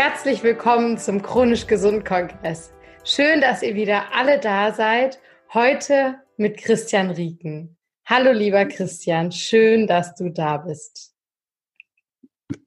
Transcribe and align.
Herzlich 0.00 0.44
willkommen 0.44 0.96
zum 0.96 1.22
Chronisch 1.22 1.66
Gesund 1.66 2.04
Kongress. 2.04 2.72
Schön, 3.02 3.40
dass 3.40 3.64
ihr 3.64 3.74
wieder 3.74 4.14
alle 4.14 4.38
da 4.38 4.72
seid. 4.72 5.18
Heute 5.52 6.20
mit 6.36 6.56
Christian 6.56 7.10
Rieken. 7.10 7.76
Hallo, 8.04 8.30
lieber 8.30 8.64
Christian. 8.66 9.32
Schön, 9.32 9.88
dass 9.88 10.14
du 10.14 10.30
da 10.30 10.58
bist. 10.58 11.16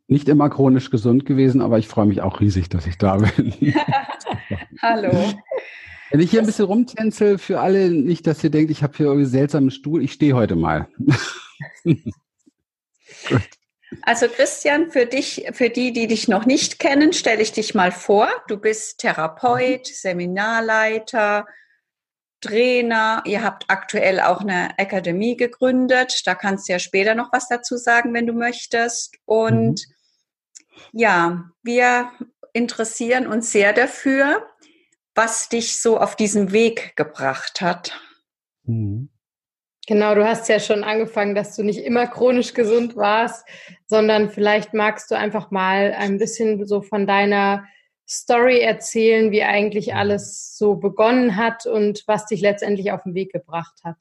Nicht 0.08 0.28
immer 0.28 0.50
chronisch 0.50 0.90
gesund 0.90 1.26
gewesen, 1.26 1.62
aber 1.62 1.80
ich 1.80 1.88
freue 1.88 2.06
mich 2.06 2.22
auch 2.22 2.42
riesig, 2.42 2.68
dass 2.68 2.86
ich 2.86 2.98
da 2.98 3.16
bin. 3.38 3.54
Hallo. 4.82 5.34
Wenn 6.10 6.20
ich 6.20 6.32
hier 6.32 6.42
ein 6.42 6.46
bisschen 6.46 6.66
rumtänzel, 6.66 7.38
für 7.38 7.62
alle 7.62 7.92
nicht, 7.92 8.28
dass 8.28 8.44
ihr 8.44 8.50
denkt, 8.50 8.72
ich 8.72 8.84
habe 8.84 8.98
hier 8.98 9.06
irgendwie 9.06 9.24
einen 9.24 9.32
seltsamen 9.32 9.72
Stuhl, 9.72 10.04
ich 10.04 10.12
stehe 10.12 10.34
heute 10.34 10.58
mal. 10.58 10.90
Gut. 11.86 12.02
Also 14.04 14.28
Christian, 14.28 14.90
für 14.90 15.06
dich, 15.06 15.48
für 15.52 15.70
die, 15.70 15.92
die 15.92 16.08
dich 16.08 16.28
noch 16.28 16.46
nicht 16.46 16.80
kennen, 16.80 17.14
stelle 17.14 17.42
ich 17.42 17.52
dich 17.52 17.76
mal 17.76 17.92
vor. 17.92 18.30
Du 18.48 18.58
bist 18.58 19.00
Therapeut, 19.00 19.82
mhm. 19.82 19.94
Seminarleiter, 19.94 21.46
Trainer. 22.40 23.22
Ihr 23.26 23.44
habt 23.44 23.66
aktuell 23.68 24.20
auch 24.20 24.42
eine 24.42 24.78
Akademie 24.80 25.36
gegründet. 25.36 26.22
Da 26.26 26.36
kannst 26.36 26.68
du 26.68 26.74
ja 26.74 26.80
später 26.80 27.16
noch 27.16 27.32
was 27.34 27.48
dazu 27.50 27.78
sagen, 27.78 28.14
wenn 28.14 28.28
du 28.28 28.34
möchtest. 28.34 29.18
Und 29.26 29.86
mhm. 29.86 30.92
ja, 30.94 31.52
wir 31.62 32.12
interessieren 32.54 33.28
uns 33.28 33.52
sehr 33.52 33.74
dafür, 33.74 34.48
was 35.16 35.50
dich 35.50 35.80
so 35.80 36.00
auf 36.00 36.16
diesem 36.16 36.52
Weg 36.52 36.96
gebracht 36.96 37.62
hat. 37.62 38.00
Mhm. 38.64 39.10
Genau, 39.92 40.16
du 40.16 40.26
hast 40.26 40.48
ja 40.48 40.62
schon 40.62 40.86
angefangen, 40.86 41.36
dass 41.36 41.58
du 41.58 41.64
nicht 41.64 41.84
immer 41.84 42.08
chronisch 42.08 42.54
gesund 42.54 42.96
warst, 42.96 43.46
sondern 43.88 44.30
vielleicht 44.30 44.74
magst 44.74 45.12
du 45.12 45.18
einfach 45.18 45.52
mal 45.52 45.94
ein 46.00 46.18
bisschen 46.18 46.66
so 46.66 46.82
von 46.82 47.06
deiner 47.06 47.66
Story 48.08 48.62
erzählen, 48.62 49.32
wie 49.32 49.44
eigentlich 49.44 49.94
alles 49.94 50.58
so 50.58 50.76
begonnen 50.76 51.36
hat 51.36 51.66
und 51.66 52.06
was 52.08 52.26
dich 52.26 52.40
letztendlich 52.40 52.94
auf 52.94 53.04
den 53.04 53.16
Weg 53.16 53.34
gebracht 53.34 53.82
hat. 53.84 53.98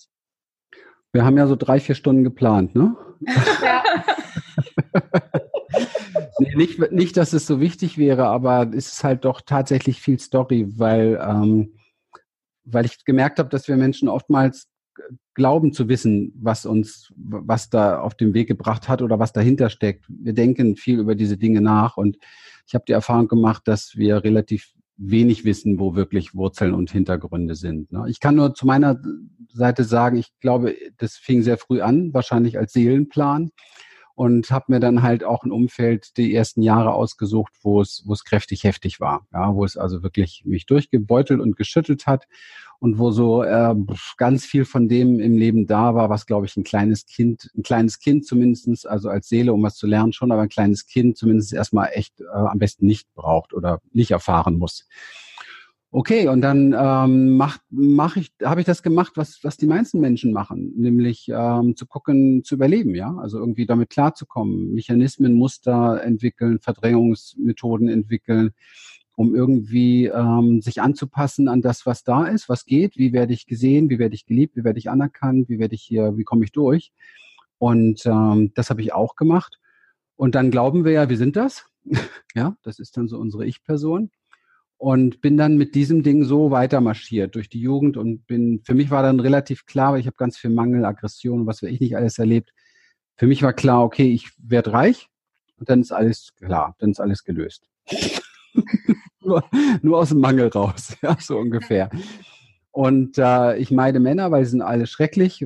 Wir 1.12 1.24
haben 1.24 1.36
ja 1.36 1.48
so 1.48 1.56
drei, 1.56 1.80
vier 1.80 1.96
Stunden 1.96 2.22
geplant, 2.22 2.76
ne? 2.76 2.94
Ja. 3.60 3.82
nee, 6.38 6.54
nicht, 6.54 6.92
nicht, 6.92 7.16
dass 7.16 7.32
es 7.32 7.48
so 7.48 7.58
wichtig 7.58 7.98
wäre, 7.98 8.26
aber 8.26 8.70
es 8.72 8.92
ist 8.92 9.02
halt 9.02 9.24
doch 9.24 9.40
tatsächlich 9.40 10.00
viel 10.00 10.20
Story, 10.20 10.68
weil, 10.76 11.20
ähm, 11.20 11.74
weil 12.62 12.86
ich 12.86 13.04
gemerkt 13.04 13.40
habe, 13.40 13.48
dass 13.48 13.66
wir 13.66 13.76
Menschen 13.76 14.08
oftmals 14.08 14.68
glauben 15.34 15.72
zu 15.72 15.88
wissen, 15.88 16.32
was 16.36 16.66
uns, 16.66 17.12
was 17.16 17.70
da 17.70 18.00
auf 18.00 18.14
dem 18.14 18.34
Weg 18.34 18.48
gebracht 18.48 18.88
hat 18.88 19.02
oder 19.02 19.18
was 19.18 19.32
dahinter 19.32 19.70
steckt. 19.70 20.04
Wir 20.08 20.32
denken 20.32 20.76
viel 20.76 20.98
über 20.98 21.14
diese 21.14 21.38
Dinge 21.38 21.60
nach 21.60 21.96
und 21.96 22.18
ich 22.66 22.74
habe 22.74 22.84
die 22.86 22.92
Erfahrung 22.92 23.28
gemacht, 23.28 23.62
dass 23.66 23.96
wir 23.96 24.22
relativ 24.22 24.72
wenig 24.96 25.44
wissen, 25.44 25.80
wo 25.80 25.96
wirklich 25.96 26.34
Wurzeln 26.34 26.74
und 26.74 26.92
Hintergründe 26.92 27.54
sind. 27.54 27.90
Ne? 27.90 28.04
Ich 28.08 28.20
kann 28.20 28.36
nur 28.36 28.54
zu 28.54 28.66
meiner 28.66 29.00
Seite 29.48 29.84
sagen, 29.84 30.18
ich 30.18 30.30
glaube, 30.40 30.76
das 30.98 31.16
fing 31.16 31.42
sehr 31.42 31.56
früh 31.56 31.80
an, 31.80 32.12
wahrscheinlich 32.12 32.58
als 32.58 32.72
Seelenplan 32.74 33.50
und 34.14 34.50
habe 34.50 34.66
mir 34.68 34.80
dann 34.80 35.02
halt 35.02 35.24
auch 35.24 35.44
ein 35.44 35.52
Umfeld 35.52 36.18
die 36.18 36.34
ersten 36.34 36.60
Jahre 36.60 36.92
ausgesucht, 36.92 37.54
wo 37.62 37.80
es, 37.80 38.02
wo 38.04 38.12
es 38.12 38.24
kräftig 38.24 38.64
heftig 38.64 39.00
war, 39.00 39.26
ja, 39.32 39.54
wo 39.54 39.64
es 39.64 39.78
also 39.78 40.02
wirklich 40.02 40.42
mich 40.44 40.66
durchgebeutelt 40.66 41.40
und 41.40 41.56
geschüttelt 41.56 42.06
hat 42.06 42.26
und 42.80 42.98
wo 42.98 43.10
so 43.10 43.44
äh, 43.44 43.74
ganz 44.16 44.44
viel 44.44 44.64
von 44.64 44.88
dem 44.88 45.20
im 45.20 45.36
Leben 45.36 45.66
da 45.66 45.94
war, 45.94 46.08
was 46.10 46.26
glaube 46.26 46.46
ich 46.46 46.56
ein 46.56 46.64
kleines 46.64 47.06
Kind, 47.06 47.50
ein 47.56 47.62
kleines 47.62 47.98
Kind 47.98 48.26
zumindestens, 48.26 48.86
also 48.86 49.10
als 49.10 49.28
Seele, 49.28 49.52
um 49.52 49.62
was 49.62 49.76
zu 49.76 49.86
lernen 49.86 50.12
schon, 50.12 50.32
aber 50.32 50.42
ein 50.42 50.48
kleines 50.48 50.86
Kind 50.86 51.16
zumindest 51.16 51.52
erstmal 51.52 51.90
echt 51.92 52.20
äh, 52.20 52.24
am 52.24 52.58
besten 52.58 52.86
nicht 52.86 53.12
braucht 53.14 53.52
oder 53.52 53.80
nicht 53.92 54.10
erfahren 54.10 54.56
muss. 54.56 54.86
Okay, 55.92 56.28
und 56.28 56.40
dann 56.40 56.72
ähm, 56.78 57.36
mach, 57.36 57.58
mach 57.68 58.16
ich, 58.16 58.32
habe 58.44 58.60
ich 58.60 58.66
das 58.66 58.84
gemacht, 58.84 59.14
was, 59.16 59.40
was 59.42 59.56
die 59.56 59.66
meisten 59.66 59.98
Menschen 59.98 60.32
machen, 60.32 60.72
nämlich 60.76 61.28
ähm, 61.34 61.74
zu 61.74 61.84
gucken, 61.84 62.44
zu 62.44 62.54
überleben, 62.54 62.94
ja, 62.94 63.12
also 63.16 63.38
irgendwie 63.38 63.66
damit 63.66 63.90
klarzukommen, 63.90 64.72
Mechanismen, 64.72 65.34
Muster 65.34 66.00
entwickeln, 66.04 66.60
Verdrängungsmethoden 66.60 67.88
entwickeln, 67.88 68.52
um 69.20 69.34
irgendwie 69.34 70.06
ähm, 70.06 70.62
sich 70.62 70.80
anzupassen 70.80 71.46
an 71.46 71.60
das, 71.60 71.84
was 71.84 72.04
da 72.04 72.24
ist, 72.24 72.48
was 72.48 72.64
geht, 72.64 72.96
wie 72.96 73.12
werde 73.12 73.34
ich 73.34 73.44
gesehen, 73.44 73.90
wie 73.90 73.98
werde 73.98 74.14
ich 74.14 74.24
geliebt, 74.24 74.56
wie 74.56 74.64
werde 74.64 74.78
ich 74.78 74.88
anerkannt, 74.88 75.50
wie 75.50 75.58
werde 75.58 75.74
ich 75.74 75.82
hier, 75.82 76.16
wie 76.16 76.24
komme 76.24 76.42
ich 76.42 76.52
durch. 76.52 76.90
Und 77.58 78.06
ähm, 78.06 78.52
das 78.54 78.70
habe 78.70 78.80
ich 78.80 78.94
auch 78.94 79.16
gemacht. 79.16 79.58
Und 80.16 80.34
dann 80.34 80.50
glauben 80.50 80.86
wir 80.86 80.92
ja, 80.92 81.10
wir 81.10 81.18
sind 81.18 81.36
das. 81.36 81.66
ja, 82.34 82.56
das 82.62 82.78
ist 82.78 82.96
dann 82.96 83.08
so 83.08 83.18
unsere 83.18 83.44
Ich-Person. 83.44 84.10
Und 84.78 85.20
bin 85.20 85.36
dann 85.36 85.58
mit 85.58 85.74
diesem 85.74 86.02
Ding 86.02 86.24
so 86.24 86.50
weiter 86.50 86.80
marschiert 86.80 87.34
durch 87.34 87.50
die 87.50 87.60
Jugend 87.60 87.98
und 87.98 88.26
bin, 88.26 88.62
für 88.64 88.74
mich 88.74 88.90
war 88.90 89.02
dann 89.02 89.20
relativ 89.20 89.66
klar, 89.66 89.92
weil 89.92 90.00
ich 90.00 90.06
habe 90.06 90.16
ganz 90.16 90.38
viel 90.38 90.48
Mangel, 90.48 90.86
Aggression, 90.86 91.46
was 91.46 91.62
weiß 91.62 91.68
ich 91.68 91.80
nicht 91.80 91.94
alles 91.94 92.18
erlebt. 92.18 92.54
Für 93.18 93.26
mich 93.26 93.42
war 93.42 93.52
klar, 93.52 93.84
okay, 93.84 94.10
ich 94.10 94.30
werde 94.38 94.72
reich 94.72 95.08
und 95.58 95.68
dann 95.68 95.82
ist 95.82 95.92
alles 95.92 96.32
klar, 96.36 96.74
dann 96.78 96.92
ist 96.92 97.00
alles 97.00 97.22
gelöst 97.22 97.68
nur, 99.22 99.44
nur 99.82 99.98
aus 99.98 100.10
dem 100.10 100.20
Mangel 100.20 100.48
raus, 100.48 100.96
ja, 101.02 101.16
so 101.20 101.38
ungefähr. 101.38 101.90
Und 102.72 103.18
äh, 103.18 103.56
ich 103.58 103.70
meide 103.72 103.98
Männer, 103.98 104.30
weil 104.30 104.44
sie 104.44 104.52
sind 104.52 104.62
alle 104.62 104.86
schrecklich. 104.86 105.44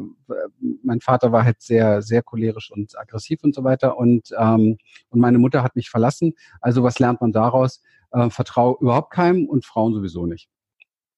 Mein 0.83 1.01
Vater 1.01 1.33
war 1.33 1.45
halt 1.45 1.63
sehr, 1.63 2.03
sehr 2.03 2.23
cholerisch 2.23 2.71
und 2.71 2.99
aggressiv 2.99 3.43
und 3.43 3.55
so 3.55 3.65
weiter. 3.65 3.97
Und, 3.97 4.29
ähm, 4.39 4.77
und 5.09 5.21
meine 5.21 5.39
Mutter 5.39 5.63
hat 5.63 5.75
mich 5.75 5.89
verlassen. 5.89 6.35
Also 6.61 6.83
was 6.83 6.99
lernt 6.99 7.23
man 7.23 7.33
daraus? 7.33 7.83
Äh, 8.11 8.29
Vertrau 8.29 8.79
überhaupt 8.79 9.11
keinem 9.11 9.47
und 9.47 9.65
Frauen 9.65 9.95
sowieso 9.95 10.27
nicht. 10.27 10.49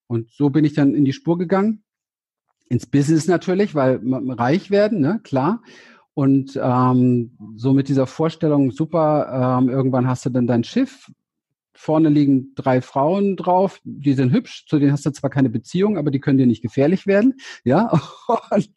Und 0.07 0.31
so 0.31 0.51
bin 0.51 0.65
ich 0.65 0.75
dann 0.75 0.95
in 0.95 1.05
die 1.05 1.13
Spur 1.13 1.39
gegangen. 1.39 1.83
Ins 2.69 2.87
Business 2.87 3.27
natürlich, 3.27 3.75
weil 3.75 4.01
reich 4.05 4.71
werden, 4.71 5.01
ne, 5.01 5.21
klar. 5.25 5.63
Und 6.15 6.59
ähm, 6.61 7.37
so 7.57 7.73
mit 7.73 7.89
dieser 7.89 8.07
Vorstellung, 8.07 8.71
super, 8.71 9.59
ähm, 9.61 9.69
irgendwann 9.69 10.09
hast 10.09 10.25
du 10.25 10.31
dann 10.31 10.47
dein 10.47 10.65
Schiff, 10.65 11.11
Vorne 11.77 12.09
liegen 12.09 12.53
drei 12.55 12.81
Frauen 12.81 13.37
drauf, 13.37 13.81
die 13.85 14.15
sind 14.15 14.33
hübsch, 14.33 14.67
zu 14.67 14.79
denen 14.79 14.93
hast 14.93 15.07
du 15.07 15.11
zwar 15.11 15.31
keine 15.31 15.51
Beziehung, 15.51 15.99
aber 15.99 16.11
die 16.11 16.21
können 16.21 16.39
dir 16.39 16.47
nicht 16.47 16.63
gefährlich 16.63 17.07
werden, 17.07 17.35
ja. 17.65 17.91
Und, 18.51 18.71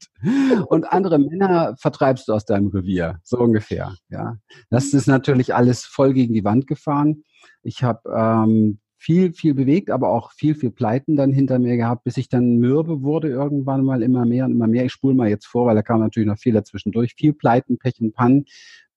und 0.67 0.85
andere 0.91 1.17
Männer 1.17 1.75
vertreibst 1.77 2.27
du 2.27 2.33
aus 2.33 2.45
deinem 2.45 2.67
Revier, 2.67 3.19
so 3.23 3.37
ungefähr, 3.37 3.95
ja. 4.09 4.37
Das 4.69 4.93
ist 4.93 5.07
natürlich 5.07 5.55
alles 5.55 5.85
voll 5.85 6.13
gegen 6.13 6.33
die 6.33 6.43
Wand 6.43 6.67
gefahren. 6.67 7.23
Ich 7.63 7.83
habe 7.83 8.01
ähm, 8.13 8.79
viel, 8.99 9.33
viel 9.33 9.53
bewegt, 9.53 9.89
aber 9.89 10.09
auch 10.09 10.33
viel, 10.33 10.55
viel 10.55 10.71
Pleiten 10.71 11.15
dann 11.15 11.31
hinter 11.31 11.57
mir 11.57 11.77
gehabt, 11.77 12.03
bis 12.03 12.17
ich 12.17 12.27
dann 12.27 12.57
mürbe 12.57 13.01
wurde 13.01 13.29
irgendwann 13.29 13.83
mal 13.83 14.03
immer 14.03 14.25
mehr 14.25 14.45
und 14.45 14.51
immer 14.51 14.67
mehr. 14.67 14.85
Ich 14.85 14.91
spule 14.91 15.15
mal 15.15 15.29
jetzt 15.29 15.47
vor, 15.47 15.65
weil 15.65 15.75
da 15.75 15.81
kam 15.81 16.01
natürlich 16.01 16.27
noch 16.27 16.37
viel 16.37 16.53
dazwischendurch. 16.53 17.15
Viel 17.15 17.33
Pleiten, 17.33 17.77
Pech 17.77 18.01
und 18.01 18.13
Pannen 18.13 18.45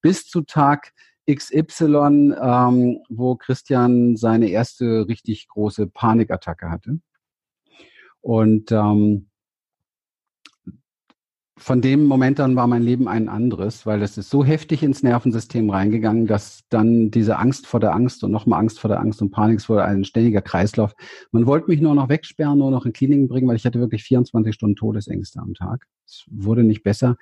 bis 0.01 0.27
zu 0.27 0.41
Tag 0.41 0.91
XY, 1.29 2.35
ähm, 2.41 2.99
wo 3.09 3.35
Christian 3.35 4.15
seine 4.17 4.49
erste 4.49 5.07
richtig 5.07 5.47
große 5.47 5.87
Panikattacke 5.87 6.69
hatte. 6.69 6.99
Und 8.21 8.71
ähm, 8.71 9.29
von 11.63 11.81
dem 11.81 12.05
Moment 12.05 12.39
an 12.39 12.55
war 12.55 12.67
mein 12.67 12.81
Leben 12.81 13.07
ein 13.07 13.29
anderes, 13.29 13.85
weil 13.85 14.01
es 14.01 14.17
ist 14.17 14.29
so 14.29 14.43
heftig 14.43 14.83
ins 14.83 15.03
Nervensystem 15.03 15.69
reingegangen, 15.69 16.27
dass 16.27 16.63
dann 16.69 17.09
diese 17.09 17.37
Angst 17.37 17.67
vor 17.67 17.79
der 17.79 17.93
Angst 17.93 18.23
und 18.23 18.31
nochmal 18.31 18.59
Angst 18.59 18.79
vor 18.79 18.89
der 18.89 18.99
Angst 18.99 19.21
und 19.21 19.31
Panik, 19.31 19.67
wurde 19.69 19.85
ein 19.85 20.03
ständiger 20.03 20.41
Kreislauf. 20.41 20.93
Man 21.31 21.45
wollte 21.45 21.69
mich 21.69 21.79
nur 21.79 21.95
noch 21.95 22.09
wegsperren, 22.09 22.57
nur 22.57 22.71
noch 22.71 22.85
in 22.85 22.91
Kliniken 22.91 23.27
bringen, 23.27 23.47
weil 23.47 23.55
ich 23.55 23.65
hatte 23.65 23.79
wirklich 23.79 24.03
24 24.03 24.53
Stunden 24.53 24.75
Todesängste 24.75 25.39
am 25.39 25.53
Tag. 25.53 25.85
Es 26.05 26.25
wurde 26.29 26.63
nicht 26.63 26.83
besser. 26.83 27.17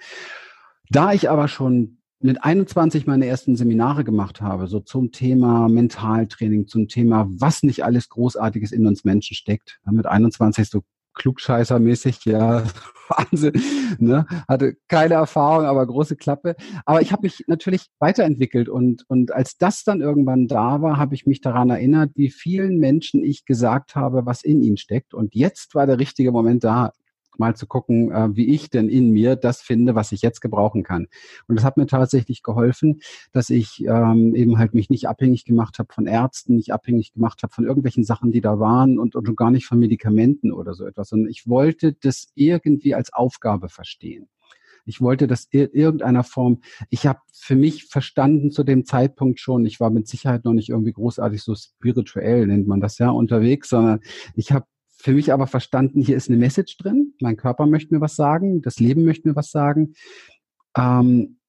Da 0.89 1.13
ich 1.13 1.29
aber 1.29 1.47
schon 1.47 2.00
mit 2.23 2.43
21 2.43 3.07
meine 3.07 3.25
ersten 3.25 3.55
Seminare 3.55 4.03
gemacht 4.03 4.41
habe, 4.41 4.67
so 4.67 4.79
zum 4.79 5.11
Thema 5.11 5.67
Mentaltraining, 5.69 6.67
zum 6.67 6.87
Thema, 6.87 7.27
was 7.29 7.63
nicht 7.63 7.83
alles 7.83 8.09
Großartiges 8.09 8.71
in 8.71 8.87
uns 8.87 9.03
Menschen 9.03 9.35
steckt. 9.35 9.79
Mit 9.89 10.05
21 10.05 10.69
so 10.69 10.81
klugscheißermäßig, 11.13 12.25
ja, 12.25 12.63
Wahnsinn, 13.09 13.61
ne? 13.99 14.25
hatte 14.47 14.75
keine 14.87 15.15
Erfahrung, 15.15 15.65
aber 15.65 15.85
große 15.85 16.15
Klappe. 16.15 16.55
Aber 16.85 17.01
ich 17.01 17.11
habe 17.11 17.23
mich 17.23 17.43
natürlich 17.47 17.87
weiterentwickelt 17.99 18.69
und, 18.69 19.03
und 19.09 19.33
als 19.33 19.57
das 19.57 19.83
dann 19.83 20.01
irgendwann 20.01 20.47
da 20.47 20.81
war, 20.81 20.97
habe 20.97 21.15
ich 21.15 21.25
mich 21.25 21.41
daran 21.41 21.69
erinnert, 21.69 22.11
wie 22.15 22.29
vielen 22.29 22.77
Menschen 22.77 23.23
ich 23.23 23.45
gesagt 23.45 23.95
habe, 23.95 24.25
was 24.25 24.43
in 24.43 24.61
ihnen 24.61 24.77
steckt. 24.77 25.13
Und 25.13 25.35
jetzt 25.35 25.75
war 25.75 25.85
der 25.87 25.99
richtige 25.99 26.31
Moment 26.31 26.63
da, 26.63 26.91
mal 27.37 27.55
zu 27.55 27.67
gucken, 27.67 28.11
äh, 28.11 28.35
wie 28.35 28.53
ich 28.53 28.69
denn 28.69 28.89
in 28.89 29.11
mir 29.11 29.35
das 29.35 29.61
finde, 29.61 29.95
was 29.95 30.11
ich 30.11 30.21
jetzt 30.21 30.41
gebrauchen 30.41 30.83
kann. 30.83 31.07
Und 31.47 31.55
das 31.55 31.65
hat 31.65 31.77
mir 31.77 31.87
tatsächlich 31.87 32.43
geholfen, 32.43 33.01
dass 33.31 33.49
ich 33.49 33.83
ähm, 33.85 34.35
eben 34.35 34.57
halt 34.57 34.73
mich 34.73 34.89
nicht 34.89 35.07
abhängig 35.07 35.45
gemacht 35.45 35.79
habe 35.79 35.93
von 35.93 36.07
Ärzten, 36.07 36.55
nicht 36.55 36.73
abhängig 36.73 37.13
gemacht 37.13 37.43
habe 37.43 37.53
von 37.53 37.65
irgendwelchen 37.65 38.03
Sachen, 38.03 38.31
die 38.31 38.41
da 38.41 38.59
waren 38.59 38.99
und, 38.99 39.15
und 39.15 39.35
gar 39.35 39.51
nicht 39.51 39.65
von 39.65 39.79
Medikamenten 39.79 40.51
oder 40.51 40.73
so 40.73 40.85
etwas, 40.85 41.09
sondern 41.09 41.29
ich 41.29 41.47
wollte 41.47 41.93
das 41.93 42.31
irgendwie 42.35 42.95
als 42.95 43.13
Aufgabe 43.13 43.69
verstehen. 43.69 44.29
Ich 44.85 45.01
wollte 45.01 45.27
das 45.27 45.45
in 45.51 45.69
irgendeiner 45.71 46.23
Form, 46.23 46.61
ich 46.89 47.05
habe 47.05 47.19
für 47.31 47.55
mich 47.55 47.85
verstanden 47.85 48.51
zu 48.51 48.63
dem 48.63 48.85
Zeitpunkt 48.85 49.39
schon, 49.39 49.65
ich 49.65 49.79
war 49.79 49.89
mit 49.89 50.07
Sicherheit 50.07 50.43
noch 50.43 50.53
nicht 50.53 50.69
irgendwie 50.69 50.93
großartig 50.93 51.41
so 51.43 51.55
spirituell, 51.55 52.47
nennt 52.47 52.67
man 52.67 52.81
das 52.81 52.97
ja, 52.97 53.09
unterwegs, 53.09 53.69
sondern 53.69 53.99
ich 54.35 54.51
habe 54.51 54.65
für 55.01 55.13
mich 55.13 55.33
aber 55.33 55.47
verstanden, 55.47 56.01
hier 56.01 56.15
ist 56.15 56.29
eine 56.29 56.37
Message 56.37 56.77
drin, 56.77 57.13
mein 57.19 57.37
Körper 57.37 57.65
möchte 57.65 57.93
mir 57.93 58.01
was 58.01 58.15
sagen, 58.15 58.61
das 58.61 58.79
Leben 58.79 59.03
möchte 59.03 59.27
mir 59.27 59.35
was 59.35 59.51
sagen. 59.51 59.93
Ähm, 60.77 61.39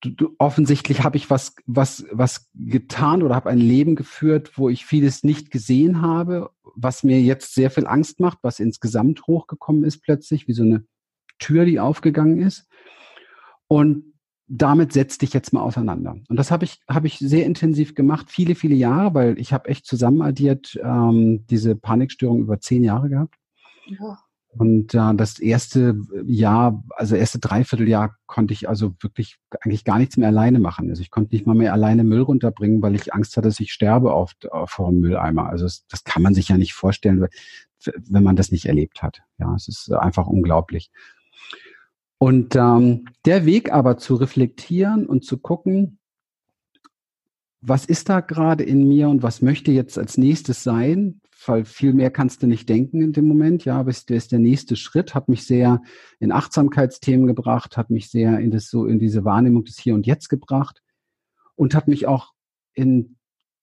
du, 0.00 0.10
du, 0.10 0.34
offensichtlich 0.38 1.02
habe 1.02 1.16
ich 1.16 1.30
was, 1.30 1.54
was, 1.66 2.06
was 2.10 2.48
getan 2.54 3.22
oder 3.22 3.34
habe 3.34 3.50
ein 3.50 3.58
Leben 3.58 3.96
geführt, 3.96 4.56
wo 4.56 4.68
ich 4.68 4.86
vieles 4.86 5.24
nicht 5.24 5.50
gesehen 5.50 6.00
habe, 6.00 6.50
was 6.74 7.02
mir 7.02 7.20
jetzt 7.20 7.54
sehr 7.54 7.70
viel 7.70 7.86
Angst 7.86 8.20
macht, 8.20 8.38
was 8.42 8.60
insgesamt 8.60 9.26
hochgekommen 9.26 9.84
ist 9.84 10.02
plötzlich, 10.02 10.48
wie 10.48 10.52
so 10.52 10.62
eine 10.62 10.86
Tür, 11.38 11.64
die 11.64 11.80
aufgegangen 11.80 12.40
ist. 12.40 12.68
Und 13.66 14.13
damit 14.46 14.92
setz 14.92 15.18
dich 15.18 15.32
jetzt 15.32 15.52
mal 15.52 15.62
auseinander. 15.62 16.16
Und 16.28 16.36
das 16.36 16.50
habe 16.50 16.64
ich, 16.64 16.80
habe 16.88 17.06
ich 17.06 17.18
sehr 17.18 17.46
intensiv 17.46 17.94
gemacht, 17.94 18.30
viele, 18.30 18.54
viele 18.54 18.74
Jahre, 18.74 19.14
weil 19.14 19.38
ich 19.38 19.52
habe 19.52 19.68
echt 19.68 19.86
zusammenaddiert 19.86 20.78
ähm, 20.82 21.46
diese 21.48 21.76
Panikstörung 21.76 22.40
über 22.40 22.60
zehn 22.60 22.84
Jahre 22.84 23.08
gehabt. 23.08 23.36
Ja. 23.86 24.18
Und 24.56 24.94
äh, 24.94 25.14
das 25.14 25.38
erste 25.38 25.96
Jahr, 26.24 26.84
also 26.96 27.16
erste 27.16 27.38
Dreivierteljahr 27.38 28.16
konnte 28.26 28.54
ich 28.54 28.68
also 28.68 28.94
wirklich 29.00 29.36
eigentlich 29.60 29.84
gar 29.84 29.98
nichts 29.98 30.16
mehr 30.16 30.28
alleine 30.28 30.60
machen. 30.60 30.90
Also 30.90 31.02
ich 31.02 31.10
konnte 31.10 31.34
nicht 31.34 31.46
mal 31.46 31.56
mehr 31.56 31.72
alleine 31.72 32.04
Müll 32.04 32.20
runterbringen, 32.20 32.80
weil 32.80 32.94
ich 32.94 33.14
Angst 33.14 33.36
hatte, 33.36 33.48
dass 33.48 33.60
ich 33.60 33.72
sterbe 33.72 34.12
auf, 34.12 34.32
auf 34.50 34.70
vor 34.70 34.90
dem 34.90 35.00
Mülleimer. 35.00 35.48
Also 35.48 35.64
das, 35.64 35.86
das 35.88 36.04
kann 36.04 36.22
man 36.22 36.34
sich 36.34 36.48
ja 36.48 36.56
nicht 36.56 36.74
vorstellen, 36.74 37.26
wenn 37.84 38.22
man 38.22 38.36
das 38.36 38.52
nicht 38.52 38.66
erlebt 38.66 39.02
hat. 39.02 39.22
Ja, 39.38 39.54
es 39.54 39.66
ist 39.66 39.92
einfach 39.92 40.26
unglaublich. 40.26 40.90
Und 42.24 42.56
ähm, 42.56 43.04
der 43.26 43.44
Weg 43.44 43.70
aber 43.70 43.98
zu 43.98 44.14
reflektieren 44.14 45.04
und 45.04 45.26
zu 45.26 45.36
gucken, 45.36 45.98
was 47.60 47.84
ist 47.84 48.08
da 48.08 48.20
gerade 48.20 48.64
in 48.64 48.88
mir 48.88 49.10
und 49.10 49.22
was 49.22 49.42
möchte 49.42 49.72
jetzt 49.72 49.98
als 49.98 50.16
nächstes 50.16 50.62
sein? 50.62 51.20
Weil 51.44 51.66
viel 51.66 51.92
mehr 51.92 52.10
kannst 52.10 52.42
du 52.42 52.46
nicht 52.46 52.66
denken 52.66 53.02
in 53.02 53.12
dem 53.12 53.28
Moment. 53.28 53.66
Ja, 53.66 53.78
aber 53.78 53.90
es 53.90 54.04
ist 54.04 54.32
der 54.32 54.38
nächste 54.38 54.74
Schritt, 54.74 55.14
hat 55.14 55.28
mich 55.28 55.44
sehr 55.44 55.82
in 56.18 56.32
Achtsamkeitsthemen 56.32 57.26
gebracht, 57.26 57.76
hat 57.76 57.90
mich 57.90 58.10
sehr 58.10 58.38
in 58.38 58.50
das 58.50 58.70
so 58.70 58.86
in 58.86 58.98
diese 58.98 59.26
Wahrnehmung 59.26 59.64
des 59.64 59.78
Hier 59.78 59.94
und 59.94 60.06
Jetzt 60.06 60.30
gebracht 60.30 60.80
und 61.56 61.74
hat 61.74 61.88
mich 61.88 62.06
auch 62.06 62.32
in 62.72 63.18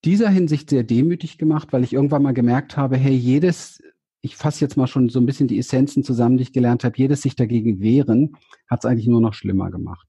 dieser 0.06 0.30
Hinsicht 0.30 0.70
sehr 0.70 0.84
demütig 0.84 1.40
gemacht, 1.40 1.74
weil 1.74 1.84
ich 1.84 1.94
irgendwann 1.94 2.22
mal 2.22 2.36
gemerkt 2.36 2.78
habe, 2.78 2.98
hey, 2.98 3.16
jedes, 3.16 3.82
ich 4.22 4.36
fasse 4.36 4.62
jetzt 4.64 4.78
mal 4.78 4.88
schon 4.88 5.10
so 5.10 5.20
ein 5.20 5.26
bisschen 5.26 5.48
die 5.48 5.58
Essenzen 5.58 6.04
zusammen, 6.04 6.38
die 6.38 6.44
ich 6.44 6.54
gelernt 6.54 6.84
habe, 6.84 6.98
jedes 6.98 7.22
sich 7.22 7.36
dagegen 7.36 7.80
wehren, 7.82 8.38
hat 8.70 8.80
es 8.80 8.86
eigentlich 8.86 9.08
nur 9.08 9.22
noch 9.22 9.34
schlimmer 9.34 9.72
gemacht. 9.72 10.08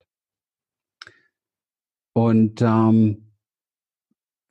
Und 2.12 2.60
ähm, 2.60 3.32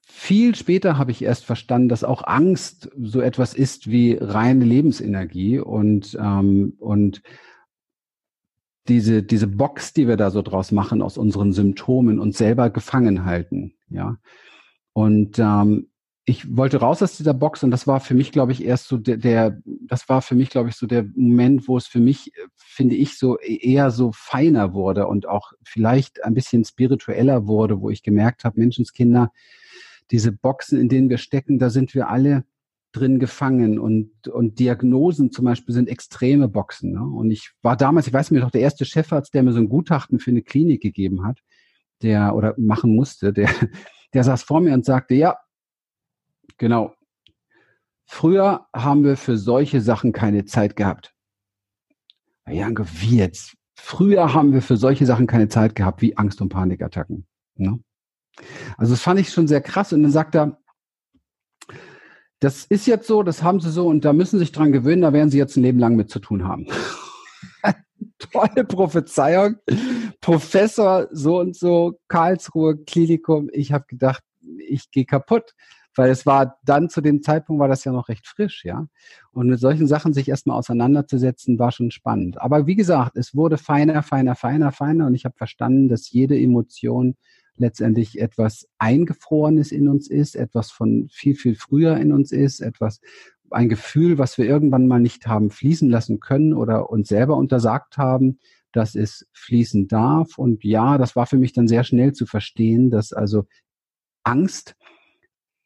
viel 0.07 0.55
später 0.55 0.97
habe 0.97 1.11
ich 1.11 1.21
erst 1.23 1.45
verstanden, 1.45 1.89
dass 1.89 2.03
auch 2.03 2.23
Angst 2.25 2.89
so 2.99 3.21
etwas 3.21 3.53
ist 3.53 3.89
wie 3.89 4.17
reine 4.19 4.65
Lebensenergie 4.65 5.59
und, 5.59 6.17
ähm, 6.19 6.73
und 6.79 7.21
diese, 8.87 9.21
diese 9.21 9.47
Box, 9.47 9.93
die 9.93 10.07
wir 10.07 10.17
da 10.17 10.31
so 10.31 10.41
draus 10.41 10.71
machen 10.71 11.03
aus 11.03 11.17
unseren 11.17 11.53
Symptomen, 11.53 12.19
uns 12.19 12.39
selber 12.39 12.71
gefangen 12.71 13.25
halten. 13.25 13.75
Ja. 13.89 14.17
Und 14.93 15.37
ähm, 15.37 15.90
ich 16.25 16.55
wollte 16.55 16.77
raus 16.77 17.01
aus 17.01 17.17
dieser 17.17 17.33
Box 17.33 17.63
und 17.63 17.71
das 17.71 17.87
war 17.87 17.99
für 17.99 18.13
mich, 18.13 18.31
glaube 18.31 18.51
ich, 18.51 18.63
erst 18.63 18.87
so 18.87 18.97
der, 18.97 19.17
der 19.17 19.59
das 19.65 20.07
war 20.07 20.21
für 20.21 20.35
mich, 20.35 20.49
glaube 20.49 20.69
ich, 20.69 20.75
so 20.75 20.85
der 20.85 21.03
Moment, 21.15 21.67
wo 21.67 21.77
es 21.77 21.87
für 21.87 21.99
mich, 21.99 22.31
finde 22.55 22.95
ich, 22.95 23.17
so 23.17 23.37
eher 23.39 23.89
so 23.89 24.11
feiner 24.13 24.73
wurde 24.73 25.07
und 25.07 25.27
auch 25.27 25.53
vielleicht 25.63 26.23
ein 26.23 26.35
bisschen 26.35 26.63
spiritueller 26.63 27.47
wurde, 27.47 27.81
wo 27.81 27.89
ich 27.89 28.03
gemerkt 28.03 28.43
habe, 28.43 28.59
Menschenskinder, 28.59 29.31
diese 30.11 30.31
Boxen, 30.31 30.79
in 30.79 30.89
denen 30.89 31.09
wir 31.09 31.17
stecken, 31.17 31.57
da 31.57 31.69
sind 31.69 31.95
wir 31.95 32.09
alle 32.09 32.45
drin 32.91 33.19
gefangen 33.19 33.79
und, 33.79 34.27
und 34.27 34.59
Diagnosen 34.59 35.31
zum 35.31 35.45
Beispiel 35.45 35.73
sind 35.73 35.87
extreme 35.87 36.47
Boxen. 36.47 36.91
Ne? 36.91 37.01
Und 37.01 37.31
ich 37.31 37.51
war 37.61 37.77
damals, 37.77 38.07
ich 38.07 38.13
weiß 38.13 38.31
mir 38.31 38.41
doch, 38.41 38.51
der 38.51 38.61
erste 38.61 38.85
Chefarzt, 38.85 39.33
der 39.33 39.43
mir 39.43 39.53
so 39.53 39.59
ein 39.59 39.69
Gutachten 39.69 40.19
für 40.19 40.31
eine 40.31 40.41
Klinik 40.41 40.81
gegeben 40.81 41.25
hat, 41.25 41.39
der 42.01 42.35
oder 42.35 42.53
machen 42.57 42.95
musste, 42.95 43.33
der, 43.33 43.49
der 44.13 44.23
saß 44.23 44.43
vor 44.43 44.59
mir 44.59 44.73
und 44.73 44.85
sagte, 44.85 45.15
ja, 45.15 45.37
genau. 46.61 46.93
Früher 48.05 48.67
haben 48.73 49.03
wir 49.03 49.17
für 49.17 49.35
solche 49.35 49.81
Sachen 49.81 50.13
keine 50.13 50.45
Zeit 50.45 50.75
gehabt. 50.75 51.13
Janke, 52.47 52.85
wie 52.99 53.17
jetzt? 53.17 53.55
Früher 53.75 54.33
haben 54.33 54.53
wir 54.53 54.61
für 54.61 54.77
solche 54.77 55.05
Sachen 55.07 55.25
keine 55.25 55.49
Zeit 55.49 55.75
gehabt, 55.75 56.01
wie 56.01 56.17
Angst- 56.17 56.39
und 56.39 56.49
Panikattacken. 56.49 57.25
Ne? 57.55 57.79
Also 58.77 58.93
das 58.93 59.01
fand 59.01 59.19
ich 59.19 59.29
schon 59.29 59.47
sehr 59.47 59.61
krass. 59.61 59.91
Und 59.91 60.03
dann 60.03 60.11
sagt 60.11 60.35
er, 60.35 60.59
das 62.39 62.65
ist 62.65 62.85
jetzt 62.85 63.07
so, 63.07 63.23
das 63.23 63.41
haben 63.41 63.59
sie 63.59 63.71
so 63.71 63.87
und 63.87 64.05
da 64.05 64.13
müssen 64.13 64.37
sie 64.37 64.45
sich 64.45 64.51
dran 64.51 64.71
gewöhnen, 64.71 65.01
da 65.01 65.13
werden 65.13 65.31
sie 65.31 65.37
jetzt 65.37 65.57
ein 65.57 65.63
Leben 65.63 65.79
lang 65.79 65.95
mit 65.95 66.09
zu 66.11 66.19
tun 66.19 66.43
haben. 66.43 66.67
Tolle 68.19 68.65
Prophezeiung. 68.65 69.55
Professor 70.19 71.07
so 71.11 71.39
und 71.39 71.55
so, 71.55 71.99
Karlsruhe 72.07 72.77
Klinikum. 72.77 73.49
Ich 73.51 73.71
habe 73.71 73.85
gedacht, 73.87 74.23
ich 74.67 74.91
gehe 74.91 75.05
kaputt, 75.05 75.53
weil 75.95 76.09
es 76.09 76.25
war 76.25 76.57
dann 76.63 76.89
zu 76.89 77.01
dem 77.01 77.21
Zeitpunkt 77.21 77.59
war 77.59 77.67
das 77.67 77.83
ja 77.83 77.91
noch 77.91 78.09
recht 78.09 78.27
frisch, 78.27 78.63
ja. 78.65 78.87
Und 79.31 79.47
mit 79.47 79.59
solchen 79.59 79.87
Sachen 79.87 80.13
sich 80.13 80.29
erstmal 80.29 80.57
auseinanderzusetzen, 80.57 81.59
war 81.59 81.71
schon 81.71 81.91
spannend. 81.91 82.41
Aber 82.41 82.67
wie 82.67 82.75
gesagt, 82.75 83.17
es 83.17 83.35
wurde 83.35 83.57
feiner, 83.57 84.03
feiner, 84.03 84.35
feiner, 84.35 84.71
feiner 84.71 85.07
und 85.07 85.15
ich 85.15 85.25
habe 85.25 85.35
verstanden, 85.37 85.89
dass 85.89 86.11
jede 86.11 86.39
Emotion 86.39 87.15
letztendlich 87.57 88.19
etwas 88.19 88.67
Eingefrorenes 88.77 89.71
in 89.71 89.87
uns 89.87 90.09
ist, 90.09 90.35
etwas 90.35 90.71
von 90.71 91.07
viel, 91.11 91.35
viel 91.35 91.55
früher 91.55 91.97
in 91.97 92.11
uns 92.11 92.31
ist, 92.31 92.61
etwas, 92.61 93.01
ein 93.51 93.69
Gefühl, 93.69 94.17
was 94.17 94.37
wir 94.37 94.45
irgendwann 94.45 94.87
mal 94.87 94.99
nicht 94.99 95.27
haben 95.27 95.49
fließen 95.49 95.89
lassen 95.89 96.19
können 96.19 96.53
oder 96.53 96.89
uns 96.89 97.09
selber 97.09 97.35
untersagt 97.35 97.97
haben, 97.97 98.39
dass 98.71 98.95
es 98.95 99.27
fließen 99.33 99.87
darf. 99.87 100.37
Und 100.37 100.63
ja, 100.63 100.97
das 100.97 101.15
war 101.15 101.25
für 101.25 101.37
mich 101.37 101.53
dann 101.53 101.67
sehr 101.67 101.83
schnell 101.83 102.13
zu 102.13 102.25
verstehen, 102.25 102.89
dass 102.89 103.13
also 103.13 103.45
Angst 104.23 104.75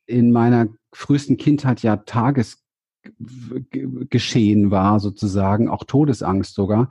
in 0.06 0.32
meiner 0.32 0.68
frühesten 0.94 1.38
Kindheit 1.38 1.82
ja 1.82 1.98
Tagesgeschehen 1.98 4.72
war, 4.72 5.00
sozusagen, 5.00 5.70
auch 5.70 5.84
Todesangst 5.84 6.56
sogar. 6.56 6.90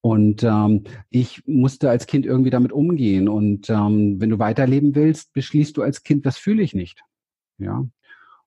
Und 0.00 0.44
ähm, 0.44 0.84
ich 1.10 1.42
musste 1.46 1.90
als 1.90 2.06
Kind 2.06 2.24
irgendwie 2.26 2.50
damit 2.50 2.72
umgehen. 2.72 3.28
Und 3.28 3.68
ähm, 3.70 4.20
wenn 4.20 4.30
du 4.30 4.38
weiterleben 4.38 4.94
willst, 4.94 5.32
beschließt 5.32 5.76
du 5.76 5.82
als 5.82 6.04
Kind, 6.04 6.26
das 6.26 6.38
fühle 6.38 6.62
ich 6.62 6.74
nicht. 6.74 7.00
Ja. 7.58 7.84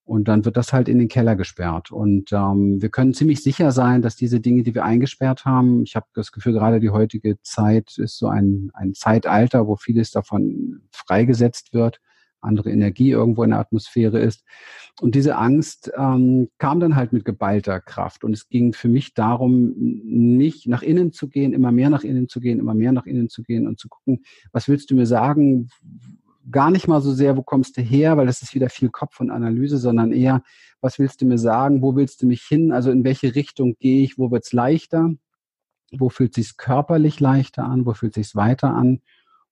Und 0.05 0.27
dann 0.27 0.45
wird 0.45 0.57
das 0.57 0.73
halt 0.73 0.87
in 0.87 0.97
den 0.97 1.07
Keller 1.07 1.35
gesperrt. 1.35 1.91
Und 1.91 2.31
ähm, 2.31 2.81
wir 2.81 2.89
können 2.89 3.13
ziemlich 3.13 3.43
sicher 3.43 3.71
sein, 3.71 4.01
dass 4.01 4.15
diese 4.15 4.39
Dinge, 4.39 4.63
die 4.63 4.73
wir 4.73 4.83
eingesperrt 4.83 5.45
haben, 5.45 5.83
ich 5.83 5.95
habe 5.95 6.07
das 6.13 6.31
Gefühl, 6.31 6.53
gerade 6.53 6.79
die 6.79 6.89
heutige 6.89 7.39
Zeit 7.41 7.97
ist 7.97 8.17
so 8.17 8.27
ein, 8.27 8.71
ein 8.73 8.93
Zeitalter, 8.93 9.67
wo 9.67 9.75
vieles 9.75 10.11
davon 10.11 10.81
freigesetzt 10.91 11.73
wird 11.73 11.99
andere 12.41 12.71
Energie 12.71 13.11
irgendwo 13.11 13.43
in 13.43 13.51
der 13.51 13.59
Atmosphäre 13.59 14.19
ist. 14.19 14.43
Und 15.01 15.15
diese 15.15 15.37
Angst 15.37 15.91
ähm, 15.97 16.49
kam 16.57 16.79
dann 16.79 16.95
halt 16.95 17.13
mit 17.13 17.25
geballter 17.25 17.79
Kraft. 17.79 18.23
Und 18.23 18.33
es 18.33 18.49
ging 18.49 18.73
für 18.73 18.89
mich 18.89 19.13
darum, 19.13 19.73
nicht 19.77 20.67
nach 20.67 20.81
innen 20.81 21.11
zu 21.11 21.29
gehen, 21.29 21.53
immer 21.53 21.71
mehr 21.71 21.89
nach 21.89 22.03
innen 22.03 22.27
zu 22.27 22.39
gehen, 22.39 22.59
immer 22.59 22.73
mehr 22.73 22.91
nach 22.91 23.05
innen 23.05 23.29
zu 23.29 23.43
gehen 23.43 23.67
und 23.67 23.79
zu 23.79 23.87
gucken, 23.87 24.23
was 24.51 24.67
willst 24.67 24.91
du 24.91 24.95
mir 24.95 25.05
sagen? 25.05 25.69
Gar 26.51 26.71
nicht 26.71 26.87
mal 26.87 27.01
so 27.01 27.13
sehr, 27.13 27.37
wo 27.37 27.43
kommst 27.43 27.77
du 27.77 27.81
her, 27.81 28.17
weil 28.17 28.25
das 28.25 28.41
ist 28.41 28.55
wieder 28.55 28.69
viel 28.69 28.89
Kopf 28.89 29.19
und 29.19 29.29
Analyse, 29.29 29.77
sondern 29.77 30.11
eher, 30.11 30.43
was 30.81 30.99
willst 30.99 31.21
du 31.21 31.25
mir 31.25 31.37
sagen? 31.37 31.81
Wo 31.81 31.95
willst 31.95 32.21
du 32.21 32.27
mich 32.27 32.41
hin? 32.41 32.71
Also 32.71 32.91
in 32.91 33.03
welche 33.03 33.35
Richtung 33.35 33.75
gehe 33.79 34.03
ich? 34.03 34.17
Wo 34.17 34.31
wird's 34.31 34.53
leichter? 34.53 35.13
Wo 35.91 36.09
fühlt 36.09 36.33
sich's 36.33 36.57
körperlich 36.57 37.19
leichter 37.19 37.65
an? 37.65 37.85
Wo 37.85 37.93
fühlt 37.93 38.15
sich's 38.15 38.35
weiter 38.35 38.73
an? 38.73 39.01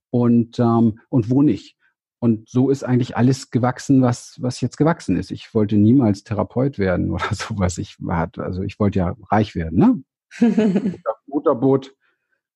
Und, 0.10 0.60
ähm, 0.60 1.00
und 1.10 1.30
wo 1.30 1.42
nicht? 1.42 1.77
Und 2.20 2.50
so 2.50 2.70
ist 2.70 2.84
eigentlich 2.84 3.16
alles 3.16 3.52
gewachsen, 3.52 4.02
was, 4.02 4.38
was 4.42 4.60
jetzt 4.62 4.78
gewachsen 4.78 5.18
ist. 5.18 5.32
Ich 5.32 5.54
wollte 5.54 5.78
niemals 5.78 6.24
Therapeut 6.24 6.80
werden 6.80 7.12
oder 7.12 7.34
sowas. 7.34 7.78
Ich 7.78 7.96
war, 8.00 8.30
also 8.38 8.64
ich 8.64 8.80
wollte 8.80 9.00
ja 9.00 9.16
reich 9.30 9.56
werden, 9.56 9.78
ne? 9.80 10.04
Motorboot, 11.28 11.96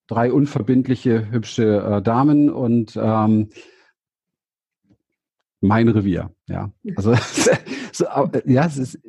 drei 0.07 0.33
unverbindliche, 0.33 1.31
hübsche 1.31 1.77
äh, 1.77 2.01
Damen 2.01 2.49
und 2.49 2.97
ähm, 3.01 3.49
mein 5.61 5.87
Revier, 5.87 6.31
ja. 6.47 6.71
Also 6.95 7.13
so, 7.93 8.05
ja, 8.45 8.65
es 8.65 8.77
ist, 8.77 8.99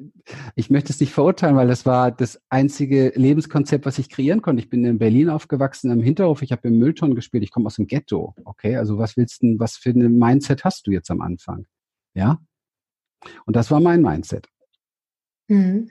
ich 0.54 0.70
möchte 0.70 0.92
es 0.92 1.00
nicht 1.00 1.12
verurteilen, 1.12 1.56
weil 1.56 1.66
das 1.66 1.86
war 1.86 2.10
das 2.10 2.40
einzige 2.50 3.12
Lebenskonzept, 3.16 3.86
was 3.86 3.98
ich 3.98 4.10
kreieren 4.10 4.42
konnte. 4.42 4.62
Ich 4.62 4.68
bin 4.70 4.84
in 4.84 4.98
Berlin 4.98 5.30
aufgewachsen 5.30 5.90
im 5.90 6.02
Hinterhof, 6.02 6.42
ich 6.42 6.52
habe 6.52 6.68
im 6.68 6.78
Müllton 6.78 7.14
gespielt, 7.14 7.42
ich 7.42 7.50
komme 7.50 7.66
aus 7.66 7.76
dem 7.76 7.86
Ghetto. 7.86 8.34
Okay, 8.44 8.76
also 8.76 8.98
was 8.98 9.16
willst 9.16 9.42
du, 9.42 9.58
was 9.58 9.76
für 9.76 9.90
ein 9.90 10.18
Mindset 10.18 10.64
hast 10.64 10.86
du 10.86 10.90
jetzt 10.90 11.10
am 11.10 11.22
Anfang? 11.22 11.66
Ja? 12.14 12.38
Und 13.46 13.56
das 13.56 13.70
war 13.70 13.80
mein 13.80 14.02
Mindset. 14.02 14.48
Mhm. 15.48 15.90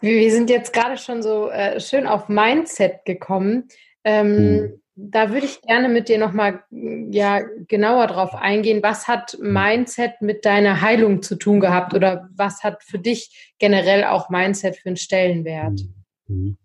Wir 0.00 0.30
sind 0.30 0.50
jetzt 0.50 0.72
gerade 0.72 0.96
schon 0.96 1.22
so 1.22 1.50
äh, 1.50 1.80
schön 1.80 2.06
auf 2.06 2.28
Mindset 2.28 3.04
gekommen. 3.04 3.68
Ähm, 4.04 4.36
mhm. 4.36 4.79
Da 4.96 5.30
würde 5.30 5.46
ich 5.46 5.62
gerne 5.62 5.88
mit 5.88 6.08
dir 6.08 6.18
nochmal 6.18 6.62
ja, 6.70 7.40
genauer 7.68 8.06
drauf 8.08 8.34
eingehen. 8.34 8.82
Was 8.82 9.08
hat 9.08 9.36
mhm. 9.38 9.52
Mindset 9.52 10.20
mit 10.20 10.44
deiner 10.44 10.80
Heilung 10.80 11.22
zu 11.22 11.36
tun 11.36 11.60
gehabt 11.60 11.94
oder 11.94 12.28
was 12.34 12.62
hat 12.62 12.82
für 12.82 12.98
dich 12.98 13.54
generell 13.58 14.04
auch 14.04 14.30
Mindset 14.30 14.76
für 14.76 14.88
einen 14.88 14.96
Stellenwert? 14.96 15.80
Mhm. 16.26 16.58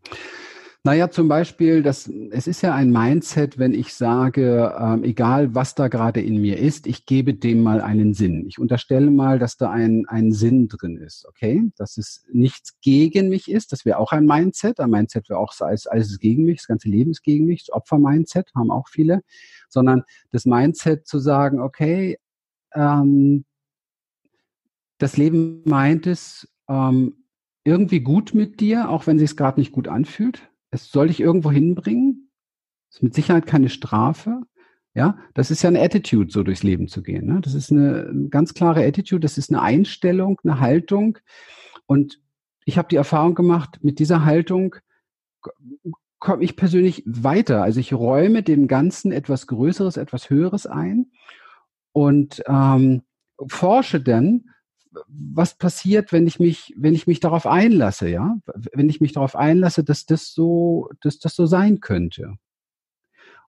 Naja, 0.85 1.09
zum 1.09 1.27
Beispiel, 1.27 1.81
das, 1.81 2.07
es 2.29 2.45
ist 2.45 2.61
ja 2.61 2.75
ein 2.75 2.91
Mindset, 2.91 3.57
wenn 3.57 3.73
ich 3.73 3.95
sage, 3.95 4.71
ähm, 4.79 5.03
egal 5.03 5.55
was 5.55 5.73
da 5.73 5.87
gerade 5.87 6.21
in 6.21 6.39
mir 6.39 6.59
ist, 6.59 6.85
ich 6.85 7.07
gebe 7.07 7.33
dem 7.33 7.63
mal 7.63 7.81
einen 7.81 8.13
Sinn. 8.13 8.45
Ich 8.47 8.59
unterstelle 8.59 9.09
mal, 9.09 9.39
dass 9.39 9.57
da 9.57 9.71
ein, 9.71 10.05
ein 10.07 10.31
Sinn 10.31 10.67
drin 10.67 10.97
ist, 10.97 11.25
okay? 11.25 11.71
Dass 11.75 11.97
es 11.97 12.23
nichts 12.31 12.79
gegen 12.81 13.29
mich 13.29 13.49
ist, 13.49 13.71
das 13.71 13.83
wäre 13.83 13.97
auch 13.97 14.11
ein 14.11 14.27
Mindset. 14.27 14.79
Ein 14.79 14.91
Mindset 14.91 15.27
wäre 15.27 15.39
auch 15.39 15.59
alles, 15.59 15.87
alles 15.87 16.11
ist 16.11 16.19
gegen 16.19 16.45
mich, 16.45 16.57
das 16.57 16.67
ganze 16.67 16.87
Leben 16.87 17.09
ist 17.09 17.23
gegen 17.23 17.47
mich. 17.47 17.65
Das 17.65 17.73
Opfer-Mindset 17.73 18.51
haben 18.53 18.69
auch 18.69 18.87
viele. 18.87 19.23
Sondern 19.69 20.03
das 20.29 20.45
Mindset 20.45 21.07
zu 21.07 21.17
sagen, 21.17 21.61
okay, 21.61 22.19
ähm, 22.75 23.45
das 24.99 25.17
Leben 25.17 25.63
meint 25.65 26.05
es 26.05 26.47
ähm, 26.69 27.25
irgendwie 27.63 28.01
gut 28.01 28.35
mit 28.35 28.59
dir, 28.59 28.87
auch 28.87 29.07
wenn 29.07 29.17
es 29.17 29.31
sich 29.31 29.35
gerade 29.35 29.59
nicht 29.59 29.71
gut 29.71 29.87
anfühlt 29.87 30.47
es 30.71 30.91
soll 30.91 31.07
dich 31.07 31.19
irgendwo 31.19 31.51
hinbringen. 31.51 32.31
Ist 32.91 33.03
mit 33.03 33.13
Sicherheit 33.13 33.45
keine 33.45 33.69
Strafe. 33.69 34.41
Ja, 34.93 35.17
das 35.33 35.51
ist 35.51 35.61
ja 35.61 35.67
eine 35.67 35.81
Attitude, 35.81 36.31
so 36.31 36.43
durchs 36.43 36.63
Leben 36.63 36.87
zu 36.87 37.03
gehen. 37.03 37.25
Ne? 37.25 37.41
Das 37.41 37.53
ist 37.53 37.71
eine, 37.71 38.07
eine 38.09 38.29
ganz 38.29 38.53
klare 38.53 38.85
Attitude, 38.85 39.19
das 39.19 39.37
ist 39.37 39.51
eine 39.51 39.61
Einstellung, 39.61 40.39
eine 40.43 40.61
Haltung. 40.61 41.17
Und 41.85 42.21
ich 42.63 42.77
habe 42.77 42.87
die 42.87 42.95
Erfahrung 42.95 43.35
gemacht, 43.35 43.79
mit 43.83 43.99
dieser 43.99 44.23
Haltung 44.23 44.75
komme 46.19 46.43
ich 46.43 46.55
persönlich 46.55 47.03
weiter. 47.05 47.61
Also 47.61 47.79
ich 47.79 47.93
räume 47.93 48.41
dem 48.41 48.67
Ganzen 48.67 49.11
etwas 49.11 49.47
Größeres, 49.47 49.97
etwas 49.97 50.29
Höheres 50.29 50.65
ein 50.65 51.11
und 51.91 52.41
ähm, 52.47 53.03
forsche 53.47 53.99
dann, 53.99 54.49
was 55.07 55.57
passiert, 55.57 56.11
wenn 56.11 56.27
ich 56.27 56.39
mich, 56.39 56.73
wenn 56.77 56.93
ich 56.93 57.07
mich 57.07 57.19
darauf 57.19 57.45
einlasse, 57.47 58.09
ja? 58.09 58.37
Wenn 58.73 58.89
ich 58.89 59.01
mich 59.01 59.13
darauf 59.13 59.35
einlasse, 59.35 59.83
dass 59.83 60.05
das 60.05 60.33
so, 60.33 60.89
dass 61.01 61.19
das 61.19 61.35
so 61.35 61.45
sein 61.45 61.79
könnte. 61.79 62.35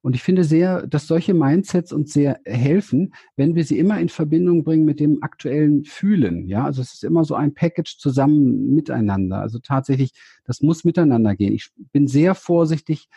Und 0.02 0.16
ich 0.16 0.24
finde 0.24 0.44
sehr, 0.44 0.86
dass 0.88 1.08
solche 1.08 1.34
Mindsets 1.34 1.92
uns 1.92 2.14
sehr 2.14 2.40
helfen, 2.46 3.14
wenn 3.36 3.56
wir 3.56 3.66
sie 3.66 3.80
immer 3.80 4.00
in 4.00 4.10
Verbindung 4.10 4.64
bringen 4.64 4.86
mit 4.86 5.00
dem 5.00 5.24
aktuellen 5.24 5.84
Fühlen. 5.84 6.48
Ja, 6.48 6.66
also 6.66 6.82
es 6.82 6.94
ist 6.94 7.04
immer 7.04 7.26
so 7.26 7.36
ein 7.36 7.54
Package 7.54 7.98
zusammen 7.98 8.74
miteinander. 8.74 9.40
Also 9.42 9.60
tatsächlich, 9.60 10.12
das 10.46 10.62
muss 10.62 10.84
miteinander 10.84 11.36
gehen. 11.36 11.54
Ich 11.54 11.72
bin 11.92 12.08
sehr 12.08 12.36
vorsichtig 12.36 13.10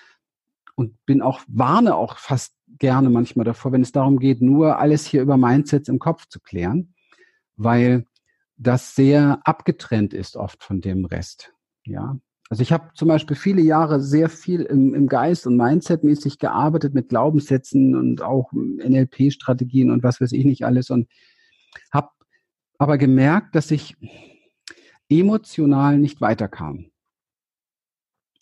und 0.74 0.94
bin 1.04 1.22
auch, 1.22 1.42
warne 1.46 1.94
auch 1.94 2.18
fast 2.18 2.54
gerne 2.78 3.10
manchmal 3.10 3.44
davor, 3.44 3.72
wenn 3.72 3.82
es 3.82 3.92
darum 3.92 4.18
geht, 4.18 4.40
nur 4.40 4.78
alles 4.78 5.06
hier 5.06 5.22
über 5.22 5.36
Mindsets 5.36 5.88
im 5.88 5.98
Kopf 5.98 6.26
zu 6.26 6.40
klären, 6.40 6.94
weil 7.56 8.04
das 8.60 8.94
sehr 8.94 9.40
abgetrennt 9.44 10.12
ist 10.12 10.36
oft 10.36 10.62
von 10.62 10.80
dem 10.80 11.06
Rest. 11.06 11.52
Ja. 11.84 12.18
Also 12.50 12.62
ich 12.62 12.72
habe 12.72 12.90
zum 12.94 13.08
Beispiel 13.08 13.36
viele 13.36 13.62
Jahre 13.62 14.00
sehr 14.00 14.28
viel 14.28 14.62
im, 14.62 14.92
im 14.92 15.06
Geist 15.06 15.46
und 15.46 15.56
Mindset-mäßig 15.56 16.38
gearbeitet 16.38 16.94
mit 16.94 17.08
Glaubenssätzen 17.08 17.94
und 17.94 18.22
auch 18.22 18.52
NLP-Strategien 18.52 19.90
und 19.90 20.02
was 20.02 20.20
weiß 20.20 20.32
ich 20.32 20.44
nicht 20.44 20.64
alles 20.64 20.90
und 20.90 21.08
habe 21.92 22.10
aber 22.78 22.98
gemerkt, 22.98 23.54
dass 23.54 23.70
ich 23.70 23.96
emotional 25.08 25.98
nicht 25.98 26.20
weiterkam. 26.20 26.90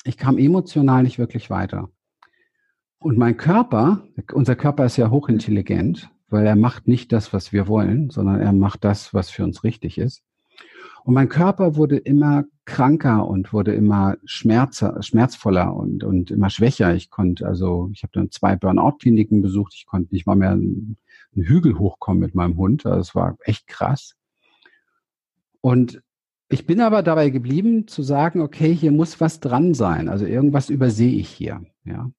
Ich 0.04 0.16
kam 0.16 0.38
emotional 0.38 1.02
nicht 1.02 1.18
wirklich 1.18 1.50
weiter. 1.50 1.90
Und 2.98 3.18
mein 3.18 3.36
Körper, 3.36 4.04
unser 4.32 4.56
Körper 4.56 4.86
ist 4.86 4.96
ja 4.96 5.10
hochintelligent, 5.10 6.10
weil 6.28 6.46
er 6.46 6.56
macht 6.56 6.88
nicht 6.88 7.12
das, 7.12 7.32
was 7.32 7.52
wir 7.52 7.68
wollen, 7.68 8.10
sondern 8.10 8.40
er 8.40 8.52
macht 8.52 8.84
das, 8.84 9.14
was 9.14 9.30
für 9.30 9.44
uns 9.44 9.64
richtig 9.64 9.98
ist. 9.98 10.22
Und 11.04 11.14
mein 11.14 11.28
Körper 11.28 11.76
wurde 11.76 11.96
immer 11.96 12.44
kranker 12.66 13.26
und 13.26 13.52
wurde 13.54 13.72
immer 13.72 14.16
schmerzvoller 14.26 15.74
und, 15.74 16.04
und 16.04 16.30
immer 16.30 16.50
schwächer. 16.50 16.94
Ich 16.94 17.08
konnte, 17.08 17.46
also 17.46 17.88
ich 17.94 18.02
habe 18.02 18.10
dann 18.12 18.30
zwei 18.30 18.56
Burnout-Kliniken 18.56 19.40
besucht, 19.40 19.72
ich 19.74 19.86
konnte 19.86 20.12
nicht 20.14 20.26
mal 20.26 20.36
mehr 20.36 20.50
einen, 20.50 20.98
einen 21.34 21.46
Hügel 21.46 21.78
hochkommen 21.78 22.20
mit 22.20 22.34
meinem 22.34 22.58
Hund. 22.58 22.84
Also 22.84 23.00
es 23.00 23.14
war 23.14 23.38
echt 23.40 23.66
krass. 23.68 24.16
Und 25.62 26.02
ich 26.50 26.66
bin 26.66 26.80
aber 26.80 27.02
dabei 27.02 27.30
geblieben 27.30 27.86
zu 27.86 28.02
sagen, 28.02 28.40
okay, 28.42 28.74
hier 28.74 28.92
muss 28.92 29.20
was 29.20 29.40
dran 29.40 29.72
sein. 29.74 30.08
Also 30.08 30.26
irgendwas 30.26 30.68
übersehe 30.68 31.18
ich 31.18 31.28
hier. 31.28 31.62
Ja. 31.84 32.10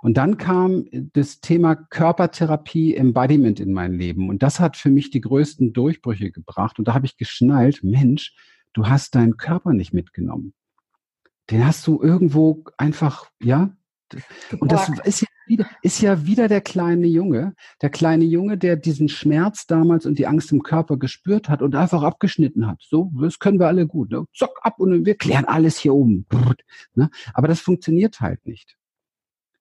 Und 0.00 0.16
dann 0.16 0.36
kam 0.36 0.86
das 1.12 1.40
Thema 1.40 1.74
Körpertherapie, 1.74 2.94
Embodiment 2.94 3.60
in 3.60 3.72
mein 3.72 3.94
Leben. 3.94 4.28
Und 4.28 4.42
das 4.42 4.60
hat 4.60 4.76
für 4.76 4.90
mich 4.90 5.10
die 5.10 5.20
größten 5.20 5.72
Durchbrüche 5.72 6.30
gebracht. 6.30 6.78
Und 6.78 6.88
da 6.88 6.94
habe 6.94 7.06
ich 7.06 7.16
geschnallt, 7.16 7.82
Mensch, 7.82 8.34
du 8.72 8.86
hast 8.86 9.14
deinen 9.14 9.36
Körper 9.36 9.72
nicht 9.72 9.92
mitgenommen. 9.92 10.54
Den 11.50 11.66
hast 11.66 11.86
du 11.86 12.00
irgendwo 12.02 12.64
einfach, 12.76 13.30
ja. 13.42 13.74
Und 14.58 14.72
das 14.72 14.88
ist 15.04 15.22
ja 15.22 15.28
wieder, 15.46 15.66
ist 15.82 16.00
ja 16.00 16.24
wieder 16.24 16.48
der 16.48 16.60
kleine 16.60 17.06
Junge, 17.06 17.54
der 17.82 17.90
kleine 17.90 18.24
Junge, 18.24 18.56
der 18.56 18.76
diesen 18.76 19.08
Schmerz 19.08 19.66
damals 19.66 20.06
und 20.06 20.18
die 20.18 20.26
Angst 20.26 20.52
im 20.52 20.62
Körper 20.62 20.96
gespürt 20.96 21.48
hat 21.48 21.60
und 21.60 21.74
einfach 21.74 22.02
abgeschnitten 22.02 22.66
hat. 22.66 22.82
So, 22.82 23.10
das 23.20 23.38
können 23.38 23.58
wir 23.58 23.66
alle 23.66 23.86
gut. 23.86 24.10
Ne? 24.10 24.24
Zock 24.32 24.60
ab 24.62 24.78
und 24.78 25.04
wir 25.04 25.16
klären 25.16 25.44
alles 25.44 25.78
hier 25.78 25.94
oben. 25.94 26.26
Ne? 26.94 27.10
Aber 27.34 27.48
das 27.48 27.60
funktioniert 27.60 28.20
halt 28.20 28.46
nicht 28.46 28.77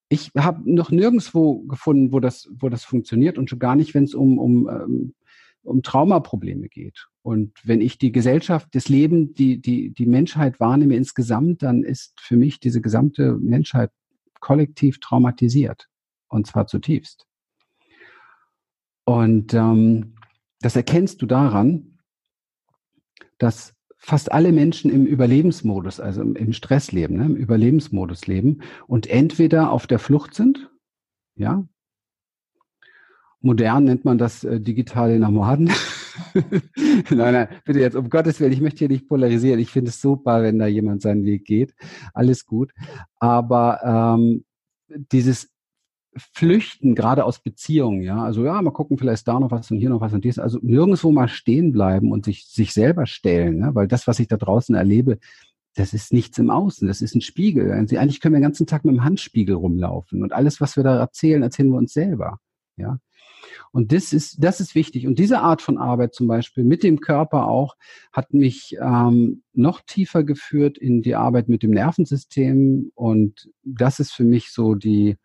ich 0.09 0.31
habe 0.37 0.71
noch 0.71 0.89
nirgendwo 0.89 1.63
gefunden, 1.63 2.11
wo 2.11 2.19
das, 2.19 2.49
wo 2.51 2.69
das 2.69 2.83
funktioniert 2.83 3.37
und 3.37 3.49
schon 3.49 3.59
gar 3.59 3.75
nicht, 3.75 3.93
wenn 3.93 4.05
es 4.05 4.13
um, 4.13 4.39
um, 4.39 4.69
ähm, 4.69 5.15
um 5.63 5.83
Traumaprobleme 5.83 6.69
geht. 6.69 7.07
Und 7.23 7.53
wenn 7.63 7.81
ich 7.81 7.97
die 7.97 8.13
Gesellschaft, 8.13 8.69
das 8.71 8.87
Leben, 8.87 9.33
die, 9.33 9.59
die, 9.59 9.93
die 9.93 10.05
Menschheit 10.05 10.59
wahrnehme 10.59 10.95
insgesamt, 10.95 11.61
dann 11.61 11.83
ist 11.83 12.19
für 12.21 12.37
mich 12.37 12.59
diese 12.59 12.81
gesamte 12.81 13.33
Menschheit 13.33 13.91
kollektiv 14.39 14.99
traumatisiert. 14.99 15.87
Und 16.29 16.47
zwar 16.47 16.67
zutiefst. 16.67 17.25
Und 19.05 19.53
ähm, 19.53 20.15
das 20.59 20.75
erkennst 20.75 21.21
du 21.21 21.25
daran, 21.25 21.99
dass 23.37 23.76
fast 24.07 24.31
alle 24.31 24.53
Menschen 24.53 24.89
im 24.89 25.05
Überlebensmodus, 25.05 25.99
also 25.99 26.21
im 26.21 26.53
Stress 26.53 26.93
leben, 26.93 27.17
ne, 27.17 27.25
im 27.25 27.35
Überlebensmodus 27.35 28.25
leben 28.25 28.61
und 28.87 29.05
entweder 29.07 29.69
auf 29.69 29.85
der 29.85 29.99
Flucht 29.99 30.33
sind, 30.33 30.69
ja, 31.35 31.67
modern 33.41 33.83
nennt 33.83 34.05
man 34.05 34.17
das 34.17 34.45
äh, 34.45 34.61
digitale 34.61 35.19
Nomaden. 35.19 35.73
nein, 37.09 37.33
nein, 37.33 37.47
bitte 37.65 37.81
jetzt 37.81 37.97
um 37.97 38.09
Gottes 38.09 38.39
Willen, 38.39 38.53
ich 38.53 38.61
möchte 38.61 38.79
hier 38.79 38.87
nicht 38.87 39.09
polarisieren. 39.09 39.59
Ich 39.59 39.71
finde 39.71 39.89
es 39.89 39.99
super, 39.99 40.41
wenn 40.41 40.57
da 40.57 40.67
jemand 40.67 41.01
seinen 41.01 41.25
Weg 41.25 41.43
geht. 41.43 41.75
Alles 42.13 42.45
gut. 42.45 42.71
Aber 43.17 44.15
ähm, 44.15 44.45
dieses 44.87 45.53
flüchten, 46.33 46.95
gerade 46.95 47.25
aus 47.25 47.39
Beziehungen, 47.39 48.01
ja. 48.01 48.23
Also 48.23 48.43
ja, 48.45 48.61
mal 48.61 48.71
gucken, 48.71 48.97
vielleicht 48.97 49.27
da 49.27 49.39
noch 49.39 49.51
was 49.51 49.71
und 49.71 49.77
hier 49.77 49.89
noch 49.89 50.01
was 50.01 50.13
und 50.13 50.23
dies. 50.25 50.39
Also 50.39 50.59
nirgendwo 50.61 51.11
mal 51.11 51.27
stehen 51.27 51.71
bleiben 51.71 52.11
und 52.11 52.25
sich, 52.25 52.45
sich 52.47 52.73
selber 52.73 53.05
stellen, 53.05 53.59
ne? 53.59 53.75
weil 53.75 53.87
das, 53.87 54.07
was 54.07 54.19
ich 54.19 54.27
da 54.27 54.37
draußen 54.37 54.75
erlebe, 54.75 55.19
das 55.75 55.93
ist 55.93 56.11
nichts 56.11 56.37
im 56.39 56.49
Außen, 56.49 56.87
das 56.87 57.01
ist 57.01 57.15
ein 57.15 57.21
Spiegel. 57.21 57.71
Eigentlich 57.71 58.19
können 58.19 58.33
wir 58.33 58.39
den 58.39 58.43
ganzen 58.43 58.67
Tag 58.67 58.83
mit 58.83 58.95
dem 58.95 59.03
Handspiegel 59.03 59.55
rumlaufen 59.55 60.23
und 60.23 60.33
alles, 60.33 60.59
was 60.59 60.75
wir 60.75 60.83
da 60.83 60.97
erzählen, 60.97 61.43
erzählen 61.43 61.69
wir 61.69 61.77
uns 61.77 61.93
selber, 61.93 62.39
ja. 62.77 62.99
Und 63.71 63.91
das 63.91 64.13
ist, 64.13 64.43
das 64.43 64.59
ist 64.59 64.75
wichtig. 64.75 65.07
Und 65.07 65.19
diese 65.19 65.39
Art 65.39 65.61
von 65.61 65.77
Arbeit 65.77 66.13
zum 66.13 66.27
Beispiel 66.27 66.63
mit 66.63 66.83
dem 66.83 66.99
Körper 66.99 67.47
auch 67.47 67.75
hat 68.11 68.33
mich 68.33 68.75
ähm, 68.81 69.43
noch 69.53 69.81
tiefer 69.81 70.23
geführt 70.23 70.77
in 70.77 71.01
die 71.01 71.15
Arbeit 71.15 71.49
mit 71.49 71.63
dem 71.63 71.71
Nervensystem. 71.71 72.91
Und 72.95 73.49
das 73.63 73.99
ist 73.99 74.13
für 74.13 74.23
mich 74.23 74.51
so 74.51 74.75
die, 74.75 75.17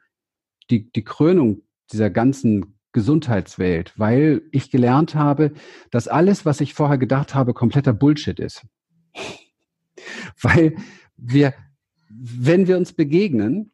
die, 0.73 0.91
die 0.91 1.05
Krönung 1.05 1.63
dieser 1.93 2.11
ganzen 2.11 2.79
Gesundheitswelt, 2.93 3.93
weil 3.97 4.43
ich 4.51 4.71
gelernt 4.71 5.15
habe, 5.15 5.53
dass 5.91 6.09
alles, 6.09 6.45
was 6.45 6.61
ich 6.61 6.75
vorher 6.75 6.99
gedacht 6.99 7.35
habe, 7.35 7.55
kompletter 7.55 7.93
Bullshit 7.93 8.41
ist. 8.41 8.67
weil 10.43 10.77
wir, 11.17 11.55
wenn 12.09 12.67
wir 12.67 12.77
uns 12.79 12.95
begegnen, 12.95 13.73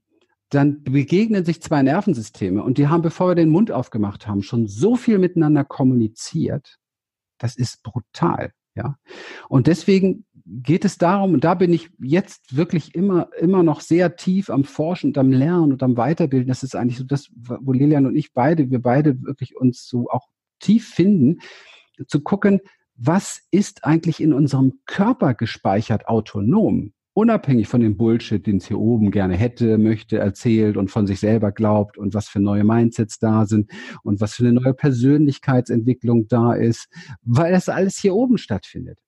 dann 0.51 0.83
begegnen 0.83 1.45
sich 1.45 1.63
zwei 1.63 1.83
Nervensysteme 1.83 2.63
und 2.63 2.79
die 2.79 2.89
haben, 2.89 3.03
bevor 3.03 3.29
wir 3.29 3.35
den 3.35 3.51
Mund 3.51 3.71
aufgemacht 3.71 4.27
haben, 4.27 4.43
schon 4.43 4.67
so 4.67 4.97
viel 4.97 5.19
miteinander 5.19 5.65
kommuniziert. 5.65 6.79
Das 7.39 7.55
ist 7.55 7.83
brutal. 7.83 8.53
Ja. 8.75 8.99
Und 9.49 9.67
deswegen 9.67 10.25
geht 10.49 10.85
es 10.85 10.99
darum, 10.99 11.35
und 11.35 11.45
da 11.45 11.55
bin 11.55 11.73
ich 11.73 11.91
jetzt 12.01 12.57
wirklich 12.57 12.95
immer, 12.95 13.29
immer 13.39 13.63
noch 13.63 13.81
sehr 13.81 14.17
tief 14.17 14.51
am 14.51 14.65
Forschen 14.65 15.09
und 15.11 15.19
am 15.19 15.31
Lernen 15.31 15.73
und 15.73 15.83
am 15.83 15.97
Weiterbilden. 15.97 16.49
Das 16.49 16.63
ist 16.63 16.75
eigentlich 16.75 16.99
so 16.99 17.05
das, 17.05 17.31
wo 17.35 17.73
Lilian 17.73 18.07
und 18.07 18.17
ich 18.17 18.33
beide, 18.33 18.71
wir 18.71 18.81
beide 18.81 19.23
wirklich 19.23 19.57
uns 19.57 19.87
so 19.87 20.09
auch 20.09 20.29
tief 20.59 20.89
finden, 20.89 21.41
zu 22.07 22.21
gucken, 22.21 22.61
was 22.95 23.41
ist 23.51 23.85
eigentlich 23.85 24.21
in 24.21 24.33
unserem 24.33 24.81
Körper 24.87 25.35
gespeichert 25.35 26.09
autonom? 26.09 26.93
unabhängig 27.19 27.67
von 27.67 27.81
dem 27.81 27.97
Bullshit, 27.97 28.47
den 28.47 28.59
es 28.59 28.69
hier 28.69 28.79
oben 28.79 29.11
gerne 29.11 29.37
hätte, 29.37 29.77
möchte, 29.77 30.19
erzählt 30.19 30.77
und 30.77 30.89
von 30.89 31.09
sich 31.09 31.19
selber 31.19 31.51
glaubt 31.51 31.99
und 31.99 32.15
was 32.15 32.29
für 32.29 32.39
neue 32.39 32.63
Mindsets 32.63 33.19
da 33.19 33.45
sind 33.45 33.73
und 34.05 34.21
was 34.21 34.35
für 34.35 34.45
eine 34.45 34.53
neue 34.53 34.73
Persönlichkeitsentwicklung 34.73 36.29
da 36.29 36.53
ist, 36.53 36.87
weil 37.23 37.51
das 37.51 37.69
alles 37.69 37.99
hier 37.99 38.15
oben 38.15 38.39
stattfindet. 38.39 39.01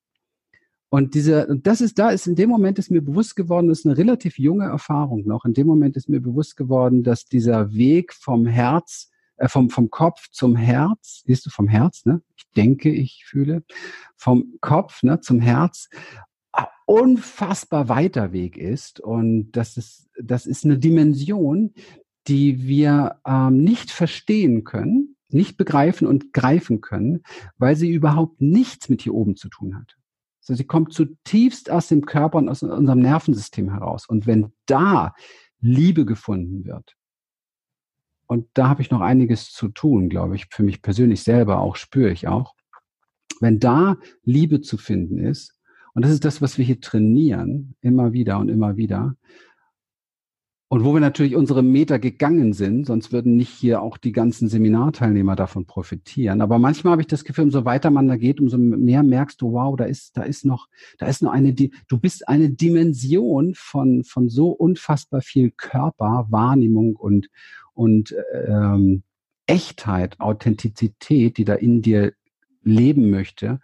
Und 0.93 1.15
diese, 1.15 1.47
und 1.47 1.67
das 1.67 1.79
ist 1.79 1.97
da, 1.99 2.09
ist 2.09 2.27
in 2.27 2.35
dem 2.35 2.49
Moment 2.49 2.77
ist 2.77 2.91
mir 2.91 3.01
bewusst 3.01 3.37
geworden, 3.37 3.69
das 3.69 3.79
ist 3.79 3.85
eine 3.85 3.97
relativ 3.97 4.37
junge 4.37 4.65
Erfahrung 4.65 5.25
noch. 5.25 5.45
In 5.45 5.53
dem 5.53 5.65
Moment 5.65 5.95
ist 5.95 6.09
mir 6.09 6.19
bewusst 6.19 6.57
geworden, 6.57 7.01
dass 7.01 7.23
dieser 7.23 7.73
Weg 7.73 8.13
vom 8.13 8.45
Herz, 8.45 9.09
äh, 9.37 9.47
vom, 9.47 9.69
vom 9.69 9.89
Kopf 9.89 10.29
zum 10.31 10.57
Herz, 10.57 11.23
siehst 11.25 11.45
du, 11.45 11.49
vom 11.49 11.69
Herz, 11.69 12.05
ne? 12.05 12.21
Ich 12.35 12.43
denke, 12.57 12.91
ich 12.91 13.23
fühle, 13.25 13.63
vom 14.17 14.57
Kopf, 14.59 15.01
ne, 15.01 15.21
zum 15.21 15.39
Herz, 15.39 15.87
unfassbar 16.85 17.87
weiter 17.87 18.33
Weg 18.33 18.57
ist. 18.57 18.99
Und 18.99 19.53
das 19.53 19.77
ist, 19.77 20.09
das 20.21 20.45
ist 20.45 20.65
eine 20.65 20.77
Dimension, 20.77 21.73
die 22.27 22.67
wir 22.67 23.21
ähm, 23.25 23.63
nicht 23.63 23.91
verstehen 23.91 24.65
können, 24.65 25.15
nicht 25.29 25.55
begreifen 25.55 26.05
und 26.05 26.33
greifen 26.33 26.81
können, 26.81 27.23
weil 27.57 27.77
sie 27.77 27.89
überhaupt 27.89 28.41
nichts 28.41 28.89
mit 28.89 29.03
hier 29.03 29.13
oben 29.13 29.37
zu 29.37 29.47
tun 29.47 29.77
hat. 29.77 29.95
Also 30.41 30.55
sie 30.55 30.65
kommt 30.65 30.93
zutiefst 30.93 31.69
aus 31.69 31.87
dem 31.87 32.05
Körper 32.05 32.39
und 32.39 32.49
aus 32.49 32.63
unserem 32.63 32.99
Nervensystem 32.99 33.71
heraus. 33.71 34.07
Und 34.07 34.25
wenn 34.27 34.51
da 34.65 35.13
Liebe 35.59 36.05
gefunden 36.05 36.65
wird, 36.65 36.95
und 38.27 38.47
da 38.53 38.69
habe 38.69 38.81
ich 38.81 38.91
noch 38.91 39.01
einiges 39.01 39.51
zu 39.51 39.67
tun, 39.67 40.09
glaube 40.09 40.35
ich, 40.35 40.47
für 40.49 40.63
mich 40.63 40.81
persönlich 40.81 41.21
selber 41.23 41.59
auch, 41.59 41.75
spüre 41.75 42.11
ich 42.11 42.27
auch, 42.27 42.55
wenn 43.41 43.59
da 43.59 43.97
Liebe 44.23 44.61
zu 44.61 44.77
finden 44.77 45.19
ist, 45.19 45.57
und 45.93 46.05
das 46.05 46.11
ist 46.11 46.23
das, 46.23 46.41
was 46.41 46.57
wir 46.57 46.63
hier 46.65 46.79
trainieren, 46.79 47.75
immer 47.81 48.13
wieder 48.13 48.39
und 48.39 48.47
immer 48.47 48.77
wieder. 48.77 49.15
Und 50.71 50.85
wo 50.85 50.93
wir 50.93 51.01
natürlich 51.01 51.35
unsere 51.35 51.63
Meter 51.63 51.99
gegangen 51.99 52.53
sind, 52.53 52.85
sonst 52.85 53.11
würden 53.11 53.35
nicht 53.35 53.49
hier 53.49 53.81
auch 53.81 53.97
die 53.97 54.13
ganzen 54.13 54.47
Seminarteilnehmer 54.47 55.35
davon 55.35 55.65
profitieren. 55.65 56.39
Aber 56.39 56.59
manchmal 56.59 56.93
habe 56.93 57.01
ich 57.01 57.09
das 57.09 57.25
Gefühl, 57.25 57.43
umso 57.43 57.65
weiter 57.65 57.89
man 57.89 58.07
da 58.07 58.15
geht, 58.15 58.39
umso 58.39 58.57
mehr 58.57 59.03
merkst 59.03 59.41
du, 59.41 59.51
wow, 59.51 59.75
da 59.75 59.83
ist, 59.83 60.15
da 60.15 60.23
ist 60.23 60.45
noch, 60.45 60.69
da 60.97 61.07
ist 61.07 61.23
noch 61.23 61.33
eine, 61.33 61.53
du 61.53 61.97
bist 61.99 62.25
eine 62.29 62.51
Dimension 62.51 63.53
von, 63.53 64.05
von 64.05 64.29
so 64.29 64.51
unfassbar 64.51 65.19
viel 65.19 65.51
Körper, 65.51 66.27
Wahrnehmung 66.29 66.95
und, 66.95 67.27
und 67.73 68.15
ähm, 68.47 69.03
Echtheit, 69.47 70.21
Authentizität, 70.21 71.35
die 71.35 71.43
da 71.43 71.55
in 71.55 71.81
dir 71.81 72.13
leben 72.63 73.09
möchte, 73.09 73.59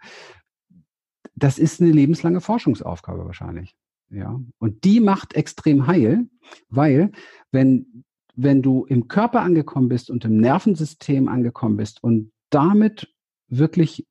das 1.34 1.58
ist 1.58 1.80
eine 1.80 1.90
lebenslange 1.90 2.42
Forschungsaufgabe 2.42 3.24
wahrscheinlich. 3.24 3.78
Ja. 4.10 4.40
Und 4.58 4.84
die 4.84 5.00
macht 5.00 5.34
extrem 5.34 5.86
heil, 5.86 6.28
weil 6.68 7.12
wenn, 7.52 8.04
wenn 8.34 8.62
du 8.62 8.84
im 8.84 9.08
Körper 9.08 9.42
angekommen 9.42 9.88
bist 9.88 10.10
und 10.10 10.24
im 10.24 10.38
Nervensystem 10.38 11.28
angekommen 11.28 11.76
bist 11.76 12.02
und 12.02 12.32
damit 12.50 13.14
wirklich 13.48 14.06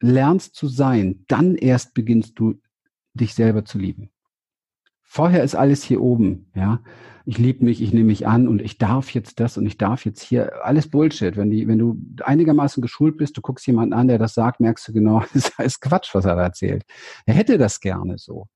lernst 0.00 0.54
zu 0.54 0.68
sein, 0.68 1.24
dann 1.28 1.56
erst 1.56 1.94
beginnst 1.94 2.38
du 2.38 2.60
dich 3.14 3.34
selber 3.34 3.64
zu 3.64 3.78
lieben. 3.78 4.10
Vorher 5.02 5.44
ist 5.44 5.54
alles 5.54 5.82
hier 5.82 6.00
oben, 6.00 6.50
ja 6.54 6.80
ich 7.24 7.38
liebe 7.38 7.64
mich, 7.64 7.82
ich 7.82 7.92
nehme 7.92 8.06
mich 8.06 8.26
an 8.26 8.48
und 8.48 8.60
ich 8.60 8.78
darf 8.78 9.10
jetzt 9.10 9.38
das 9.40 9.56
und 9.56 9.66
ich 9.66 9.78
darf 9.78 10.04
jetzt 10.04 10.22
hier 10.22 10.64
alles 10.64 10.88
Bullshit. 10.88 11.36
Wenn 11.36 11.50
die, 11.50 11.68
wenn 11.68 11.78
du 11.78 11.96
einigermaßen 12.22 12.80
geschult 12.80 13.16
bist, 13.16 13.36
du 13.36 13.40
guckst 13.40 13.66
jemanden 13.66 13.92
an, 13.92 14.08
der 14.08 14.18
das 14.18 14.34
sagt, 14.34 14.60
merkst 14.60 14.88
du 14.88 14.92
genau, 14.92 15.22
das 15.34 15.52
ist 15.58 15.80
Quatsch, 15.80 16.14
was 16.14 16.24
er 16.24 16.36
da 16.36 16.42
erzählt. 16.42 16.84
Er 17.26 17.34
hätte 17.34 17.58
das 17.58 17.80
gerne 17.80 18.18
so. 18.18 18.46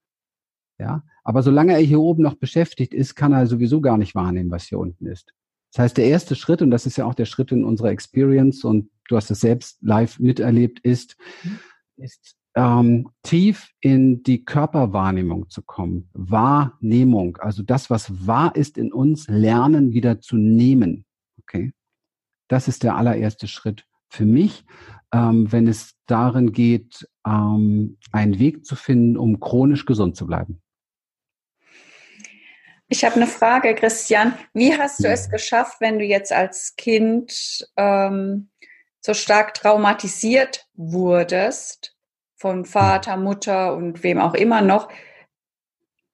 Ja, 0.79 1.03
aber 1.25 1.43
solange 1.43 1.73
er 1.73 1.81
hier 1.81 2.01
oben 2.01 2.23
noch 2.23 2.35
beschäftigt 2.35 2.93
ist, 2.93 3.15
kann 3.15 3.33
er 3.33 3.47
sowieso 3.47 3.81
gar 3.81 3.97
nicht 3.97 4.15
wahrnehmen, 4.15 4.51
was 4.51 4.65
hier 4.65 4.79
unten 4.79 5.07
ist. 5.07 5.33
Das 5.73 5.85
heißt, 5.85 5.97
der 5.97 6.07
erste 6.07 6.35
Schritt, 6.35 6.63
und 6.63 6.71
das 6.71 6.87
ist 6.87 6.97
ja 6.97 7.07
auch 7.07 7.15
der 7.15 7.25
Schritt 7.25 7.53
in 7.53 7.65
unserer 7.65 7.91
Experience, 7.91 8.65
und 8.65 8.91
du 9.09 9.17
hast 9.17 9.31
es 9.31 9.41
selbst 9.41 9.79
live 9.83 10.19
miterlebt, 10.19 10.81
ist, 10.81 11.17
ist 11.97 12.37
ähm, 12.55 13.09
tief 13.23 13.71
in 13.81 14.23
die 14.23 14.45
Körperwahrnehmung 14.45 15.49
zu 15.51 15.63
kommen. 15.63 16.09
Wahrnehmung, 16.15 17.37
also 17.39 17.63
das, 17.63 17.91
was 17.91 18.27
wahr 18.27 18.57
ist 18.57 18.79
in 18.79 18.93
uns, 18.93 19.29
lernen 19.29 19.93
wieder 19.93 20.21
zu 20.21 20.37
nehmen. 20.37 21.05
Okay, 21.41 21.73
das 22.49 22.69
ist 22.69 22.83
der 22.83 22.97
allererste 22.97 23.47
Schritt 23.47 23.87
für 24.09 24.25
mich, 24.25 24.65
ähm, 25.13 25.51
wenn 25.53 25.67
es 25.67 25.95
darin 26.07 26.53
geht, 26.53 27.07
ähm, 27.27 27.99
einen 28.13 28.39
Weg 28.39 28.65
zu 28.65 28.77
finden, 28.77 29.17
um 29.17 29.41
chronisch 29.41 29.85
gesund 29.85 30.17
zu 30.17 30.27
bleiben. 30.27 30.63
Ich 32.89 33.05
habe 33.05 33.17
eine 33.17 33.27
Frage, 33.27 33.75
Christian. 33.75 34.39
Wie 34.55 34.77
hast 34.77 35.03
du 35.03 35.09
es 35.09 35.29
geschafft, 35.29 35.81
wenn 35.81 35.99
du 35.99 36.05
jetzt 36.05 36.33
als 36.33 36.77
Kind 36.77 37.69
ähm, 37.77 38.49
so 39.01 39.13
stark 39.13 39.55
traumatisiert 39.55 40.69
wurdest, 40.75 41.97
von 42.37 42.65
Vater, 42.65 43.17
Mutter 43.17 43.75
und 43.75 44.03
wem 44.03 44.19
auch 44.21 44.35
immer 44.35 44.61
noch, 44.61 44.89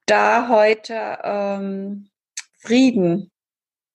da 0.05 0.49
heute 0.49 1.19
ähm, 1.23 2.09
Frieden 2.57 3.31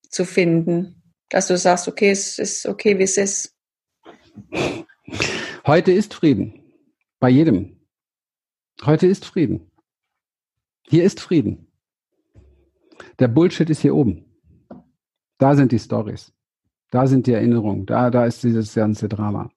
zu 0.08 0.24
finden, 0.24 1.02
dass 1.30 1.48
du 1.48 1.56
sagst, 1.56 1.88
okay, 1.88 2.10
es 2.10 2.38
ist 2.38 2.66
okay, 2.66 2.98
wie 2.98 3.04
es 3.04 3.16
ist. 3.16 3.56
Heute 5.66 5.92
ist 5.92 6.14
Frieden. 6.14 6.62
Bei 7.18 7.28
jedem. 7.28 7.80
Heute 8.84 9.06
ist 9.06 9.24
Frieden. 9.24 9.70
Hier 10.86 11.02
ist 11.02 11.20
Frieden. 11.20 11.67
Der 13.18 13.28
Bullshit 13.28 13.68
ist 13.68 13.80
hier 13.80 13.96
oben. 13.96 14.24
Da 15.38 15.56
sind 15.56 15.72
die 15.72 15.78
Stories. 15.78 16.32
Da 16.90 17.06
sind 17.06 17.26
die 17.26 17.32
Erinnerungen, 17.32 17.84
da, 17.84 18.10
da 18.10 18.24
ist 18.24 18.42
dieses 18.44 18.74
ganze 18.74 19.08
Drama. 19.10 19.50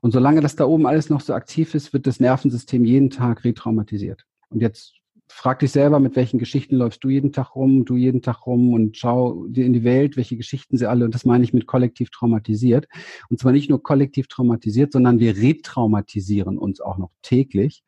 Und 0.00 0.12
solange 0.12 0.40
das 0.40 0.54
da 0.54 0.64
oben 0.64 0.86
alles 0.86 1.10
noch 1.10 1.20
so 1.20 1.34
aktiv 1.34 1.74
ist, 1.74 1.92
wird 1.92 2.06
das 2.06 2.20
Nervensystem 2.20 2.84
jeden 2.84 3.10
Tag 3.10 3.42
retraumatisiert. 3.44 4.24
Und 4.50 4.60
jetzt 4.60 4.94
frag 5.26 5.58
dich 5.58 5.72
selber, 5.72 5.98
mit 5.98 6.14
welchen 6.14 6.38
Geschichten 6.38 6.76
läufst 6.76 7.02
du 7.02 7.08
jeden 7.08 7.32
Tag 7.32 7.56
rum, 7.56 7.84
du 7.84 7.96
jeden 7.96 8.22
Tag 8.22 8.46
rum 8.46 8.72
und 8.72 8.96
schau 8.96 9.46
dir 9.48 9.66
in 9.66 9.72
die 9.72 9.82
Welt, 9.82 10.16
welche 10.16 10.36
Geschichten 10.36 10.76
sie 10.76 10.88
alle, 10.88 11.04
und 11.04 11.14
das 11.14 11.24
meine 11.24 11.42
ich 11.42 11.52
mit 11.52 11.66
kollektiv 11.66 12.10
traumatisiert. 12.10 12.86
Und 13.28 13.40
zwar 13.40 13.52
nicht 13.52 13.68
nur 13.68 13.82
kollektiv 13.82 14.28
traumatisiert, 14.28 14.92
sondern 14.92 15.18
wir 15.18 15.36
retraumatisieren 15.36 16.58
uns 16.58 16.80
auch 16.80 16.98
noch 16.98 17.10
täglich. 17.22 17.82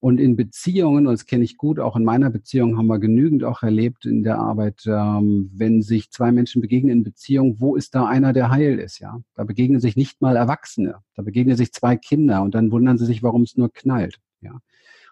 Und 0.00 0.18
in 0.18 0.34
Beziehungen, 0.34 1.06
und 1.06 1.12
das 1.12 1.26
kenne 1.26 1.44
ich 1.44 1.58
gut, 1.58 1.78
auch 1.78 1.94
in 1.94 2.04
meiner 2.04 2.30
Beziehung 2.30 2.78
haben 2.78 2.86
wir 2.86 2.98
genügend 2.98 3.44
auch 3.44 3.62
erlebt 3.62 4.06
in 4.06 4.22
der 4.22 4.38
Arbeit, 4.38 4.82
ähm, 4.86 5.50
wenn 5.54 5.82
sich 5.82 6.10
zwei 6.10 6.32
Menschen 6.32 6.62
begegnen 6.62 6.90
in 6.90 7.04
Beziehung, 7.04 7.56
wo 7.60 7.76
ist 7.76 7.94
da 7.94 8.06
einer, 8.06 8.32
der 8.32 8.50
heil 8.50 8.78
ist, 8.78 8.98
ja? 8.98 9.20
Da 9.34 9.44
begegnen 9.44 9.78
sich 9.78 9.96
nicht 9.96 10.22
mal 10.22 10.36
Erwachsene, 10.36 10.96
da 11.16 11.22
begegnen 11.22 11.56
sich 11.56 11.72
zwei 11.72 11.96
Kinder 11.96 12.42
und 12.42 12.54
dann 12.54 12.72
wundern 12.72 12.96
sie 12.96 13.04
sich, 13.04 13.22
warum 13.22 13.42
es 13.42 13.58
nur 13.58 13.70
knallt, 13.70 14.18
ja? 14.40 14.60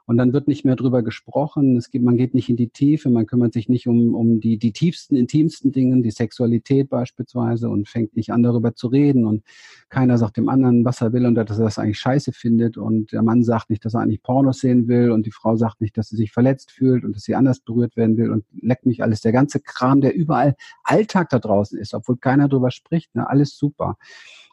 Und 0.08 0.16
dann 0.16 0.32
wird 0.32 0.48
nicht 0.48 0.64
mehr 0.64 0.74
drüber 0.74 1.02
gesprochen. 1.02 1.76
Es 1.76 1.90
gibt, 1.90 2.02
man 2.02 2.16
geht 2.16 2.32
nicht 2.32 2.48
in 2.48 2.56
die 2.56 2.70
Tiefe, 2.70 3.10
man 3.10 3.26
kümmert 3.26 3.52
sich 3.52 3.68
nicht 3.68 3.86
um, 3.86 4.14
um 4.14 4.40
die, 4.40 4.56
die 4.56 4.72
tiefsten, 4.72 5.16
intimsten 5.16 5.70
Dinge, 5.70 6.00
die 6.00 6.10
Sexualität 6.10 6.88
beispielsweise 6.88 7.68
und 7.68 7.90
fängt 7.90 8.16
nicht 8.16 8.32
an, 8.32 8.42
darüber 8.42 8.74
zu 8.74 8.86
reden. 8.86 9.26
Und 9.26 9.44
keiner 9.90 10.16
sagt 10.16 10.38
dem 10.38 10.48
anderen, 10.48 10.86
was 10.86 11.02
er 11.02 11.12
will 11.12 11.26
und 11.26 11.34
dass 11.34 11.58
er 11.58 11.64
das 11.66 11.78
eigentlich 11.78 11.98
scheiße 11.98 12.32
findet. 12.32 12.78
Und 12.78 13.12
der 13.12 13.20
Mann 13.20 13.44
sagt 13.44 13.68
nicht, 13.68 13.84
dass 13.84 13.92
er 13.92 14.00
eigentlich 14.00 14.22
Pornos 14.22 14.60
sehen 14.60 14.88
will. 14.88 15.10
Und 15.10 15.26
die 15.26 15.30
Frau 15.30 15.56
sagt 15.56 15.82
nicht, 15.82 15.98
dass 15.98 16.08
sie 16.08 16.16
sich 16.16 16.32
verletzt 16.32 16.70
fühlt 16.70 17.04
und 17.04 17.14
dass 17.14 17.24
sie 17.24 17.34
anders 17.34 17.60
berührt 17.60 17.94
werden 17.98 18.16
will. 18.16 18.30
Und 18.30 18.46
leckt 18.62 18.86
mich 18.86 19.02
alles. 19.02 19.20
Der 19.20 19.32
ganze 19.32 19.60
Kram, 19.60 20.00
der 20.00 20.14
überall 20.14 20.56
Alltag 20.84 21.28
da 21.28 21.38
draußen 21.38 21.78
ist, 21.78 21.92
obwohl 21.92 22.16
keiner 22.16 22.48
drüber 22.48 22.70
spricht. 22.70 23.14
Ne? 23.14 23.28
Alles 23.28 23.58
super. 23.58 23.98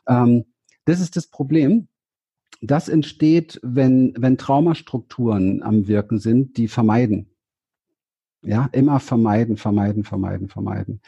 Ähm, 0.05 0.43
das 0.83 0.99
ist 0.99 1.15
das 1.15 1.27
Problem 1.27 1.87
das 2.61 2.89
entsteht, 2.89 3.59
wenn, 3.63 4.13
wenn 4.17 4.37
Traumastrukturen 4.37 5.63
am 5.63 5.87
Wirken 5.87 6.19
sind, 6.19 6.57
die 6.57 6.67
vermeiden. 6.67 7.29
Ja, 8.43 8.69
immer 8.71 8.99
vermeiden, 8.99 9.57
vermeiden, 9.57 10.03
vermeiden, 10.03 10.49
vermeiden. 10.49 11.01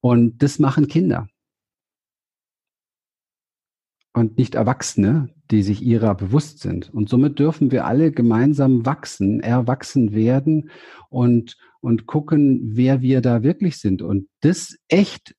Und 0.00 0.42
das 0.42 0.58
machen 0.58 0.88
Kinder. 0.88 1.28
Und 4.12 4.38
nicht 4.38 4.54
Erwachsene, 4.54 5.34
die 5.50 5.62
sich 5.62 5.82
ihrer 5.82 6.14
bewusst 6.14 6.60
sind. 6.60 6.92
Und 6.92 7.08
somit 7.08 7.38
dürfen 7.38 7.70
wir 7.70 7.86
alle 7.86 8.12
gemeinsam 8.12 8.86
wachsen, 8.86 9.40
erwachsen 9.40 10.12
werden 10.12 10.70
und, 11.10 11.56
und 11.80 12.06
gucken, 12.06 12.76
wer 12.76 13.02
wir 13.02 13.20
da 13.20 13.42
wirklich 13.42 13.78
sind. 13.78 14.00
Und 14.00 14.28
das 14.40 14.76
echt 14.88 15.34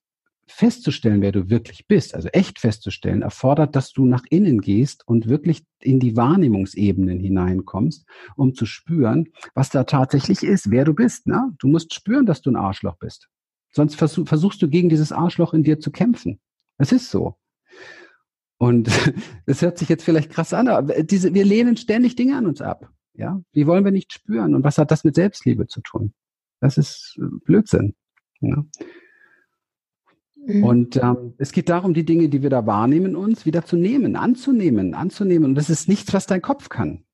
festzustellen, 0.48 1.20
wer 1.20 1.32
du 1.32 1.50
wirklich 1.50 1.86
bist, 1.86 2.14
also 2.14 2.28
echt 2.28 2.58
festzustellen, 2.58 3.22
erfordert, 3.22 3.76
dass 3.76 3.92
du 3.92 4.06
nach 4.06 4.24
innen 4.30 4.60
gehst 4.60 5.06
und 5.06 5.28
wirklich 5.28 5.64
in 5.80 6.00
die 6.00 6.16
Wahrnehmungsebenen 6.16 7.20
hineinkommst, 7.20 8.06
um 8.36 8.54
zu 8.54 8.66
spüren, 8.66 9.28
was 9.54 9.70
da 9.70 9.84
tatsächlich 9.84 10.42
ist, 10.42 10.70
wer 10.70 10.84
du 10.84 10.94
bist. 10.94 11.26
Ne? 11.26 11.54
Du 11.58 11.68
musst 11.68 11.94
spüren, 11.94 12.26
dass 12.26 12.42
du 12.42 12.50
ein 12.50 12.56
Arschloch 12.56 12.96
bist. 12.96 13.28
Sonst 13.72 13.96
versuch, 13.96 14.26
versuchst 14.26 14.60
du 14.62 14.68
gegen 14.68 14.88
dieses 14.88 15.12
Arschloch 15.12 15.54
in 15.54 15.62
dir 15.62 15.78
zu 15.80 15.90
kämpfen. 15.90 16.40
Es 16.78 16.92
ist 16.92 17.10
so. 17.10 17.36
Und 18.58 18.88
es 19.46 19.62
hört 19.62 19.78
sich 19.78 19.88
jetzt 19.88 20.04
vielleicht 20.04 20.30
krass 20.30 20.52
an, 20.52 20.68
aber 20.68 21.02
diese, 21.02 21.34
wir 21.34 21.44
lehnen 21.44 21.76
ständig 21.76 22.16
Dinge 22.16 22.36
an 22.36 22.46
uns 22.46 22.60
ab. 22.60 22.90
Ja, 23.14 23.42
wie 23.52 23.66
wollen 23.66 23.84
wir 23.84 23.92
nicht 23.92 24.12
spüren? 24.12 24.54
Und 24.54 24.62
was 24.64 24.78
hat 24.78 24.90
das 24.90 25.04
mit 25.04 25.16
Selbstliebe 25.16 25.66
zu 25.66 25.80
tun? 25.80 26.14
Das 26.60 26.78
ist 26.78 27.18
äh, 27.20 27.26
Blödsinn. 27.44 27.94
Ja. 28.40 28.64
Mhm. 30.48 30.64
Und 30.64 30.96
ähm, 30.96 31.34
es 31.36 31.52
geht 31.52 31.68
darum, 31.68 31.92
die 31.92 32.04
Dinge, 32.04 32.30
die 32.30 32.42
wir 32.42 32.50
da 32.50 32.66
wahrnehmen, 32.66 33.14
uns 33.14 33.44
wieder 33.44 33.64
zu 33.64 33.76
nehmen, 33.76 34.16
anzunehmen, 34.16 34.94
anzunehmen. 34.94 35.50
Und 35.50 35.54
das 35.54 35.68
ist 35.68 35.88
nichts, 35.88 36.14
was 36.14 36.26
dein 36.26 36.40
Kopf 36.40 36.70
kann. 36.70 37.04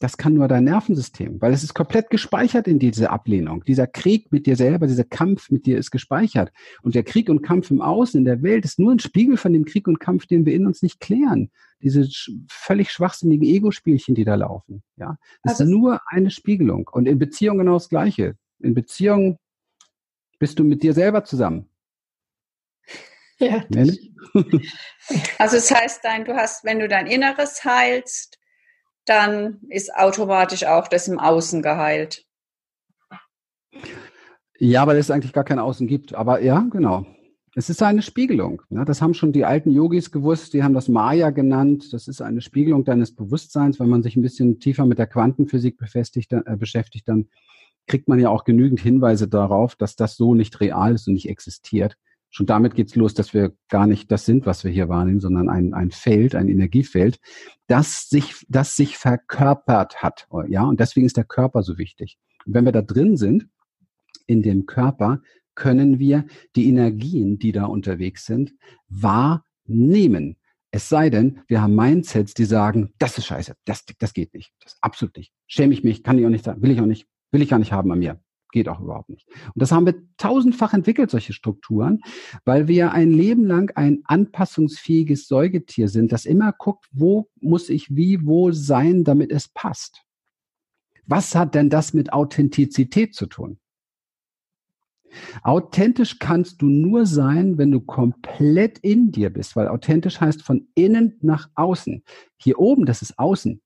Das 0.00 0.16
kann 0.16 0.34
nur 0.34 0.48
dein 0.48 0.64
Nervensystem, 0.64 1.40
weil 1.40 1.52
es 1.52 1.62
ist 1.62 1.74
komplett 1.74 2.10
gespeichert 2.10 2.66
in 2.66 2.80
diese 2.80 3.10
Ablehnung. 3.10 3.62
Dieser 3.62 3.86
Krieg 3.86 4.32
mit 4.32 4.46
dir 4.46 4.56
selber, 4.56 4.88
dieser 4.88 5.04
Kampf 5.04 5.50
mit 5.50 5.64
dir 5.64 5.78
ist 5.78 5.92
gespeichert. 5.92 6.50
Und 6.82 6.96
der 6.96 7.04
Krieg 7.04 7.28
und 7.28 7.42
Kampf 7.42 7.70
im 7.70 7.80
Außen, 7.80 8.18
in 8.18 8.24
der 8.24 8.42
Welt, 8.42 8.64
ist 8.64 8.80
nur 8.80 8.90
ein 8.90 8.98
Spiegel 8.98 9.36
von 9.36 9.52
dem 9.52 9.64
Krieg 9.64 9.86
und 9.86 10.00
Kampf, 10.00 10.26
den 10.26 10.44
wir 10.44 10.54
in 10.54 10.66
uns 10.66 10.82
nicht 10.82 10.98
klären. 10.98 11.50
Diese 11.82 12.08
völlig 12.48 12.90
schwachsinnigen 12.90 13.46
Ego-Spielchen, 13.46 14.16
die 14.16 14.24
da 14.24 14.34
laufen. 14.34 14.82
Ja, 14.96 15.18
das 15.44 15.60
also, 15.60 15.64
ist 15.64 15.70
nur 15.70 16.00
eine 16.06 16.30
Spiegelung. 16.30 16.88
Und 16.90 17.06
in 17.06 17.20
Beziehung 17.20 17.58
genau 17.58 17.74
das 17.74 17.88
Gleiche. 17.88 18.34
In 18.58 18.74
Beziehung 18.74 19.36
bist 20.40 20.58
du 20.58 20.64
mit 20.64 20.82
dir 20.82 20.94
selber 20.94 21.22
zusammen. 21.22 21.68
Ja. 23.42 23.64
also 25.38 25.56
es 25.56 25.68
das 25.68 25.70
heißt, 25.72 26.04
dein, 26.04 26.24
du 26.24 26.36
hast, 26.36 26.64
wenn 26.64 26.78
du 26.78 26.86
dein 26.86 27.08
Inneres 27.08 27.64
heilst, 27.64 28.38
dann 29.04 29.60
ist 29.68 29.94
automatisch 29.94 30.64
auch 30.64 30.86
das 30.86 31.08
im 31.08 31.18
Außen 31.18 31.60
geheilt. 31.60 32.24
Ja, 34.58 34.86
weil 34.86 34.96
es 34.96 35.10
eigentlich 35.10 35.32
gar 35.32 35.42
kein 35.42 35.58
Außen 35.58 35.88
gibt. 35.88 36.14
Aber 36.14 36.40
ja, 36.40 36.64
genau. 36.70 37.04
Es 37.54 37.68
ist 37.68 37.82
eine 37.82 38.00
Spiegelung. 38.00 38.62
Ja, 38.70 38.84
das 38.84 39.02
haben 39.02 39.12
schon 39.12 39.32
die 39.32 39.44
alten 39.44 39.72
Yogis 39.72 40.12
gewusst. 40.12 40.54
Die 40.54 40.62
haben 40.62 40.72
das 40.72 40.88
Maya 40.88 41.30
genannt. 41.30 41.92
Das 41.92 42.06
ist 42.06 42.22
eine 42.22 42.40
Spiegelung 42.40 42.84
deines 42.84 43.14
Bewusstseins. 43.14 43.80
Wenn 43.80 43.88
man 43.88 44.04
sich 44.04 44.14
ein 44.14 44.22
bisschen 44.22 44.60
tiefer 44.60 44.86
mit 44.86 44.98
der 44.98 45.08
Quantenphysik 45.08 45.76
befestigt, 45.78 46.32
äh, 46.32 46.56
beschäftigt, 46.56 47.08
dann 47.08 47.28
kriegt 47.88 48.08
man 48.08 48.20
ja 48.20 48.28
auch 48.28 48.44
genügend 48.44 48.80
Hinweise 48.80 49.26
darauf, 49.26 49.74
dass 49.74 49.96
das 49.96 50.16
so 50.16 50.34
nicht 50.36 50.60
real 50.60 50.94
ist 50.94 51.08
und 51.08 51.14
nicht 51.14 51.28
existiert 51.28 51.98
schon 52.32 52.46
damit 52.46 52.74
geht's 52.74 52.96
los, 52.96 53.14
dass 53.14 53.34
wir 53.34 53.52
gar 53.68 53.86
nicht 53.86 54.10
das 54.10 54.24
sind, 54.24 54.46
was 54.46 54.64
wir 54.64 54.70
hier 54.70 54.88
wahrnehmen, 54.88 55.20
sondern 55.20 55.48
ein, 55.48 55.74
ein 55.74 55.90
Feld, 55.90 56.34
ein 56.34 56.48
Energiefeld, 56.48 57.20
das 57.68 58.08
sich, 58.08 58.44
das 58.48 58.74
sich 58.74 58.96
verkörpert 58.96 60.02
hat. 60.02 60.26
Ja, 60.48 60.64
und 60.64 60.80
deswegen 60.80 61.06
ist 61.06 61.18
der 61.18 61.24
Körper 61.24 61.62
so 61.62 61.78
wichtig. 61.78 62.18
Und 62.46 62.54
wenn 62.54 62.64
wir 62.64 62.72
da 62.72 62.82
drin 62.82 63.16
sind, 63.16 63.48
in 64.26 64.42
dem 64.42 64.66
Körper, 64.66 65.20
können 65.54 65.98
wir 65.98 66.24
die 66.56 66.68
Energien, 66.68 67.38
die 67.38 67.52
da 67.52 67.66
unterwegs 67.66 68.24
sind, 68.24 68.54
wahrnehmen. 68.88 70.38
Es 70.70 70.88
sei 70.88 71.10
denn, 71.10 71.40
wir 71.48 71.60
haben 71.60 71.74
Mindsets, 71.74 72.32
die 72.32 72.46
sagen, 72.46 72.94
das 72.98 73.18
ist 73.18 73.26
scheiße, 73.26 73.54
das, 73.66 73.84
das 73.98 74.14
geht 74.14 74.32
nicht, 74.32 74.54
das 74.60 74.78
absolut 74.80 75.14
nicht. 75.18 75.34
Schäme 75.46 75.74
ich 75.74 75.84
mich, 75.84 76.02
kann 76.02 76.18
ich 76.18 76.24
auch 76.24 76.30
nicht 76.30 76.44
sagen, 76.44 76.62
will 76.62 76.70
ich 76.70 76.80
auch 76.80 76.86
nicht, 76.86 77.06
will 77.30 77.42
ich 77.42 77.50
gar 77.50 77.58
nicht 77.58 77.72
haben 77.72 77.92
an 77.92 77.98
mir. 77.98 78.22
Geht 78.52 78.68
auch 78.68 78.80
überhaupt 78.80 79.08
nicht. 79.08 79.26
Und 79.28 79.54
das 79.56 79.72
haben 79.72 79.86
wir 79.86 79.94
tausendfach 80.18 80.74
entwickelt, 80.74 81.10
solche 81.10 81.32
Strukturen, 81.32 82.02
weil 82.44 82.68
wir 82.68 82.92
ein 82.92 83.10
Leben 83.10 83.46
lang 83.46 83.72
ein 83.76 84.02
anpassungsfähiges 84.04 85.26
Säugetier 85.26 85.88
sind, 85.88 86.12
das 86.12 86.26
immer 86.26 86.52
guckt, 86.52 86.86
wo 86.92 87.30
muss 87.40 87.70
ich 87.70 87.96
wie, 87.96 88.26
wo 88.26 88.52
sein, 88.52 89.04
damit 89.04 89.32
es 89.32 89.48
passt. 89.48 90.02
Was 91.06 91.34
hat 91.34 91.54
denn 91.54 91.70
das 91.70 91.94
mit 91.94 92.12
Authentizität 92.12 93.14
zu 93.14 93.26
tun? 93.26 93.58
Authentisch 95.42 96.18
kannst 96.18 96.60
du 96.60 96.66
nur 96.66 97.06
sein, 97.06 97.56
wenn 97.56 97.70
du 97.70 97.80
komplett 97.80 98.78
in 98.78 99.12
dir 99.12 99.30
bist, 99.30 99.56
weil 99.56 99.68
authentisch 99.68 100.20
heißt 100.20 100.42
von 100.42 100.68
innen 100.74 101.18
nach 101.22 101.48
außen. 101.54 102.04
Hier 102.36 102.58
oben, 102.58 102.84
das 102.84 103.00
ist 103.00 103.18
außen. 103.18 103.62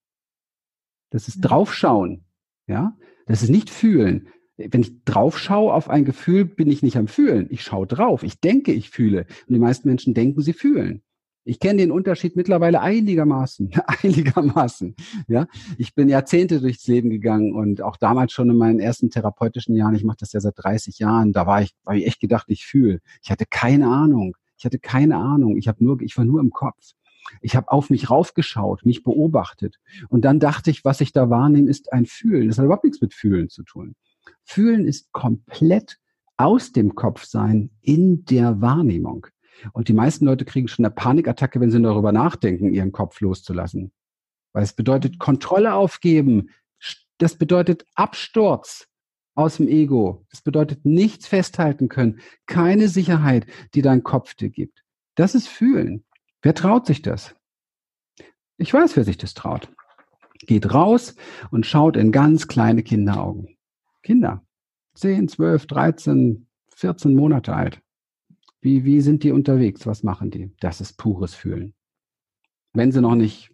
Das 1.10 1.26
ist 1.26 1.40
draufschauen. 1.40 2.24
Ja, 2.68 2.96
das 3.26 3.42
ist 3.42 3.50
nicht 3.50 3.70
fühlen 3.70 4.28
wenn 4.56 4.80
ich 4.80 5.04
drauf 5.04 5.38
schaue 5.38 5.72
auf 5.72 5.90
ein 5.90 6.04
Gefühl, 6.04 6.44
bin 6.44 6.70
ich 6.70 6.82
nicht 6.82 6.96
am 6.96 7.08
Fühlen. 7.08 7.46
Ich 7.50 7.62
schaue 7.62 7.86
drauf. 7.86 8.22
Ich 8.22 8.40
denke, 8.40 8.72
ich 8.72 8.90
fühle. 8.90 9.26
Und 9.46 9.54
die 9.54 9.60
meisten 9.60 9.88
Menschen 9.88 10.14
denken, 10.14 10.40
sie 10.40 10.52
fühlen. 10.52 11.02
Ich 11.48 11.60
kenne 11.60 11.78
den 11.78 11.92
Unterschied 11.92 12.34
mittlerweile 12.34 12.80
einigermaßen, 12.80 13.70
einigermaßen. 14.02 14.96
Ja, 15.28 15.46
ich 15.78 15.94
bin 15.94 16.08
Jahrzehnte 16.08 16.60
durchs 16.60 16.86
Leben 16.88 17.08
gegangen 17.08 17.54
und 17.54 17.82
auch 17.82 17.96
damals 17.96 18.32
schon 18.32 18.50
in 18.50 18.56
meinen 18.56 18.80
ersten 18.80 19.10
therapeutischen 19.10 19.76
Jahren. 19.76 19.94
Ich 19.94 20.02
mache 20.02 20.16
das 20.20 20.32
ja 20.32 20.40
seit 20.40 20.54
30 20.56 20.98
Jahren. 20.98 21.32
Da 21.32 21.46
war 21.46 21.62
ich, 21.62 21.70
war 21.84 21.94
ich 21.94 22.06
echt 22.06 22.18
gedacht, 22.18 22.46
ich 22.48 22.66
fühle. 22.66 23.00
Ich 23.22 23.30
hatte 23.30 23.44
keine 23.48 23.86
Ahnung. 23.86 24.36
Ich 24.58 24.64
hatte 24.64 24.80
keine 24.80 25.18
Ahnung. 25.18 25.56
Ich 25.56 25.68
habe 25.68 25.84
nur, 25.84 26.00
ich 26.00 26.16
war 26.16 26.24
nur 26.24 26.40
im 26.40 26.50
Kopf. 26.50 26.94
Ich 27.40 27.54
habe 27.54 27.70
auf 27.70 27.90
mich 27.90 28.10
raufgeschaut, 28.10 28.84
mich 28.86 29.02
beobachtet 29.02 29.78
und 30.08 30.24
dann 30.24 30.38
dachte 30.38 30.70
ich, 30.70 30.84
was 30.84 31.00
ich 31.00 31.12
da 31.12 31.28
wahrnehme, 31.28 31.68
ist 31.68 31.92
ein 31.92 32.06
Fühlen. 32.06 32.46
Das 32.46 32.58
hat 32.58 32.64
überhaupt 32.64 32.84
nichts 32.84 33.00
mit 33.00 33.14
Fühlen 33.14 33.48
zu 33.48 33.64
tun. 33.64 33.96
Fühlen 34.44 34.86
ist 34.86 35.12
komplett 35.12 35.98
aus 36.36 36.72
dem 36.72 36.94
Kopf 36.94 37.24
sein 37.24 37.70
in 37.80 38.24
der 38.24 38.60
Wahrnehmung. 38.60 39.26
Und 39.72 39.88
die 39.88 39.94
meisten 39.94 40.26
Leute 40.26 40.44
kriegen 40.44 40.68
schon 40.68 40.84
eine 40.84 40.94
Panikattacke, 40.94 41.60
wenn 41.60 41.70
sie 41.70 41.80
darüber 41.80 42.12
nachdenken, 42.12 42.72
ihren 42.72 42.92
Kopf 42.92 43.20
loszulassen. 43.20 43.92
Weil 44.52 44.62
es 44.62 44.72
bedeutet 44.72 45.18
Kontrolle 45.18 45.74
aufgeben. 45.74 46.50
Das 47.18 47.36
bedeutet 47.36 47.86
Absturz 47.94 48.88
aus 49.34 49.56
dem 49.56 49.68
Ego. 49.68 50.26
Das 50.30 50.42
bedeutet 50.42 50.84
nichts 50.84 51.26
festhalten 51.26 51.88
können. 51.88 52.20
Keine 52.46 52.88
Sicherheit, 52.88 53.46
die 53.74 53.82
dein 53.82 54.02
Kopf 54.02 54.34
dir 54.34 54.50
gibt. 54.50 54.84
Das 55.14 55.34
ist 55.34 55.48
Fühlen. 55.48 56.04
Wer 56.42 56.54
traut 56.54 56.86
sich 56.86 57.02
das? 57.02 57.34
Ich 58.58 58.72
weiß, 58.72 58.96
wer 58.96 59.04
sich 59.04 59.18
das 59.18 59.34
traut. 59.34 59.70
Geht 60.38 60.72
raus 60.72 61.16
und 61.50 61.66
schaut 61.66 61.96
in 61.96 62.12
ganz 62.12 62.46
kleine 62.46 62.82
Kinderaugen. 62.82 63.55
Kinder, 64.06 64.46
10, 64.94 65.26
12, 65.26 65.66
13, 65.66 66.46
14 66.76 67.16
Monate 67.16 67.52
alt. 67.52 67.82
Wie, 68.60 68.84
wie 68.84 69.00
sind 69.00 69.24
die 69.24 69.32
unterwegs? 69.32 69.84
Was 69.84 70.04
machen 70.04 70.30
die? 70.30 70.54
Das 70.60 70.80
ist 70.80 70.96
pures 70.96 71.34
Fühlen. 71.34 71.74
Wenn 72.72 72.92
sie 72.92 73.00
noch 73.00 73.16
nicht, 73.16 73.52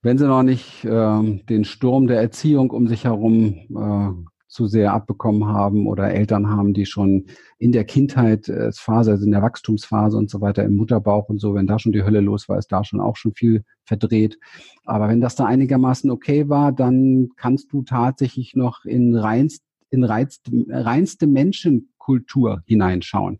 wenn 0.00 0.16
sie 0.16 0.26
noch 0.26 0.42
nicht 0.42 0.86
äh, 0.86 1.38
den 1.50 1.64
Sturm 1.64 2.06
der 2.06 2.18
Erziehung 2.18 2.70
um 2.70 2.88
sich 2.88 3.04
herum 3.04 3.66
äh, 3.76 4.39
zu 4.50 4.66
sehr 4.66 4.92
abbekommen 4.92 5.46
haben 5.46 5.86
oder 5.86 6.10
Eltern 6.10 6.50
haben, 6.50 6.74
die 6.74 6.84
schon 6.84 7.26
in 7.58 7.70
der 7.70 7.84
Kindheitsphase, 7.84 9.12
also 9.12 9.24
in 9.24 9.30
der 9.30 9.42
Wachstumsphase 9.42 10.16
und 10.16 10.28
so 10.28 10.40
weiter 10.40 10.64
im 10.64 10.74
Mutterbauch 10.74 11.28
und 11.28 11.38
so, 11.38 11.54
wenn 11.54 11.68
da 11.68 11.78
schon 11.78 11.92
die 11.92 12.02
Hölle 12.02 12.20
los 12.20 12.48
war, 12.48 12.58
ist 12.58 12.72
da 12.72 12.82
schon 12.82 13.00
auch 13.00 13.16
schon 13.16 13.32
viel 13.32 13.64
verdreht. 13.84 14.38
Aber 14.84 15.08
wenn 15.08 15.20
das 15.20 15.36
da 15.36 15.46
einigermaßen 15.46 16.10
okay 16.10 16.48
war, 16.48 16.72
dann 16.72 17.28
kannst 17.36 17.72
du 17.72 17.82
tatsächlich 17.82 18.56
noch 18.56 18.84
in 18.84 19.14
reinst, 19.14 19.62
in 19.88 20.02
reinste, 20.02 20.50
reinste 20.68 21.28
Menschenkultur 21.28 22.62
hineinschauen. 22.66 23.38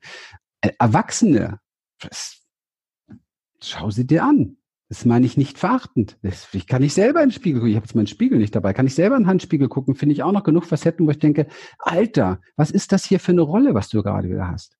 Äh, 0.60 0.70
Erwachsene, 0.78 1.58
das, 1.98 2.40
schau 3.60 3.90
sie 3.90 4.06
dir 4.06 4.22
an. 4.22 4.58
Das 4.90 5.04
meine 5.04 5.24
ich 5.24 5.36
nicht 5.36 5.56
verachtend. 5.56 6.18
Ich 6.52 6.66
kann 6.66 6.82
nicht 6.82 6.94
selber 6.94 7.22
in 7.22 7.28
den 7.28 7.34
Spiegel 7.34 7.60
gucken. 7.60 7.70
Ich 7.70 7.76
habe 7.76 7.86
jetzt 7.86 7.94
meinen 7.94 8.08
Spiegel 8.08 8.38
nicht 8.38 8.56
dabei. 8.56 8.72
Kann 8.72 8.88
ich 8.88 8.96
selber 8.96 9.16
in 9.16 9.22
den 9.22 9.28
Handspiegel 9.28 9.68
gucken? 9.68 9.94
Finde 9.94 10.14
ich 10.14 10.24
auch 10.24 10.32
noch 10.32 10.42
genug 10.42 10.64
Facetten, 10.66 11.06
wo 11.06 11.10
ich 11.12 11.20
denke, 11.20 11.46
Alter, 11.78 12.40
was 12.56 12.72
ist 12.72 12.90
das 12.90 13.04
hier 13.04 13.20
für 13.20 13.30
eine 13.30 13.42
Rolle, 13.42 13.72
was 13.72 13.88
du 13.88 14.02
gerade 14.02 14.28
wieder 14.28 14.48
hast? 14.48 14.76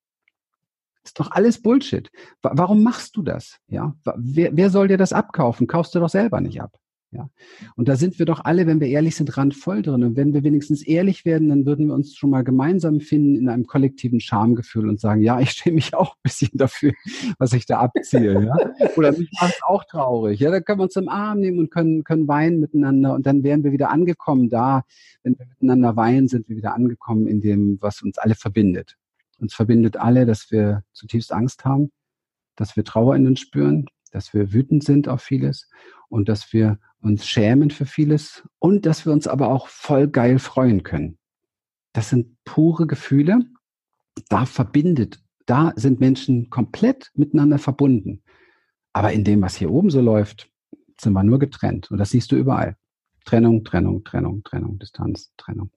Ist 1.05 1.20
doch 1.20 1.31
alles 1.31 1.62
Bullshit. 1.62 2.11
Warum 2.42 2.83
machst 2.83 3.16
du 3.16 3.23
das? 3.23 3.61
Ja, 3.68 3.94
wer, 4.16 4.57
wer 4.57 4.70
soll 4.70 4.88
dir 4.88 4.99
das 4.99 5.12
abkaufen? 5.12 5.68
Kaufst 5.68 5.94
du 5.94 6.01
doch 6.01 6.11
selber 6.11 6.40
nicht 6.40 6.61
ab. 6.61 6.77
Ja. 7.12 7.29
Und 7.75 7.88
da 7.88 7.96
sind 7.96 8.20
wir 8.20 8.27
doch 8.27 8.44
alle, 8.44 8.68
wenn 8.68 8.79
wir 8.79 8.87
ehrlich 8.87 9.16
sind, 9.16 9.37
randvoll 9.37 9.83
drin. 9.83 10.05
Und 10.05 10.16
wenn 10.16 10.33
wir 10.33 10.44
wenigstens 10.44 10.83
ehrlich 10.83 11.25
werden, 11.25 11.49
dann 11.49 11.66
würden 11.66 11.88
wir 11.88 11.94
uns 11.94 12.14
schon 12.14 12.31
mal 12.31 12.44
gemeinsam 12.44 13.01
finden 13.01 13.35
in 13.35 13.49
einem 13.49 13.66
kollektiven 13.66 14.20
Schamgefühl 14.20 14.88
und 14.88 15.01
sagen, 15.01 15.20
ja, 15.20 15.40
ich 15.40 15.51
stehe 15.51 15.75
mich 15.75 15.92
auch 15.94 16.14
ein 16.14 16.20
bisschen 16.23 16.51
dafür, 16.55 16.92
was 17.38 17.53
ich 17.53 17.66
da 17.66 17.81
abziehe. 17.81 18.44
Ja? 18.44 18.55
Oder 18.96 19.11
mich 19.11 19.29
macht 19.40 19.55
es 19.55 19.62
auch 19.64 19.85
traurig. 19.85 20.38
Ja, 20.38 20.53
da 20.53 20.61
können 20.61 20.79
wir 20.79 20.85
uns 20.85 20.94
im 20.94 21.09
Arm 21.09 21.40
nehmen 21.40 21.59
und 21.59 21.73
können, 21.73 22.05
können 22.05 22.29
weinen 22.29 22.61
miteinander. 22.61 23.14
Und 23.14 23.27
dann 23.27 23.42
wären 23.42 23.64
wir 23.64 23.73
wieder 23.73 23.90
angekommen 23.90 24.49
da. 24.49 24.85
Wenn 25.25 25.37
wir 25.37 25.46
miteinander 25.46 25.96
weinen, 25.96 26.29
sind 26.29 26.49
wir 26.49 26.57
wieder 26.57 26.75
angekommen 26.75 27.27
in 27.27 27.40
dem, 27.40 27.79
was 27.81 28.03
uns 28.03 28.18
alle 28.18 28.37
verbindet. 28.37 28.96
Uns 29.40 29.53
verbindet 29.53 29.96
alle, 29.96 30.27
dass 30.27 30.53
wir 30.53 30.85
zutiefst 30.92 31.33
Angst 31.33 31.64
haben, 31.64 31.90
dass 32.55 32.77
wir 32.77 32.85
Trauer 32.85 33.16
in 33.16 33.27
uns 33.27 33.40
spüren, 33.40 33.87
dass 34.12 34.33
wir 34.33 34.53
wütend 34.53 34.85
sind 34.85 35.09
auf 35.09 35.23
vieles 35.23 35.68
und 36.09 36.29
dass 36.29 36.53
wir 36.53 36.79
uns 37.01 37.27
schämen 37.27 37.71
für 37.71 37.87
vieles 37.87 38.43
und 38.59 38.87
dass 38.87 39.07
wir 39.07 39.13
uns 39.13 39.27
aber 39.27 39.49
auch 39.49 39.69
voll 39.69 40.09
geil 40.09 40.39
freuen 40.39 40.83
können. 40.83 41.19
Das 41.93 42.11
sind 42.11 42.37
pure 42.45 42.87
Gefühle. 42.87 43.41
Da 44.29 44.45
verbindet, 44.47 45.21
da 45.47 45.73
sind 45.77 46.01
Menschen 46.01 46.51
komplett 46.51 47.11
miteinander 47.15 47.59
verbunden. 47.59 48.23
Aber 48.93 49.13
in 49.13 49.25
dem, 49.25 49.41
was 49.43 49.57
hier 49.57 49.71
oben 49.71 49.91
so 49.91 50.01
läuft, 50.01 50.51
sind 51.01 51.13
wir 51.13 51.23
nur 51.23 51.39
getrennt. 51.39 51.91
Und 51.91 51.99
das 51.99 52.11
siehst 52.11 52.31
du 52.33 52.37
überall. 52.37 52.77
Trennung, 53.25 53.65
Trennung, 53.65 54.05
Trennung, 54.05 54.43
Trennung, 54.45 54.79
Distanz, 54.79 55.33
Trennung. 55.37 55.71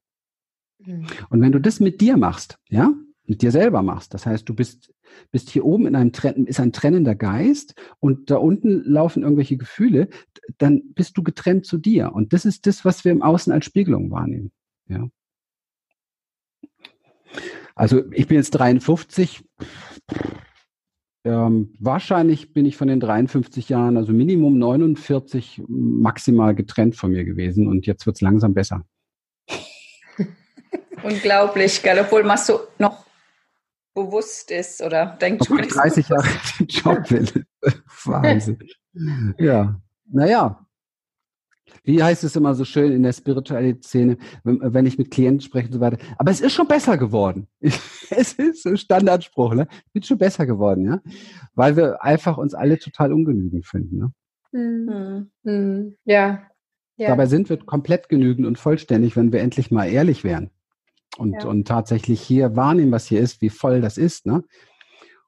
Mhm. 0.80 1.08
Und 1.30 1.42
wenn 1.42 1.52
du 1.52 1.60
das 1.60 1.80
mit 1.80 2.02
dir 2.02 2.18
machst, 2.18 2.60
ja, 2.70 2.94
mit 3.26 3.42
dir 3.42 3.52
selber 3.52 3.82
machst. 3.82 4.14
Das 4.14 4.26
heißt, 4.26 4.48
du 4.48 4.54
bist, 4.54 4.94
bist 5.32 5.50
hier 5.50 5.66
oben 5.66 5.88
in 5.88 5.96
einem 5.96 6.12
Trennen, 6.12 6.46
ist 6.46 6.60
ein 6.60 6.74
trennender 6.74 7.16
Geist 7.16 7.76
und 8.00 8.30
da 8.30 8.38
unten 8.38 8.84
laufen 8.84 9.24
irgendwelche 9.24 9.58
Gefühle, 9.58 10.10
dann 10.58 10.82
bist 10.94 11.18
du 11.18 11.24
getrennt 11.24 11.66
zu 11.66 11.78
dir. 11.78 12.14
Und 12.14 12.34
das 12.34 12.46
ist 12.46 12.68
das, 12.68 12.84
was 12.86 13.06
wir 13.06 13.12
im 13.12 13.22
Außen 13.22 13.54
als 13.54 13.66
Spiegelung 13.66 14.12
wahrnehmen. 14.12 14.52
Ja. 14.88 15.08
Also 17.76 18.04
ich 18.12 18.28
bin 18.28 18.38
jetzt 18.38 18.52
53. 18.52 19.44
Ähm, 21.26 21.74
wahrscheinlich 21.80 22.52
bin 22.52 22.66
ich 22.66 22.76
von 22.76 22.90
den 22.90 23.00
53 23.00 23.70
Jahren, 23.70 23.96
also 23.96 24.12
Minimum 24.12 24.58
49, 24.58 25.64
maximal 25.68 26.54
getrennt 26.54 26.98
von 26.98 27.12
mir 27.12 27.24
gewesen 27.24 27.68
und 27.68 27.86
jetzt 27.86 28.06
wird 28.06 28.18
es 28.18 28.22
langsam 28.22 28.54
besser. 28.54 28.86
Unglaublich, 31.04 31.82
gell? 31.82 32.00
obwohl 32.00 32.24
man 32.24 32.38
so 32.38 32.60
noch 32.78 33.06
bewusst 33.94 34.52
ist 34.52 34.82
oder 34.82 35.18
denkt, 35.22 35.44
Obwohl 35.44 35.62
30 35.62 36.10
Jahre 36.10 36.28
den 36.60 36.68
Job 36.68 36.98
will. 37.12 37.46
Wahnsinn. 38.06 38.60
ja, 39.38 39.80
naja. 40.06 40.60
Wie 41.84 42.02
heißt 42.02 42.24
es 42.24 42.36
immer 42.36 42.56
so 42.56 42.66
schön 42.66 42.92
in 42.92 43.04
der 43.04 43.14
spirituellen 43.14 43.82
Szene, 43.82 44.18
wenn, 44.44 44.60
wenn 44.62 44.86
ich 44.86 44.98
mit 44.98 45.12
Klienten 45.12 45.42
spreche 45.42 45.68
und 45.68 45.74
so 45.74 45.80
weiter. 45.80 45.98
Aber 46.18 46.32
es 46.32 46.40
ist 46.40 46.54
schon 46.54 46.68
besser 46.68 46.98
geworden. 46.98 47.48
es 47.62 48.34
ist 48.34 48.66
ein 48.66 48.78
Standardspruch, 48.78 49.54
ne? 49.54 49.68
Es 49.94 50.02
ist 50.02 50.08
schon 50.08 50.18
besser 50.18 50.46
geworden, 50.46 50.86
ja. 50.86 51.02
Weil 51.56 51.76
wir 51.76 52.02
einfach 52.04 52.38
uns 52.38 52.54
alle 52.54 52.80
total 52.80 53.12
ungenügend 53.12 53.66
finden, 53.66 53.98
ne? 53.98 54.14
Mhm. 54.54 55.32
Mhm. 55.44 55.98
Ja. 56.06 56.44
ja. 56.98 57.08
Dabei 57.10 57.26
sind 57.26 57.50
wir 57.50 57.58
komplett 57.58 58.08
genügend 58.08 58.46
und 58.46 58.58
vollständig, 58.58 59.16
wenn 59.16 59.34
wir 59.34 59.42
endlich 59.42 59.72
mal 59.72 59.86
ehrlich 59.86 60.24
wären 60.24 60.52
und, 61.18 61.34
ja. 61.34 61.46
und 61.46 61.68
tatsächlich 61.68 62.22
hier 62.22 62.56
wahrnehmen, 62.56 62.92
was 62.92 63.08
hier 63.08 63.20
ist, 63.20 63.42
wie 63.42 63.50
voll 63.50 63.82
das 63.82 63.98
ist, 63.98 64.26
ne? 64.26 64.44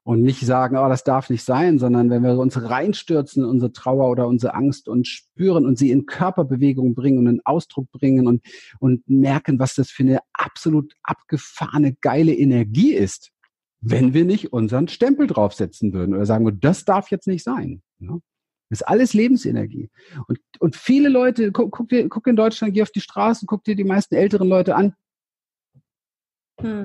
Und 0.02 0.22
nicht 0.22 0.46
sagen, 0.46 0.76
oh, 0.76 0.88
das 0.88 1.02
darf 1.02 1.30
nicht 1.30 1.42
sein, 1.42 1.80
sondern 1.80 2.10
wenn 2.10 2.22
wir 2.22 2.38
uns 2.38 2.62
reinstürzen 2.62 3.42
in 3.42 3.50
unsere 3.50 3.72
Trauer 3.72 4.08
oder 4.08 4.28
unsere 4.28 4.54
Angst 4.54 4.88
und 4.88 5.08
spüren 5.08 5.66
und 5.66 5.78
sie 5.78 5.90
in 5.90 6.06
Körperbewegung 6.06 6.94
bringen 6.94 7.18
und 7.18 7.26
in 7.26 7.40
Ausdruck 7.44 7.90
bringen 7.90 8.28
und, 8.28 8.40
und 8.78 9.02
merken, 9.08 9.58
was 9.58 9.74
das 9.74 9.90
für 9.90 10.04
eine 10.04 10.20
absolut 10.32 10.94
abgefahrene, 11.02 11.96
geile 12.00 12.32
Energie 12.32 12.94
ist, 12.94 13.32
wenn 13.80 14.14
wir 14.14 14.24
nicht 14.24 14.52
unseren 14.52 14.86
Stempel 14.86 15.26
draufsetzen 15.26 15.92
würden 15.92 16.14
oder 16.14 16.24
sagen, 16.24 16.56
das 16.60 16.84
darf 16.84 17.10
jetzt 17.10 17.26
nicht 17.26 17.42
sein. 17.42 17.82
Ne? 17.98 18.20
Das 18.68 18.80
ist 18.80 18.88
alles 18.88 19.12
Lebensenergie. 19.12 19.90
Und, 20.26 20.38
und 20.60 20.76
viele 20.76 21.08
Leute, 21.08 21.50
guck, 21.50 21.72
guck, 21.72 21.88
dir, 21.88 22.08
guck 22.08 22.26
in 22.28 22.36
Deutschland, 22.36 22.74
geh 22.74 22.82
auf 22.82 22.90
die 22.90 23.00
Straße, 23.00 23.46
guck 23.46 23.64
dir 23.64 23.74
die 23.74 23.84
meisten 23.84 24.14
älteren 24.14 24.48
Leute 24.48 24.74
an, 24.76 24.94
hm. 26.60 26.84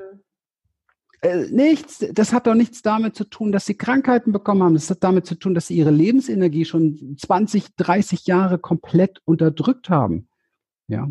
Äh, 1.22 1.46
nichts, 1.50 2.04
das 2.12 2.32
hat 2.32 2.48
doch 2.48 2.54
nichts 2.54 2.82
damit 2.82 3.14
zu 3.14 3.24
tun, 3.24 3.52
dass 3.52 3.64
sie 3.64 3.76
Krankheiten 3.76 4.32
bekommen 4.32 4.62
haben. 4.64 4.74
Das 4.74 4.90
hat 4.90 5.04
damit 5.04 5.24
zu 5.24 5.36
tun, 5.36 5.54
dass 5.54 5.68
sie 5.68 5.76
ihre 5.76 5.92
Lebensenergie 5.92 6.64
schon 6.64 7.16
20, 7.16 7.76
30 7.76 8.26
Jahre 8.26 8.58
komplett 8.58 9.20
unterdrückt 9.24 9.88
haben. 9.88 10.28
Ja. 10.88 11.08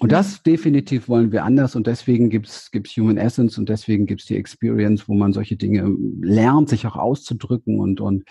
Und 0.00 0.10
das 0.10 0.42
definitiv 0.42 1.08
wollen 1.08 1.30
wir 1.30 1.44
anders 1.44 1.76
und 1.76 1.86
deswegen 1.86 2.28
gibt's 2.28 2.72
gibt's 2.72 2.96
Human 2.96 3.16
Essence 3.16 3.58
und 3.58 3.68
deswegen 3.68 4.06
gibt's 4.06 4.24
die 4.24 4.36
Experience, 4.36 5.08
wo 5.08 5.14
man 5.14 5.32
solche 5.32 5.56
Dinge 5.56 5.86
lernt, 6.20 6.68
sich 6.68 6.86
auch 6.86 6.96
auszudrücken 6.96 7.78
und, 7.78 8.00
und 8.00 8.24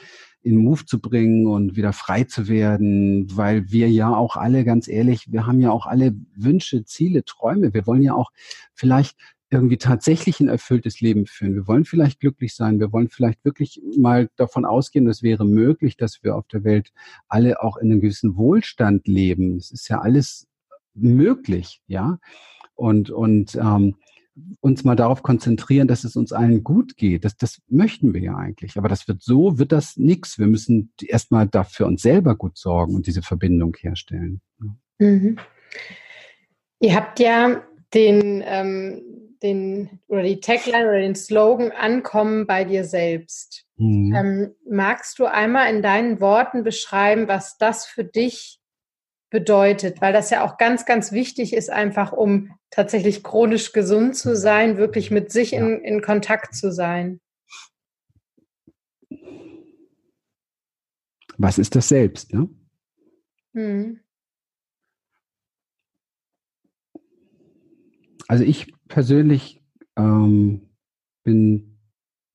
in 0.43 0.57
Move 0.57 0.85
zu 0.85 0.99
bringen 0.99 1.47
und 1.47 1.75
wieder 1.75 1.93
frei 1.93 2.25
zu 2.25 2.47
werden, 2.47 3.25
weil 3.35 3.71
wir 3.71 3.89
ja 3.89 4.15
auch 4.15 4.35
alle, 4.35 4.65
ganz 4.65 4.87
ehrlich, 4.87 5.31
wir 5.31 5.47
haben 5.47 5.61
ja 5.61 5.71
auch 5.71 5.85
alle 5.85 6.13
Wünsche, 6.35 6.83
Ziele, 6.83 7.23
Träume. 7.23 7.73
Wir 7.73 7.87
wollen 7.87 8.01
ja 8.03 8.13
auch 8.13 8.31
vielleicht 8.73 9.17
irgendwie 9.49 9.77
tatsächlich 9.77 10.39
ein 10.39 10.49
erfülltes 10.49 10.99
Leben 10.99 11.27
führen. 11.27 11.53
Wir 11.53 11.67
wollen 11.67 11.85
vielleicht 11.85 12.19
glücklich 12.19 12.55
sein. 12.55 12.79
Wir 12.79 12.91
wollen 12.91 13.09
vielleicht 13.09 13.45
wirklich 13.45 13.79
mal 13.97 14.29
davon 14.35 14.65
ausgehen, 14.65 15.05
das 15.05 15.21
wäre 15.21 15.45
möglich, 15.45 15.95
dass 15.95 16.23
wir 16.23 16.35
auf 16.35 16.47
der 16.47 16.63
Welt 16.63 16.91
alle 17.27 17.61
auch 17.61 17.77
in 17.77 17.91
einem 17.91 18.01
gewissen 18.01 18.35
Wohlstand 18.35 19.07
leben. 19.07 19.57
Es 19.57 19.71
ist 19.71 19.87
ja 19.89 20.01
alles 20.01 20.47
möglich, 20.93 21.81
ja. 21.87 22.19
Und, 22.75 23.11
und 23.11 23.55
ähm, 23.55 23.95
uns 24.61 24.83
mal 24.83 24.95
darauf 24.95 25.21
konzentrieren, 25.21 25.87
dass 25.87 26.03
es 26.03 26.15
uns 26.15 26.31
allen 26.31 26.63
gut 26.63 26.97
geht. 26.97 27.25
Das, 27.25 27.37
das 27.37 27.61
möchten 27.67 28.13
wir 28.13 28.21
ja 28.21 28.35
eigentlich. 28.35 28.77
Aber 28.77 28.89
das 28.89 29.07
wird 29.07 29.21
so, 29.21 29.59
wird 29.59 29.71
das 29.71 29.97
nichts. 29.97 30.39
Wir 30.39 30.47
müssen 30.47 30.91
erstmal 31.01 31.47
dafür 31.47 31.85
uns 31.87 32.01
selber 32.01 32.35
gut 32.35 32.57
sorgen 32.57 32.95
und 32.95 33.05
diese 33.05 33.21
Verbindung 33.21 33.75
herstellen. 33.79 34.41
Mhm. 34.97 35.37
Ihr 36.79 36.95
habt 36.95 37.19
ja 37.19 37.63
den, 37.93 38.43
ähm, 38.45 39.01
den 39.43 39.99
oder 40.07 40.23
die 40.23 40.39
Tagline 40.39 40.87
oder 40.87 40.99
den 40.99 41.15
Slogan 41.15 41.71
Ankommen 41.71 42.47
bei 42.47 42.63
dir 42.63 42.85
selbst. 42.85 43.65
Mhm. 43.77 44.15
Ähm, 44.15 44.55
magst 44.67 45.19
du 45.19 45.25
einmal 45.25 45.73
in 45.73 45.81
deinen 45.81 46.19
Worten 46.21 46.63
beschreiben, 46.63 47.27
was 47.27 47.57
das 47.57 47.85
für 47.85 48.03
dich 48.03 48.59
bedeutet, 49.33 49.99
weil 49.99 50.13
das 50.13 50.29
ja 50.29 50.45
auch 50.45 50.59
ganz, 50.59 50.85
ganz 50.85 51.11
wichtig 51.11 51.53
ist, 51.53 51.71
einfach 51.71 52.11
um 52.11 52.51
tatsächlich 52.69 53.23
chronisch 53.23 53.73
gesund 53.73 54.15
zu 54.15 54.35
sein, 54.35 54.77
wirklich 54.77 55.09
mit 55.09 55.31
sich 55.31 55.53
in, 55.53 55.81
in 55.81 56.03
Kontakt 56.03 56.53
zu 56.53 56.71
sein. 56.71 57.19
Was 61.39 61.57
ist 61.57 61.75
das 61.75 61.89
Selbst? 61.89 62.31
Ne? 62.31 62.47
Hm. 63.55 63.99
Also 68.27 68.43
ich 68.43 68.71
persönlich 68.87 69.63
ähm, 69.95 70.69
bin 71.23 71.79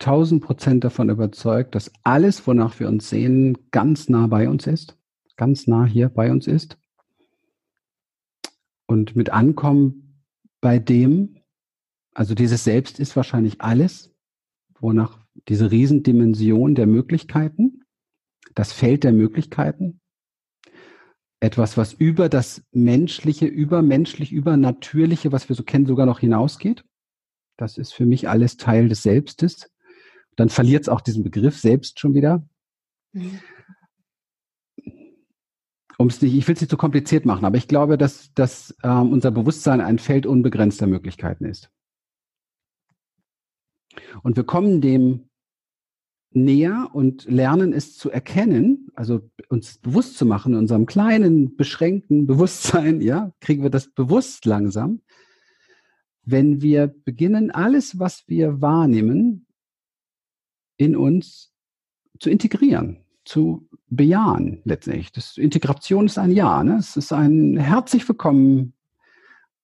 tausend 0.01 0.43
Prozent 0.43 0.83
davon 0.83 1.11
überzeugt, 1.11 1.77
dass 1.77 1.93
alles, 2.03 2.45
wonach 2.49 2.81
wir 2.81 2.89
uns 2.89 3.09
sehen, 3.09 3.57
ganz 3.71 4.09
nah 4.09 4.27
bei 4.27 4.49
uns 4.49 4.67
ist, 4.67 4.99
ganz 5.37 5.69
nah 5.69 5.87
hier 5.87 6.09
bei 6.09 6.33
uns 6.33 6.49
ist. 6.49 6.77
Und 8.91 9.17
mit 9.17 9.31
Ankommen 9.31 10.25
bei 10.61 10.79
dem, 10.79 11.37
also 12.15 12.35
dieses 12.35 12.65
Selbst 12.65 12.99
ist 12.99 13.15
wahrscheinlich 13.17 13.61
alles, 13.61 14.15
wonach 14.81 15.25
diese 15.47 15.71
Riesendimension 15.71 16.75
der 16.75 16.87
Möglichkeiten, 16.87 17.85
das 18.55 18.73
Feld 18.73 19.05
der 19.05 19.13
Möglichkeiten, 19.13 20.01
etwas, 21.41 21.77
was 21.77 21.93
über 21.93 22.29
das 22.29 22.65
Menschliche, 22.73 23.47
übermenschlich, 23.47 24.33
übernatürliche, 24.33 25.33
was 25.33 25.49
wir 25.49 25.55
so 25.55 25.63
kennen, 25.63 25.87
sogar 25.87 26.07
noch 26.07 26.21
hinausgeht. 26.21 26.83
Das 27.59 27.77
ist 27.77 27.93
für 27.93 28.07
mich 28.07 28.29
alles 28.29 28.57
Teil 28.57 28.89
des 28.89 29.03
Selbstes. 29.03 29.71
Dann 30.35 30.49
verliert 30.49 30.83
es 30.83 30.89
auch 30.89 31.03
diesen 31.03 31.23
Begriff 31.23 31.59
selbst 31.59 32.01
schon 32.01 32.15
wieder. 32.15 32.49
Mhm 33.13 33.39
um 35.99 36.07
es 36.07 36.23
nicht, 36.23 36.35
ich 36.35 36.47
will 36.47 36.55
es 36.55 36.61
nicht 36.61 36.71
zu 36.71 36.77
kompliziert 36.77 37.27
machen, 37.27 37.45
aber 37.45 37.59
ich 37.59 37.69
glaube, 37.69 37.99
dass, 37.99 38.33
dass 38.33 38.75
ähm, 38.85 39.13
unser 39.13 39.33
Bewusstsein 39.33 39.81
ein 39.81 39.99
Feld 39.99 40.27
unbegrenzter 40.27 40.87
Möglichkeiten 40.87 41.45
ist. 41.45 41.71
Und 44.23 44.37
wir 44.37 44.45
kommen 44.45 44.81
dem 44.81 45.29
näher 46.31 46.91
und 46.93 47.25
lernen 47.25 47.73
es 47.73 47.97
zu 47.97 48.11
erkennen, 48.11 48.89
also 48.95 49.29
uns 49.49 49.79
bewusst 49.79 50.17
zu 50.17 50.25
machen, 50.25 50.53
in 50.53 50.61
unserem 50.61 50.87
kleinen, 50.87 51.57
beschränkten 51.57 52.27
Bewusstsein, 52.27 53.01
ja, 53.01 53.33
kriegen 53.41 53.65
wir 53.65 53.71
das 53.71 53.89
bewusst 53.89 54.45
langsam, 54.45 55.03
wenn 56.23 56.63
wir 56.63 56.87
beginnen, 56.87 57.51
alles, 57.51 57.99
was 57.99 58.29
wir 58.29 58.61
wahrnehmen, 58.61 59.47
in 60.77 60.95
uns 60.95 61.53
zu 62.21 62.31
integrieren 62.31 63.05
zu 63.29 63.69
bejahen 63.89 64.63
letztendlich. 64.65 65.13
Das 65.13 65.37
Integration 65.37 66.07
ist 66.07 66.19
ein 66.19 66.33
Ja. 66.33 66.65
Ne? 66.65 66.77
Es 66.79 66.97
ist 66.97 67.13
ein 67.13 67.59
herzlich 67.59 68.09
willkommen. 68.09 68.73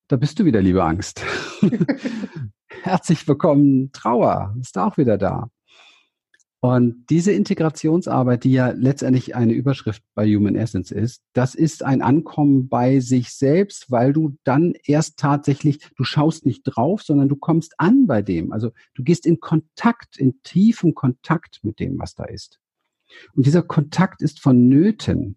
Da 0.06 0.16
bist 0.16 0.38
du 0.38 0.44
wieder, 0.44 0.60
liebe 0.60 0.84
Angst. 0.84 1.24
herzlich 2.82 3.26
willkommen, 3.26 3.90
Trauer. 3.92 4.54
Ist 4.60 4.76
auch 4.76 4.98
wieder 4.98 5.16
da. 5.16 5.48
Und 6.60 7.06
diese 7.10 7.32
Integrationsarbeit, 7.32 8.44
die 8.44 8.52
ja 8.52 8.70
letztendlich 8.70 9.34
eine 9.34 9.52
Überschrift 9.52 10.02
bei 10.14 10.26
Human 10.26 10.56
Essence 10.56 10.90
ist, 10.90 11.22
das 11.32 11.54
ist 11.54 11.82
ein 11.82 12.00
Ankommen 12.00 12.68
bei 12.68 13.00
sich 13.00 13.30
selbst, 13.34 13.90
weil 13.90 14.12
du 14.12 14.36
dann 14.44 14.74
erst 14.84 15.18
tatsächlich, 15.18 15.80
du 15.96 16.04
schaust 16.04 16.46
nicht 16.46 16.62
drauf, 16.64 17.02
sondern 17.02 17.28
du 17.28 17.36
kommst 17.36 17.74
an 17.78 18.06
bei 18.06 18.22
dem. 18.22 18.52
Also 18.52 18.72
du 18.94 19.04
gehst 19.04 19.26
in 19.26 19.40
Kontakt, 19.40 20.18
in 20.18 20.42
tiefen 20.42 20.94
Kontakt 20.94 21.60
mit 21.62 21.80
dem, 21.80 21.98
was 21.98 22.14
da 22.14 22.24
ist. 22.24 22.60
Und 23.34 23.46
dieser 23.46 23.62
Kontakt 23.62 24.22
ist 24.22 24.40
vonnöten. 24.40 25.36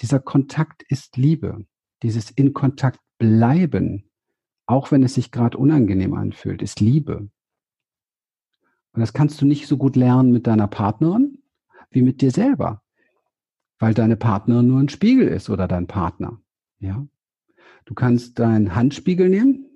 Dieser 0.00 0.20
Kontakt 0.20 0.82
ist 0.88 1.16
Liebe. 1.16 1.66
Dieses 2.02 2.30
in 2.30 2.52
Kontakt 2.52 3.00
bleiben, 3.18 4.10
auch 4.66 4.90
wenn 4.90 5.02
es 5.02 5.14
sich 5.14 5.30
gerade 5.30 5.58
unangenehm 5.58 6.14
anfühlt, 6.14 6.62
ist 6.62 6.80
Liebe. 6.80 7.30
Und 8.92 9.00
das 9.00 9.12
kannst 9.12 9.40
du 9.40 9.46
nicht 9.46 9.66
so 9.66 9.76
gut 9.76 9.96
lernen 9.96 10.32
mit 10.32 10.46
deiner 10.46 10.66
Partnerin 10.66 11.38
wie 11.90 12.02
mit 12.02 12.20
dir 12.20 12.30
selber, 12.30 12.82
weil 13.78 13.94
deine 13.94 14.16
Partnerin 14.16 14.68
nur 14.68 14.80
ein 14.80 14.88
Spiegel 14.88 15.28
ist 15.28 15.50
oder 15.50 15.66
dein 15.68 15.86
Partner. 15.86 16.40
Ja, 16.78 17.06
du 17.84 17.94
kannst 17.94 18.38
deinen 18.38 18.74
Handspiegel 18.74 19.28
nehmen, 19.28 19.66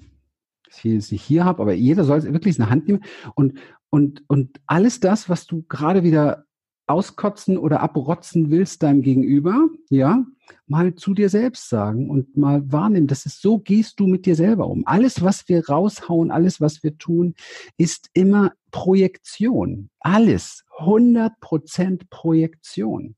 ich 0.69 0.85
es 0.85 1.09
hier 1.09 1.45
habe, 1.45 1.63
aber 1.63 1.73
jeder 1.73 2.05
soll 2.05 2.23
wirklich 2.25 2.57
in 2.57 2.63
der 2.63 2.71
Hand 2.71 2.89
nehmen 2.89 3.05
und, 3.35 3.59
und, 3.91 4.25
und 4.29 4.61
alles 4.67 5.01
das, 5.01 5.29
was 5.29 5.47
du 5.47 5.63
gerade 5.69 6.03
wieder 6.03 6.47
auskotzen 6.87 7.57
oder 7.57 7.81
abrotzen 7.81 8.51
willst 8.51 8.83
deinem 8.83 9.03
Gegenüber, 9.03 9.69
ja, 9.89 10.25
mal 10.67 10.95
zu 10.95 11.15
dir 11.15 11.29
selbst 11.29 11.69
sagen 11.69 12.11
und 12.11 12.37
mal 12.37 12.71
wahrnehmen. 12.71 13.07
Das 13.07 13.27
ist 13.27 13.41
so 13.41 13.59
gehst 13.59 13.99
du 14.01 14.07
mit 14.07 14.27
dir 14.27 14.37
selber 14.37 14.67
um. 14.67 14.87
Alles, 14.87 15.23
was 15.23 15.49
wir 15.49 15.67
raushauen, 15.67 16.31
alles, 16.31 16.61
was 16.61 16.83
wir 16.83 16.99
tun, 16.99 17.35
ist 17.79 18.11
immer 18.13 18.53
Projektion. 18.71 19.91
Alles. 20.01 20.65
100 20.79 21.41
Prozent 21.41 22.11
Projektion. 22.11 23.17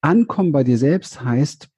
Ankommen 0.00 0.52
bei 0.52 0.64
dir 0.64 0.78
selbst 0.78 1.22
heißt 1.22 1.68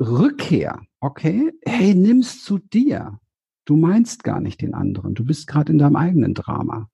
Rückkehr. 0.00 0.82
Okay? 1.00 1.52
Hey, 1.64 1.94
nimm's 1.94 2.42
zu 2.42 2.58
dir. 2.58 3.20
Du 3.64 3.76
meinst 3.76 4.24
gar 4.24 4.40
nicht 4.40 4.60
den 4.60 4.74
anderen. 4.74 5.14
Du 5.14 5.24
bist 5.24 5.46
gerade 5.46 5.72
in 5.72 5.78
deinem 5.78 5.96
eigenen 5.96 6.34
Drama. 6.34 6.90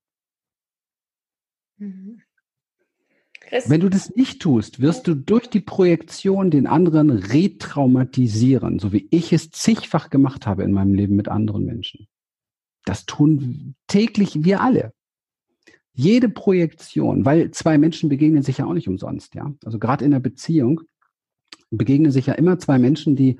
Mhm. 1.79 2.23
Wenn 3.51 3.81
du 3.81 3.89
das 3.89 4.15
nicht 4.15 4.41
tust, 4.41 4.81
wirst 4.81 5.07
du 5.07 5.15
durch 5.15 5.49
die 5.49 5.61
Projektion 5.61 6.51
den 6.51 6.67
anderen 6.67 7.11
retraumatisieren, 7.11 8.79
so 8.79 8.93
wie 8.93 9.09
ich 9.11 9.33
es 9.33 9.51
zigfach 9.51 10.11
gemacht 10.11 10.47
habe 10.47 10.63
in 10.63 10.73
meinem 10.73 10.95
Leben 10.95 11.17
mit 11.17 11.29
anderen 11.29 11.65
Menschen. 11.65 12.07
Das 12.85 13.07
tun 13.07 13.75
täglich 13.89 14.45
wir 14.45 14.61
alle. 14.61 14.93
Jede 15.93 16.29
Projektion, 16.29 17.25
weil 17.25 17.51
zwei 17.51 17.77
Menschen 17.77 18.09
begegnen 18.09 18.43
sich 18.43 18.59
ja 18.59 18.67
auch 18.67 18.73
nicht 18.73 18.89
umsonst, 18.89 19.35
ja. 19.35 19.53
Also 19.65 19.79
gerade 19.79 20.05
in 20.05 20.13
der 20.13 20.21
Beziehung 20.21 20.83
begegnen 21.71 22.13
sich 22.13 22.27
ja 22.27 22.35
immer 22.35 22.59
zwei 22.59 22.79
Menschen, 22.79 23.17
die, 23.17 23.39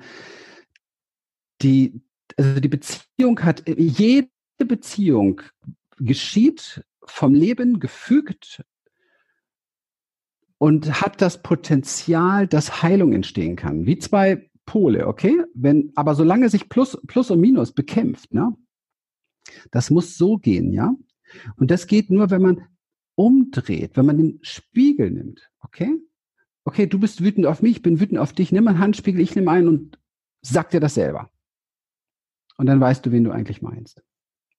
die, 1.61 2.01
also 2.37 2.59
die 2.59 2.67
Beziehung 2.67 3.39
hat, 3.41 3.63
jede 3.67 4.29
Beziehung 4.57 5.41
geschieht 5.97 6.83
vom 7.03 7.33
Leben 7.33 7.79
gefügt 7.79 8.63
und 10.61 11.01
hat 11.01 11.23
das 11.23 11.41
Potenzial, 11.41 12.45
dass 12.45 12.83
Heilung 12.83 13.13
entstehen 13.13 13.55
kann. 13.55 13.87
Wie 13.87 13.97
zwei 13.97 14.47
Pole, 14.67 15.07
okay? 15.07 15.43
Wenn, 15.55 15.91
aber 15.95 16.13
solange 16.13 16.49
sich 16.49 16.69
Plus, 16.69 17.01
Plus 17.07 17.31
und 17.31 17.41
Minus 17.41 17.71
bekämpft, 17.71 18.31
ne? 18.31 18.55
Das 19.71 19.89
muss 19.89 20.17
so 20.17 20.37
gehen, 20.37 20.71
ja? 20.71 20.93
Und 21.55 21.71
das 21.71 21.87
geht 21.87 22.11
nur, 22.11 22.29
wenn 22.29 22.43
man 22.43 22.67
umdreht, 23.15 23.97
wenn 23.97 24.05
man 24.05 24.17
den 24.19 24.37
Spiegel 24.43 25.09
nimmt, 25.09 25.49
okay? 25.61 25.97
Okay, 26.63 26.85
du 26.85 26.99
bist 26.99 27.23
wütend 27.23 27.47
auf 27.47 27.63
mich, 27.63 27.77
ich 27.77 27.81
bin 27.81 27.99
wütend 27.99 28.19
auf 28.19 28.31
dich, 28.31 28.51
nimm 28.51 28.67
einen 28.67 28.77
Handspiegel, 28.77 29.19
ich 29.19 29.35
nehme 29.35 29.49
einen 29.49 29.67
und 29.67 29.99
sag 30.43 30.69
dir 30.69 30.79
das 30.79 30.93
selber. 30.93 31.31
Und 32.57 32.67
dann 32.67 32.79
weißt 32.79 33.03
du, 33.03 33.11
wen 33.11 33.23
du 33.23 33.31
eigentlich 33.31 33.63
meinst. 33.63 34.03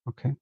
Okay? 0.05 0.35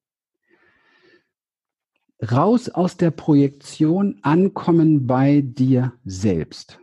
Raus 2.21 2.69
aus 2.69 2.97
der 2.97 3.11
Projektion, 3.11 4.19
ankommen 4.21 5.07
bei 5.07 5.41
dir 5.41 5.93
selbst. 6.05 6.79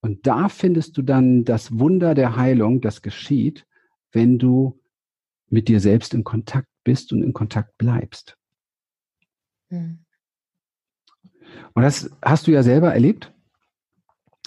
Und 0.00 0.26
da 0.26 0.48
findest 0.48 0.96
du 0.96 1.02
dann 1.02 1.44
das 1.44 1.78
Wunder 1.78 2.14
der 2.14 2.36
Heilung, 2.36 2.80
das 2.80 3.02
geschieht, 3.02 3.66
wenn 4.12 4.38
du 4.38 4.80
mit 5.48 5.68
dir 5.68 5.80
selbst 5.80 6.14
in 6.14 6.24
Kontakt 6.24 6.68
bist 6.84 7.12
und 7.12 7.22
in 7.22 7.32
Kontakt 7.32 7.76
bleibst. 7.78 8.36
Hm. 9.68 10.04
Und 11.74 11.82
das 11.82 12.10
hast 12.22 12.46
du 12.46 12.50
ja 12.50 12.62
selber 12.62 12.92
erlebt, 12.92 13.32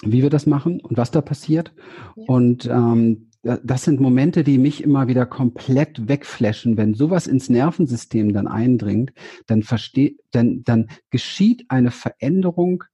wie 0.02 0.22
wir 0.22 0.30
das 0.30 0.46
machen 0.46 0.80
und 0.80 0.96
was 0.96 1.10
da 1.10 1.20
passiert. 1.20 1.72
Ja. 2.16 2.24
Und 2.26 2.66
ähm, 2.66 3.30
das 3.42 3.82
sind 3.82 4.00
Momente, 4.00 4.44
die 4.44 4.58
mich 4.58 4.82
immer 4.84 5.08
wieder 5.08 5.26
komplett 5.26 6.08
wegflashen. 6.08 6.76
Wenn 6.76 6.94
sowas 6.94 7.26
ins 7.26 7.48
Nervensystem 7.48 8.32
dann 8.32 8.46
eindringt, 8.46 9.12
dann 9.46 9.62
versteht, 9.62 10.20
dann, 10.30 10.62
dann 10.64 10.88
geschieht 11.10 11.66
eine 11.68 11.90
Veränderung 11.90 12.84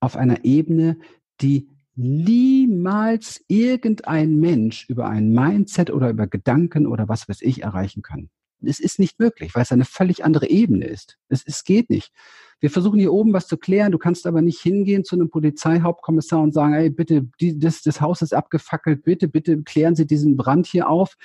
auf 0.00 0.16
einer 0.16 0.44
Ebene, 0.44 0.98
die 1.40 1.68
niemals 1.94 3.42
irgendein 3.48 4.36
Mensch 4.36 4.86
über 4.88 5.08
ein 5.08 5.30
Mindset 5.30 5.90
oder 5.90 6.10
über 6.10 6.26
Gedanken 6.26 6.86
oder 6.86 7.08
was 7.08 7.28
weiß 7.28 7.40
ich 7.40 7.62
erreichen 7.62 8.02
kann. 8.02 8.28
Es 8.62 8.80
ist 8.80 8.98
nicht 8.98 9.18
möglich, 9.18 9.54
weil 9.54 9.62
es 9.62 9.72
eine 9.72 9.84
völlig 9.84 10.24
andere 10.24 10.48
Ebene 10.48 10.86
ist. 10.86 11.18
Es, 11.28 11.42
es 11.46 11.64
geht 11.64 11.90
nicht. 11.90 12.12
Wir 12.58 12.70
versuchen 12.70 12.98
hier 12.98 13.12
oben 13.12 13.32
was 13.32 13.46
zu 13.46 13.58
klären. 13.58 13.92
Du 13.92 13.98
kannst 13.98 14.26
aber 14.26 14.40
nicht 14.40 14.60
hingehen 14.60 15.04
zu 15.04 15.16
einem 15.16 15.28
Polizeihauptkommissar 15.28 16.40
und 16.40 16.54
sagen, 16.54 16.74
ey, 16.74 16.90
bitte, 16.90 17.28
die, 17.40 17.58
das, 17.58 17.82
das 17.82 18.00
Haus 18.00 18.22
ist 18.22 18.32
abgefackelt, 18.32 19.04
bitte, 19.04 19.28
bitte 19.28 19.62
klären 19.62 19.94
Sie 19.94 20.06
diesen 20.06 20.36
Brand 20.36 20.66
hier 20.66 20.88
auf. 20.88 21.16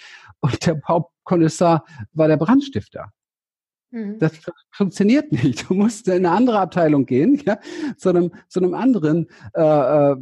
Und 0.41 0.65
der 0.65 0.82
Hauptkommissar 0.88 1.86
war 2.13 2.28
der 2.28 2.38
Brandstifter. 2.38 3.13
Mhm. 3.91 4.19
Das 4.19 4.32
funktioniert 4.71 5.32
nicht. 5.32 5.69
Du 5.69 5.73
musst 5.73 6.08
in 6.08 6.13
eine 6.25 6.32
andere 6.32 6.60
Abteilung 6.60 7.06
gehen, 7.06 7.41
ja, 7.45 7.60
zu 7.97 8.10
einem, 8.10 8.32
zu 8.47 8.62
einem 8.62 8.73
anderen, 8.73 9.27
äh, 9.54 9.62
äh 9.62 10.15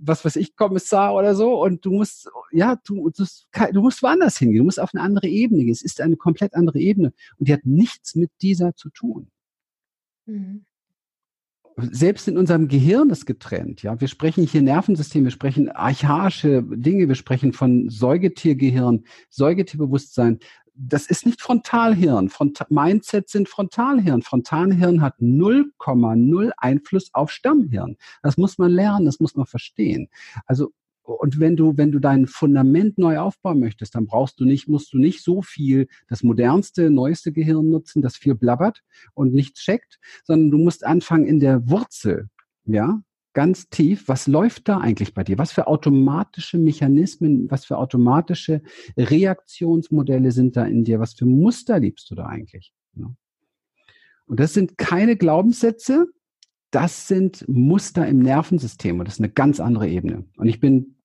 was 0.00 0.24
weiß 0.24 0.36
ich, 0.36 0.56
Kommissar 0.56 1.14
oder 1.14 1.34
so. 1.34 1.60
Und 1.62 1.84
du 1.84 1.92
musst, 1.92 2.30
ja, 2.52 2.76
du, 2.84 3.10
du, 3.10 3.24
du 3.72 3.80
musst 3.80 4.02
woanders 4.02 4.36
hingehen. 4.38 4.58
Du 4.58 4.64
musst 4.64 4.80
auf 4.80 4.90
eine 4.94 5.02
andere 5.02 5.26
Ebene 5.26 5.64
gehen. 5.64 5.72
Es 5.72 5.82
ist 5.82 6.00
eine 6.00 6.16
komplett 6.16 6.54
andere 6.54 6.78
Ebene. 6.78 7.12
Und 7.38 7.48
die 7.48 7.52
hat 7.52 7.64
nichts 7.64 8.14
mit 8.14 8.30
dieser 8.42 8.76
zu 8.76 8.90
tun. 8.90 9.30
Mhm. 10.26 10.66
Selbst 11.76 12.28
in 12.28 12.38
unserem 12.38 12.68
Gehirn 12.68 13.10
ist 13.10 13.26
getrennt. 13.26 13.82
Ja, 13.82 14.00
wir 14.00 14.06
sprechen 14.06 14.46
hier 14.46 14.62
Nervensystem, 14.62 15.24
wir 15.24 15.32
sprechen 15.32 15.70
archaische 15.70 16.62
Dinge, 16.62 17.08
wir 17.08 17.16
sprechen 17.16 17.52
von 17.52 17.88
Säugetiergehirn, 17.90 19.04
Säugetierbewusstsein. 19.28 20.38
Das 20.76 21.06
ist 21.06 21.24
nicht 21.24 21.40
Frontalhirn. 21.40 22.30
Front 22.30 22.64
Mindset 22.68 23.28
sind 23.28 23.48
Frontalhirn. 23.48 24.22
Frontalhirn 24.22 25.00
hat 25.00 25.18
0,0 25.20 26.50
Einfluss 26.56 27.10
auf 27.12 27.30
Stammhirn. 27.30 27.96
Das 28.22 28.36
muss 28.36 28.58
man 28.58 28.72
lernen, 28.72 29.06
das 29.06 29.20
muss 29.20 29.36
man 29.36 29.46
verstehen. 29.46 30.08
Also 30.46 30.72
und 31.04 31.38
wenn 31.38 31.54
du, 31.54 31.76
wenn 31.76 31.92
du 31.92 31.98
dein 31.98 32.26
Fundament 32.26 32.96
neu 32.96 33.18
aufbauen 33.18 33.60
möchtest, 33.60 33.94
dann 33.94 34.06
brauchst 34.06 34.40
du 34.40 34.46
nicht, 34.46 34.68
musst 34.68 34.92
du 34.94 34.98
nicht 34.98 35.22
so 35.22 35.42
viel 35.42 35.86
das 36.08 36.22
modernste, 36.22 36.90
neueste 36.90 37.30
Gehirn 37.30 37.68
nutzen, 37.68 38.00
das 38.00 38.16
viel 38.16 38.34
blabbert 38.34 38.82
und 39.12 39.34
nichts 39.34 39.60
checkt, 39.60 39.98
sondern 40.24 40.50
du 40.50 40.58
musst 40.58 40.84
anfangen 40.84 41.26
in 41.26 41.40
der 41.40 41.68
Wurzel, 41.68 42.30
ja, 42.64 43.02
ganz 43.34 43.68
tief, 43.68 44.08
was 44.08 44.26
läuft 44.26 44.68
da 44.68 44.78
eigentlich 44.78 45.12
bei 45.12 45.24
dir? 45.24 45.36
Was 45.38 45.52
für 45.52 45.66
automatische 45.66 46.58
Mechanismen, 46.58 47.50
was 47.50 47.66
für 47.66 47.76
automatische 47.78 48.62
Reaktionsmodelle 48.96 50.32
sind 50.32 50.56
da 50.56 50.64
in 50.64 50.84
dir? 50.84 51.00
Was 51.00 51.14
für 51.14 51.26
Muster 51.26 51.78
liebst 51.78 52.10
du 52.10 52.14
da 52.14 52.26
eigentlich? 52.26 52.72
Und 54.26 54.40
das 54.40 54.54
sind 54.54 54.78
keine 54.78 55.16
Glaubenssätze, 55.16 56.06
das 56.70 57.06
sind 57.06 57.46
Muster 57.48 58.06
im 58.08 58.18
Nervensystem 58.20 58.98
und 58.98 59.06
das 59.06 59.14
ist 59.14 59.20
eine 59.20 59.32
ganz 59.32 59.60
andere 59.60 59.88
Ebene. 59.88 60.24
Und 60.36 60.48
ich 60.48 60.60
bin 60.60 60.96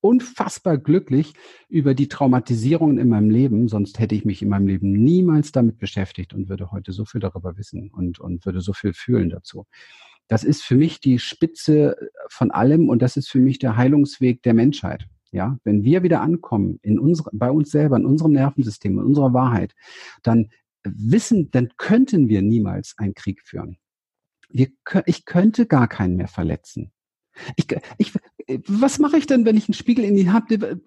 unfassbar 0.00 0.76
glücklich 0.76 1.32
über 1.68 1.94
die 1.94 2.08
Traumatisierungen 2.08 2.98
in 2.98 3.08
meinem 3.08 3.30
Leben, 3.30 3.68
sonst 3.68 3.98
hätte 3.98 4.14
ich 4.14 4.24
mich 4.24 4.42
in 4.42 4.48
meinem 4.48 4.66
Leben 4.66 4.92
niemals 4.92 5.52
damit 5.52 5.78
beschäftigt 5.78 6.34
und 6.34 6.48
würde 6.48 6.70
heute 6.70 6.92
so 6.92 7.04
viel 7.04 7.20
darüber 7.20 7.56
wissen 7.56 7.90
und, 7.90 8.20
und 8.20 8.44
würde 8.44 8.60
so 8.60 8.72
viel 8.72 8.92
fühlen 8.92 9.30
dazu. 9.30 9.64
Das 10.28 10.44
ist 10.44 10.62
für 10.62 10.76
mich 10.76 11.00
die 11.00 11.18
Spitze 11.18 11.96
von 12.28 12.50
allem 12.50 12.88
und 12.88 13.02
das 13.02 13.16
ist 13.16 13.28
für 13.28 13.38
mich 13.38 13.58
der 13.58 13.76
Heilungsweg 13.76 14.42
der 14.42 14.54
Menschheit. 14.54 15.06
Ja, 15.32 15.58
wenn 15.64 15.82
wir 15.82 16.02
wieder 16.02 16.22
ankommen 16.22 16.78
in 16.82 16.98
unsere, 16.98 17.30
bei 17.32 17.50
uns 17.50 17.70
selber, 17.70 17.96
in 17.96 18.06
unserem 18.06 18.32
Nervensystem, 18.32 18.98
in 18.98 19.04
unserer 19.04 19.34
Wahrheit, 19.34 19.74
dann 20.22 20.48
wissen, 20.84 21.50
dann 21.50 21.70
könnten 21.76 22.28
wir 22.28 22.42
niemals 22.42 22.94
einen 22.96 23.14
Krieg 23.14 23.42
führen. 23.44 23.78
Wir, 24.48 24.68
ich 25.04 25.24
könnte 25.24 25.66
gar 25.66 25.88
keinen 25.88 26.16
mehr 26.16 26.28
verletzen. 26.28 26.92
Ich, 27.56 27.66
ich, 27.98 28.12
was 28.66 28.98
mache 28.98 29.18
ich 29.18 29.26
denn, 29.26 29.44
wenn 29.44 29.56
ich 29.56 29.68
einen 29.68 29.74
Spiegel 29.74 30.04
in 30.04 30.14
die 30.14 30.30
Hand 30.30 30.50
nehme? 30.50 30.80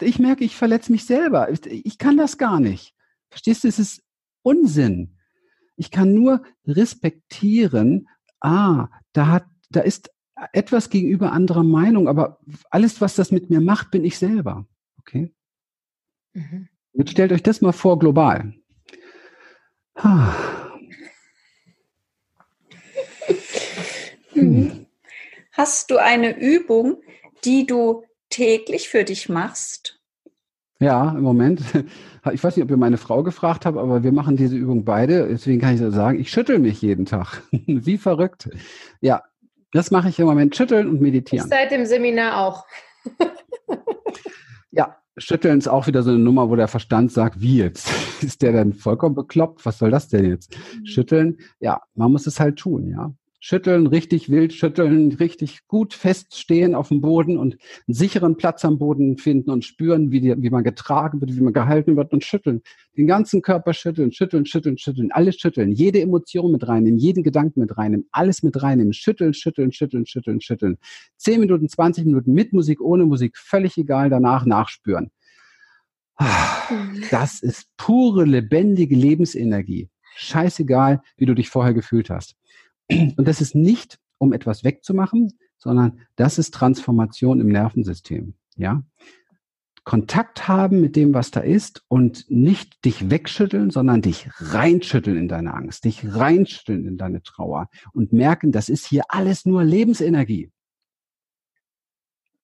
Ich 0.00 0.18
merke, 0.18 0.44
ich 0.44 0.56
verletze 0.56 0.92
mich 0.92 1.04
selber. 1.04 1.48
Ich 1.50 1.98
kann 1.98 2.16
das 2.16 2.38
gar 2.38 2.60
nicht. 2.60 2.94
Verstehst 3.30 3.64
du? 3.64 3.68
Es 3.68 3.78
ist 3.78 4.02
Unsinn. 4.42 5.16
Ich 5.76 5.90
kann 5.90 6.14
nur 6.14 6.42
respektieren, 6.66 8.08
ah, 8.44 8.88
da 9.12 9.28
hat, 9.28 9.46
da 9.70 9.80
ist 9.80 10.10
etwas 10.52 10.90
gegenüber 10.90 11.32
anderer 11.32 11.64
Meinung, 11.64 12.08
aber 12.08 12.38
alles, 12.70 13.00
was 13.00 13.14
das 13.14 13.30
mit 13.30 13.50
mir 13.50 13.60
macht, 13.60 13.90
bin 13.90 14.04
ich 14.04 14.18
selber. 14.18 14.66
Okay? 15.00 15.32
Mhm. 16.34 16.68
Jetzt 16.92 17.10
stellt 17.10 17.32
euch 17.32 17.42
das 17.42 17.60
mal 17.60 17.72
vor, 17.72 17.98
global. 17.98 18.54
Hm. 24.32 24.86
Hast 25.52 25.90
du 25.90 25.98
eine 25.98 26.38
Übung, 26.38 27.02
die 27.44 27.66
du 27.66 28.04
täglich 28.28 28.88
für 28.88 29.04
dich 29.04 29.28
machst? 29.28 30.00
Ja, 30.80 31.10
im 31.10 31.22
Moment. 31.22 31.62
Ich 32.32 32.42
weiß 32.42 32.56
nicht, 32.56 32.64
ob 32.64 32.70
ihr 32.70 32.76
meine 32.76 32.96
Frau 32.96 33.22
gefragt 33.22 33.64
habt, 33.64 33.78
aber 33.78 34.02
wir 34.02 34.12
machen 34.12 34.36
diese 34.36 34.56
Übung 34.56 34.84
beide. 34.84 35.28
Deswegen 35.28 35.60
kann 35.60 35.74
ich 35.74 35.80
so 35.80 35.90
sagen, 35.90 36.18
ich 36.18 36.30
schüttel 36.30 36.58
mich 36.58 36.82
jeden 36.82 37.06
Tag. 37.06 37.42
Wie 37.50 37.98
verrückt. 37.98 38.48
Ja, 39.00 39.22
das 39.72 39.90
mache 39.90 40.08
ich 40.08 40.18
im 40.18 40.26
Moment. 40.26 40.56
Schütteln 40.56 40.88
und 40.88 41.00
meditieren. 41.00 41.48
Seit 41.48 41.70
dem 41.70 41.84
Seminar 41.86 42.38
auch. 42.38 42.66
ja, 44.70 44.96
Schütteln 45.16 45.58
ist 45.58 45.68
auch 45.68 45.86
wieder 45.86 46.02
so 46.02 46.10
eine 46.10 46.18
Nummer, 46.18 46.50
wo 46.50 46.56
der 46.56 46.68
Verstand 46.68 47.12
sagt, 47.12 47.40
wie 47.40 47.58
jetzt? 47.58 47.90
Ist 48.22 48.42
der 48.42 48.52
dann 48.52 48.72
vollkommen 48.72 49.14
bekloppt? 49.14 49.64
Was 49.66 49.78
soll 49.78 49.90
das 49.90 50.08
denn 50.08 50.24
jetzt? 50.24 50.56
Mhm. 50.56 50.86
Schütteln, 50.86 51.38
ja, 51.60 51.82
man 51.94 52.10
muss 52.10 52.26
es 52.26 52.40
halt 52.40 52.56
tun, 52.56 52.88
ja 52.88 53.12
schütteln, 53.46 53.86
richtig 53.86 54.30
wild 54.30 54.54
schütteln, 54.54 55.12
richtig 55.12 55.66
gut 55.68 55.92
feststehen 55.92 56.74
auf 56.74 56.88
dem 56.88 57.02
Boden 57.02 57.36
und 57.36 57.58
einen 57.86 57.94
sicheren 57.94 58.38
Platz 58.38 58.64
am 58.64 58.78
Boden 58.78 59.18
finden 59.18 59.50
und 59.50 59.66
spüren, 59.66 60.10
wie, 60.10 60.22
die, 60.22 60.34
wie 60.38 60.48
man 60.48 60.64
getragen 60.64 61.20
wird, 61.20 61.36
wie 61.36 61.42
man 61.42 61.52
gehalten 61.52 61.94
wird 61.94 62.14
und 62.14 62.24
schütteln. 62.24 62.62
Den 62.96 63.06
ganzen 63.06 63.42
Körper 63.42 63.74
schütteln, 63.74 64.12
schütteln, 64.12 64.46
schütteln, 64.46 64.78
schütteln, 64.78 65.12
alles 65.12 65.36
schütteln, 65.36 65.72
jede 65.72 66.00
Emotion 66.00 66.52
mit 66.52 66.66
reinnehmen, 66.66 66.98
jeden 66.98 67.22
Gedanken 67.22 67.60
mit 67.60 67.76
reinnehmen, 67.76 68.06
alles 68.12 68.42
mit 68.42 68.62
reinnehmen, 68.62 68.94
schütteln, 68.94 69.34
schütteln, 69.34 69.72
schütteln, 69.72 70.06
schütteln, 70.06 70.40
schütteln. 70.40 70.78
Zehn 71.18 71.40
Minuten, 71.40 71.68
zwanzig 71.68 72.06
Minuten 72.06 72.32
mit 72.32 72.54
Musik, 72.54 72.80
ohne 72.80 73.04
Musik, 73.04 73.36
völlig 73.36 73.76
egal, 73.76 74.08
danach 74.08 74.46
nachspüren. 74.46 75.10
Das 77.10 77.42
ist 77.42 77.66
pure, 77.76 78.24
lebendige 78.24 78.96
Lebensenergie. 78.96 79.90
Scheißegal, 80.16 81.02
wie 81.18 81.26
du 81.26 81.34
dich 81.34 81.50
vorher 81.50 81.74
gefühlt 81.74 82.08
hast. 82.08 82.36
Und 82.90 83.26
das 83.26 83.40
ist 83.40 83.54
nicht, 83.54 83.98
um 84.18 84.32
etwas 84.32 84.64
wegzumachen, 84.64 85.32
sondern 85.58 86.00
das 86.16 86.38
ist 86.38 86.54
Transformation 86.54 87.40
im 87.40 87.48
Nervensystem. 87.48 88.34
Ja? 88.56 88.82
Kontakt 89.84 90.48
haben 90.48 90.80
mit 90.80 90.96
dem, 90.96 91.12
was 91.12 91.30
da 91.30 91.40
ist 91.40 91.84
und 91.88 92.24
nicht 92.30 92.84
dich 92.86 93.10
wegschütteln, 93.10 93.70
sondern 93.70 94.00
dich 94.00 94.28
reinschütteln 94.36 95.16
in 95.18 95.28
deine 95.28 95.52
Angst, 95.52 95.84
dich 95.84 96.02
reinschütteln 96.04 96.86
in 96.86 96.96
deine 96.96 97.22
Trauer 97.22 97.68
und 97.92 98.12
merken, 98.12 98.50
das 98.50 98.70
ist 98.70 98.86
hier 98.86 99.04
alles 99.08 99.44
nur 99.44 99.62
Lebensenergie. 99.62 100.50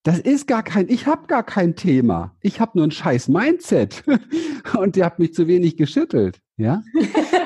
Das 0.02 0.18
ist 0.18 0.46
gar 0.46 0.62
kein, 0.62 0.88
ich 0.88 1.06
habe 1.06 1.26
gar 1.26 1.42
kein 1.42 1.76
Thema. 1.76 2.36
Ich 2.40 2.60
habe 2.60 2.72
nur 2.78 2.86
ein 2.86 2.90
scheiß 2.90 3.28
Mindset 3.28 4.02
und 4.78 4.96
ihr 4.96 5.04
habt 5.04 5.18
mich 5.18 5.34
zu 5.34 5.46
wenig 5.46 5.76
geschüttelt, 5.76 6.40
ja? 6.56 6.82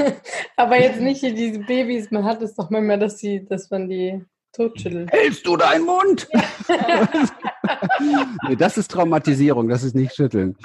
Aber 0.56 0.80
jetzt 0.80 1.00
nicht 1.00 1.20
hier 1.20 1.34
diese 1.34 1.60
Babys, 1.60 2.10
man 2.10 2.24
hat 2.24 2.42
es 2.42 2.54
doch 2.54 2.70
manchmal, 2.70 2.98
dass, 2.98 3.18
sie, 3.18 3.44
dass 3.44 3.70
man 3.70 3.88
die 3.88 4.24
totschüttelt. 4.52 5.10
Hältst 5.12 5.46
du 5.46 5.56
deinen 5.56 5.86
Mund? 5.86 6.28
nee, 8.48 8.56
das 8.56 8.78
ist 8.78 8.90
Traumatisierung, 8.90 9.68
das 9.68 9.84
ist 9.84 9.94
nicht 9.94 10.14
schütteln. 10.14 10.56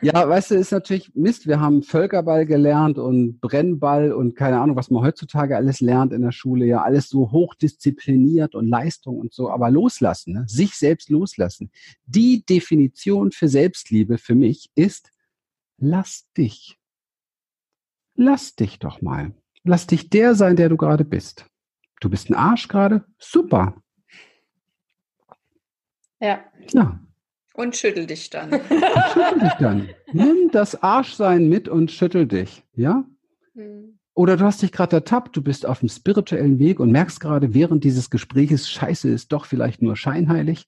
Ja, 0.00 0.28
weißt 0.28 0.50
du, 0.50 0.54
ist 0.56 0.72
natürlich 0.72 1.12
Mist. 1.14 1.46
Wir 1.46 1.60
haben 1.60 1.82
Völkerball 1.82 2.46
gelernt 2.46 2.98
und 2.98 3.40
Brennball 3.40 4.12
und 4.12 4.36
keine 4.36 4.60
Ahnung, 4.60 4.76
was 4.76 4.90
man 4.90 5.02
heutzutage 5.02 5.56
alles 5.56 5.80
lernt 5.80 6.12
in 6.12 6.22
der 6.22 6.32
Schule. 6.32 6.66
Ja, 6.66 6.82
alles 6.82 7.08
so 7.08 7.30
hochdiszipliniert 7.30 8.54
und 8.54 8.66
Leistung 8.66 9.18
und 9.18 9.32
so. 9.32 9.50
Aber 9.50 9.70
loslassen, 9.70 10.34
ne? 10.34 10.44
sich 10.48 10.74
selbst 10.74 11.10
loslassen. 11.10 11.70
Die 12.06 12.44
Definition 12.44 13.32
für 13.32 13.48
Selbstliebe 13.48 14.18
für 14.18 14.34
mich 14.34 14.70
ist, 14.74 15.10
lass 15.78 16.26
dich. 16.36 16.78
Lass 18.14 18.54
dich 18.54 18.78
doch 18.78 19.00
mal. 19.00 19.34
Lass 19.64 19.86
dich 19.86 20.10
der 20.10 20.34
sein, 20.34 20.56
der 20.56 20.68
du 20.68 20.76
gerade 20.76 21.04
bist. 21.04 21.46
Du 22.00 22.10
bist 22.10 22.30
ein 22.30 22.34
Arsch 22.34 22.68
gerade? 22.68 23.04
Super. 23.18 23.76
Ja. 26.20 26.44
Ja. 26.72 27.00
Und 27.54 27.76
schüttel 27.76 28.06
dich 28.06 28.30
dann. 28.30 28.50
schüttel 28.50 29.40
dich 29.40 29.52
dann. 29.58 29.88
Nimm 30.12 30.50
das 30.50 30.82
Arschsein 30.82 31.48
mit 31.48 31.68
und 31.68 31.90
schüttel 31.90 32.26
dich. 32.26 32.64
Ja? 32.74 33.04
Hm. 33.54 33.98
Oder 34.14 34.36
du 34.36 34.44
hast 34.44 34.62
dich 34.62 34.72
gerade 34.72 34.96
ertappt, 34.96 35.36
du 35.36 35.42
bist 35.42 35.64
auf 35.66 35.80
dem 35.80 35.88
spirituellen 35.88 36.58
Weg 36.58 36.80
und 36.80 36.90
merkst 36.90 37.20
gerade 37.20 37.54
während 37.54 37.84
dieses 37.84 38.10
Gespräches, 38.10 38.70
Scheiße 38.70 39.08
ist 39.08 39.32
doch 39.32 39.46
vielleicht 39.46 39.80
nur 39.80 39.96
scheinheilig. 39.96 40.66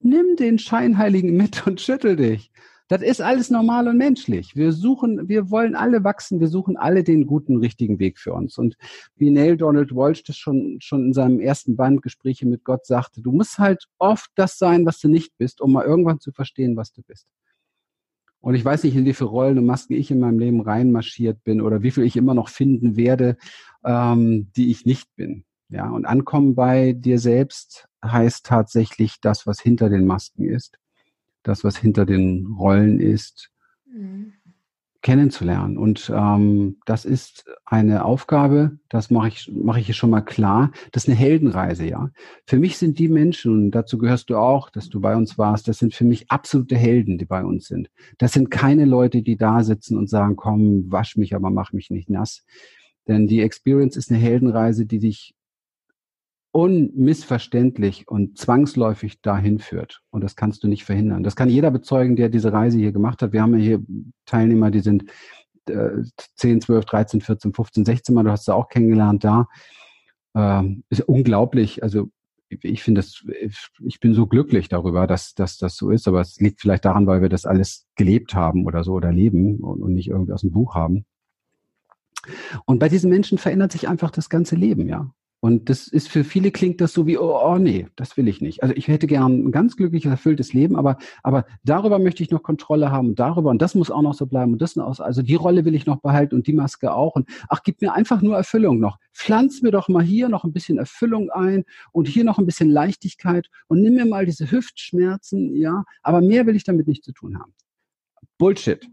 Nimm 0.00 0.36
den 0.36 0.58
Scheinheiligen 0.58 1.36
mit 1.36 1.66
und 1.66 1.80
schüttel 1.80 2.16
dich. 2.16 2.50
Das 2.88 3.02
ist 3.02 3.20
alles 3.20 3.50
normal 3.50 3.86
und 3.86 3.98
menschlich. 3.98 4.56
Wir 4.56 4.72
suchen, 4.72 5.28
wir 5.28 5.50
wollen 5.50 5.74
alle 5.74 6.04
wachsen, 6.04 6.40
wir 6.40 6.48
suchen 6.48 6.78
alle 6.78 7.04
den 7.04 7.26
guten, 7.26 7.58
richtigen 7.58 7.98
Weg 7.98 8.18
für 8.18 8.32
uns. 8.32 8.56
Und 8.56 8.78
wie 9.16 9.30
Neil 9.30 9.58
Donald 9.58 9.94
Walsh 9.94 10.22
das 10.24 10.38
schon, 10.38 10.78
schon 10.80 11.08
in 11.08 11.12
seinem 11.12 11.38
ersten 11.38 11.76
Band 11.76 12.00
Gespräche 12.00 12.46
mit 12.46 12.64
Gott 12.64 12.86
sagte, 12.86 13.20
du 13.20 13.30
musst 13.30 13.58
halt 13.58 13.88
oft 13.98 14.30
das 14.36 14.56
sein, 14.56 14.86
was 14.86 15.00
du 15.00 15.08
nicht 15.08 15.36
bist, 15.36 15.60
um 15.60 15.72
mal 15.72 15.84
irgendwann 15.84 16.18
zu 16.18 16.32
verstehen, 16.32 16.76
was 16.76 16.92
du 16.92 17.02
bist. 17.02 17.26
Und 18.40 18.54
ich 18.54 18.64
weiß 18.64 18.84
nicht, 18.84 18.96
in 18.96 19.04
wie 19.04 19.12
viele 19.12 19.28
Rollen 19.28 19.58
und 19.58 19.66
Masken 19.66 19.92
ich 19.92 20.10
in 20.10 20.20
meinem 20.20 20.38
Leben 20.38 20.62
reinmarschiert 20.62 21.44
bin 21.44 21.60
oder 21.60 21.82
wie 21.82 21.90
viel 21.90 22.04
ich 22.04 22.16
immer 22.16 22.32
noch 22.32 22.48
finden 22.48 22.96
werde, 22.96 23.36
ähm, 23.84 24.50
die 24.56 24.70
ich 24.70 24.86
nicht 24.86 25.14
bin. 25.14 25.44
Ja, 25.68 25.90
und 25.90 26.06
ankommen 26.06 26.54
bei 26.54 26.94
dir 26.94 27.18
selbst 27.18 27.86
heißt 28.02 28.46
tatsächlich 28.46 29.20
das, 29.20 29.46
was 29.46 29.60
hinter 29.60 29.90
den 29.90 30.06
Masken 30.06 30.44
ist 30.44 30.78
das, 31.48 31.64
was 31.64 31.76
hinter 31.76 32.06
den 32.06 32.46
Rollen 32.58 33.00
ist, 33.00 33.50
mhm. 33.86 34.34
kennenzulernen. 35.02 35.78
Und 35.78 36.12
ähm, 36.14 36.76
das 36.84 37.04
ist 37.04 37.46
eine 37.64 38.04
Aufgabe, 38.04 38.78
das 38.88 39.10
mache 39.10 39.28
ich, 39.28 39.50
mache 39.52 39.80
ich 39.80 39.86
hier 39.86 39.94
schon 39.94 40.10
mal 40.10 40.20
klar. 40.20 40.70
Das 40.92 41.04
ist 41.04 41.08
eine 41.08 41.18
Heldenreise, 41.18 41.86
ja. 41.86 42.10
Für 42.46 42.58
mich 42.58 42.76
sind 42.76 42.98
die 42.98 43.08
Menschen, 43.08 43.52
und 43.52 43.70
dazu 43.70 43.98
gehörst 43.98 44.30
du 44.30 44.36
auch, 44.36 44.70
dass 44.70 44.88
du 44.88 45.00
bei 45.00 45.16
uns 45.16 45.38
warst, 45.38 45.68
das 45.68 45.78
sind 45.78 45.94
für 45.94 46.04
mich 46.04 46.30
absolute 46.30 46.76
Helden, 46.76 47.18
die 47.18 47.24
bei 47.26 47.44
uns 47.44 47.66
sind. 47.66 47.90
Das 48.18 48.32
sind 48.32 48.50
keine 48.50 48.84
Leute, 48.84 49.22
die 49.22 49.36
da 49.36 49.62
sitzen 49.62 49.96
und 49.96 50.10
sagen, 50.10 50.36
komm, 50.36 50.90
wasch 50.92 51.16
mich, 51.16 51.34
aber 51.34 51.50
mach 51.50 51.72
mich 51.72 51.90
nicht 51.90 52.10
nass. 52.10 52.44
Denn 53.06 53.26
die 53.26 53.40
Experience 53.40 53.96
ist 53.96 54.10
eine 54.10 54.20
Heldenreise, 54.20 54.84
die 54.84 54.98
dich 54.98 55.34
unmissverständlich 56.58 58.08
und 58.08 58.36
zwangsläufig 58.36 59.20
dahin 59.20 59.60
führt. 59.60 60.02
Und 60.10 60.24
das 60.24 60.34
kannst 60.34 60.64
du 60.64 60.66
nicht 60.66 60.84
verhindern. 60.84 61.22
Das 61.22 61.36
kann 61.36 61.48
jeder 61.48 61.70
bezeugen, 61.70 62.16
der 62.16 62.30
diese 62.30 62.52
Reise 62.52 62.78
hier 62.78 62.90
gemacht 62.90 63.22
hat. 63.22 63.32
Wir 63.32 63.42
haben 63.42 63.56
ja 63.56 63.64
hier 63.64 63.82
Teilnehmer, 64.26 64.72
die 64.72 64.80
sind 64.80 65.04
äh, 65.68 66.02
10, 66.34 66.62
12, 66.62 66.84
13, 66.84 67.20
14, 67.20 67.54
15, 67.54 67.84
16 67.84 68.12
Mal. 68.12 68.24
Du 68.24 68.32
hast 68.32 68.46
sie 68.46 68.52
auch 68.52 68.68
kennengelernt 68.68 69.22
da. 69.22 69.46
Ähm, 70.34 70.82
ist 70.90 71.02
unglaublich. 71.02 71.84
Also 71.84 72.10
ich 72.48 72.82
finde 72.82 73.02
das, 73.02 73.24
ich 73.78 74.00
bin 74.00 74.14
so 74.14 74.26
glücklich 74.26 74.68
darüber, 74.68 75.06
dass, 75.06 75.34
dass 75.34 75.58
das 75.58 75.76
so 75.76 75.92
ist. 75.92 76.08
Aber 76.08 76.20
es 76.20 76.40
liegt 76.40 76.60
vielleicht 76.60 76.84
daran, 76.84 77.06
weil 77.06 77.22
wir 77.22 77.28
das 77.28 77.46
alles 77.46 77.86
gelebt 77.94 78.34
haben 78.34 78.66
oder 78.66 78.82
so 78.82 78.94
oder 78.94 79.12
leben 79.12 79.60
und, 79.60 79.80
und 79.80 79.94
nicht 79.94 80.08
irgendwie 80.08 80.32
aus 80.32 80.40
dem 80.40 80.50
Buch 80.50 80.74
haben. 80.74 81.06
Und 82.64 82.80
bei 82.80 82.88
diesen 82.88 83.10
Menschen 83.10 83.38
verändert 83.38 83.70
sich 83.70 83.86
einfach 83.86 84.10
das 84.10 84.28
ganze 84.28 84.56
Leben, 84.56 84.88
ja. 84.88 85.12
Und 85.40 85.68
das 85.68 85.86
ist 85.86 86.08
für 86.08 86.24
viele 86.24 86.50
klingt 86.50 86.80
das 86.80 86.92
so 86.92 87.06
wie, 87.06 87.16
oh, 87.16 87.38
oh 87.40 87.58
nee, 87.58 87.86
das 87.94 88.16
will 88.16 88.26
ich 88.26 88.40
nicht. 88.40 88.62
Also 88.64 88.74
ich 88.74 88.88
hätte 88.88 89.06
gern 89.06 89.46
ein 89.46 89.52
ganz 89.52 89.76
glückliches, 89.76 90.10
erfülltes 90.10 90.52
Leben, 90.52 90.74
aber, 90.74 90.98
aber 91.22 91.46
darüber 91.62 92.00
möchte 92.00 92.24
ich 92.24 92.30
noch 92.30 92.42
Kontrolle 92.42 92.90
haben 92.90 93.10
und 93.10 93.20
darüber 93.20 93.50
und 93.50 93.62
das 93.62 93.76
muss 93.76 93.92
auch 93.92 94.02
noch 94.02 94.14
so 94.14 94.26
bleiben 94.26 94.52
und 94.52 94.60
das 94.60 94.74
noch, 94.74 94.98
also 94.98 95.22
die 95.22 95.36
Rolle 95.36 95.64
will 95.64 95.76
ich 95.76 95.86
noch 95.86 96.00
behalten 96.00 96.34
und 96.34 96.48
die 96.48 96.52
Maske 96.52 96.92
auch. 96.92 97.14
Und 97.14 97.28
ach, 97.48 97.62
gib 97.62 97.80
mir 97.80 97.92
einfach 97.92 98.20
nur 98.20 98.36
Erfüllung 98.36 98.80
noch. 98.80 98.98
Pflanz 99.12 99.62
mir 99.62 99.70
doch 99.70 99.88
mal 99.88 100.02
hier 100.02 100.28
noch 100.28 100.42
ein 100.42 100.52
bisschen 100.52 100.76
Erfüllung 100.76 101.30
ein 101.30 101.64
und 101.92 102.08
hier 102.08 102.24
noch 102.24 102.38
ein 102.38 102.46
bisschen 102.46 102.68
Leichtigkeit 102.68 103.48
und 103.68 103.80
nimm 103.80 103.94
mir 103.94 104.06
mal 104.06 104.26
diese 104.26 104.50
Hüftschmerzen, 104.50 105.54
ja, 105.54 105.84
aber 106.02 106.20
mehr 106.20 106.46
will 106.46 106.56
ich 106.56 106.64
damit 106.64 106.88
nicht 106.88 107.04
zu 107.04 107.12
tun 107.12 107.38
haben. 107.38 107.54
Bullshit. 108.38 108.88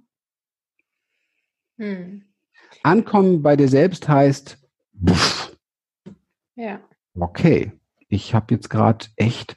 Hm. 1.78 2.24
Ankommen 2.84 3.42
bei 3.42 3.56
dir 3.56 3.68
selbst 3.68 4.08
heißt, 4.08 4.60
pff, 5.08 5.55
ja. 6.56 6.80
Okay, 7.14 7.72
ich 8.10 8.34
habe 8.34 8.54
jetzt 8.54 8.70
gerade 8.70 9.06
echt 9.16 9.56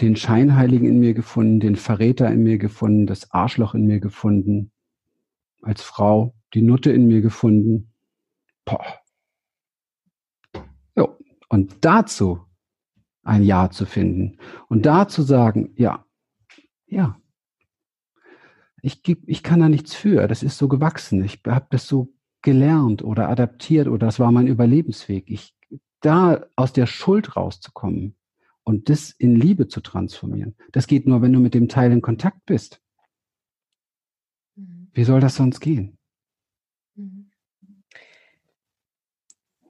den 0.00 0.16
Scheinheiligen 0.16 0.88
in 0.88 1.00
mir 1.00 1.14
gefunden, 1.14 1.60
den 1.60 1.76
Verräter 1.76 2.30
in 2.30 2.42
mir 2.42 2.58
gefunden, 2.58 3.06
das 3.06 3.30
Arschloch 3.32 3.74
in 3.74 3.86
mir 3.86 4.00
gefunden, 4.00 4.70
als 5.62 5.82
Frau 5.82 6.34
die 6.54 6.62
Nutte 6.62 6.92
in 6.92 7.08
mir 7.08 7.20
gefunden. 7.20 7.92
Boah. 8.64 8.84
Jo. 10.96 11.16
Und 11.48 11.84
dazu 11.84 12.40
ein 13.22 13.42
Ja 13.42 13.70
zu 13.70 13.84
finden 13.84 14.38
und 14.68 14.86
da 14.86 15.08
zu 15.08 15.22
sagen, 15.22 15.72
ja, 15.76 16.04
ja, 16.86 17.20
ich, 18.80 19.02
ich 19.26 19.42
kann 19.42 19.60
da 19.60 19.68
nichts 19.68 19.94
für, 19.94 20.28
das 20.28 20.42
ist 20.42 20.56
so 20.56 20.68
gewachsen, 20.68 21.24
ich 21.24 21.40
habe 21.46 21.66
das 21.70 21.86
so 21.86 22.14
gelernt 22.42 23.02
oder 23.02 23.28
adaptiert 23.28 23.88
oder 23.88 24.06
das 24.06 24.20
war 24.20 24.30
mein 24.30 24.46
Überlebensweg. 24.46 25.28
Ich 25.28 25.57
da 26.00 26.46
aus 26.56 26.72
der 26.72 26.86
Schuld 26.86 27.36
rauszukommen 27.36 28.16
und 28.64 28.88
das 28.88 29.10
in 29.10 29.36
Liebe 29.36 29.68
zu 29.68 29.80
transformieren, 29.80 30.56
das 30.72 30.86
geht 30.86 31.06
nur, 31.06 31.22
wenn 31.22 31.32
du 31.32 31.40
mit 31.40 31.54
dem 31.54 31.68
Teil 31.68 31.92
in 31.92 32.02
Kontakt 32.02 32.44
bist. 32.46 32.80
Mhm. 34.56 34.90
Wie 34.92 35.04
soll 35.04 35.20
das 35.20 35.36
sonst 35.36 35.60
gehen? 35.60 35.98
Mhm. 36.94 37.30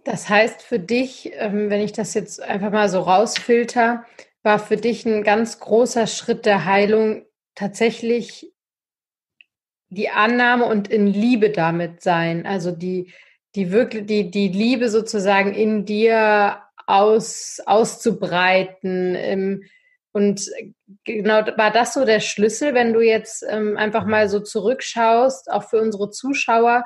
Das 0.04 0.28
heißt 0.28 0.62
für 0.62 0.78
dich, 0.78 1.32
ähm, 1.34 1.68
wenn 1.68 1.82
ich 1.82 1.92
das 1.92 2.14
jetzt 2.14 2.40
einfach 2.40 2.72
mal 2.72 2.88
so 2.88 3.00
rausfilter, 3.00 4.06
war 4.42 4.58
für 4.58 4.78
dich 4.78 5.04
ein 5.04 5.22
ganz 5.22 5.60
großer 5.60 6.06
Schritt 6.06 6.46
der 6.46 6.64
Heilung 6.64 7.26
tatsächlich 7.54 8.50
die 9.90 10.08
Annahme 10.08 10.64
und 10.64 10.88
in 10.88 11.06
Liebe 11.06 11.50
damit 11.50 12.02
sein, 12.02 12.46
also 12.46 12.70
die, 12.70 13.12
die 13.54 13.70
wirklich, 13.72 14.06
die, 14.06 14.30
die 14.30 14.48
Liebe 14.48 14.88
sozusagen 14.90 15.54
in 15.54 15.84
dir 15.84 16.62
aus, 16.86 17.60
auszubreiten 17.66 19.14
im, 19.14 19.62
Und 20.12 20.50
genau 21.04 21.46
war 21.56 21.70
das 21.70 21.94
so 21.94 22.04
der 22.04 22.20
Schlüssel, 22.20 22.74
wenn 22.74 22.92
du 22.92 23.00
jetzt 23.00 23.44
ähm, 23.48 23.76
einfach 23.76 24.06
mal 24.06 24.28
so 24.28 24.40
zurückschaust, 24.40 25.50
auch 25.50 25.64
für 25.68 25.80
unsere 25.80 26.10
Zuschauer, 26.10 26.84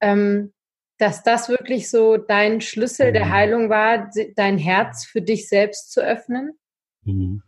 ähm, 0.00 0.52
dass 0.98 1.22
das 1.22 1.48
wirklich 1.48 1.90
so 1.90 2.16
dein 2.16 2.60
Schlüssel 2.60 3.12
der 3.12 3.26
mhm. 3.26 3.30
Heilung 3.30 3.70
war, 3.70 4.10
dein 4.36 4.58
Herz 4.58 5.04
für 5.04 5.22
dich 5.22 5.48
selbst 5.48 5.92
zu 5.92 6.00
öffnen? 6.00 6.52
Mhm. 7.04 7.42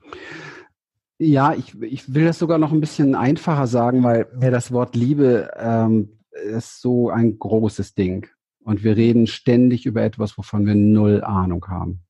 Ja, 1.19 1.55
ich, 1.55 1.81
ich 1.81 2.13
will 2.13 2.27
das 2.27 2.39
sogar 2.39 2.59
noch 2.59 2.73
ein 2.73 2.81
bisschen 2.81 3.15
einfacher 3.15 3.67
sagen, 3.67 4.03
weil 4.03 4.27
mir 4.35 4.51
das 4.51 4.71
Wort 4.71 4.95
Liebe 4.95 5.51
ähm, 5.57 6.19
ist 6.31 6.83
so 6.83 7.09
ein 7.09 7.39
großes 7.39 7.95
Ding. 7.95 8.29
Und 8.67 8.83
wir 8.83 8.97
reden 8.97 9.29
ständig 9.29 9.87
über 9.87 10.03
etwas, 10.03 10.37
wovon 10.37 10.67
wir 10.67 10.75
null 10.75 11.23
Ahnung 11.23 11.65
haben. 11.69 12.01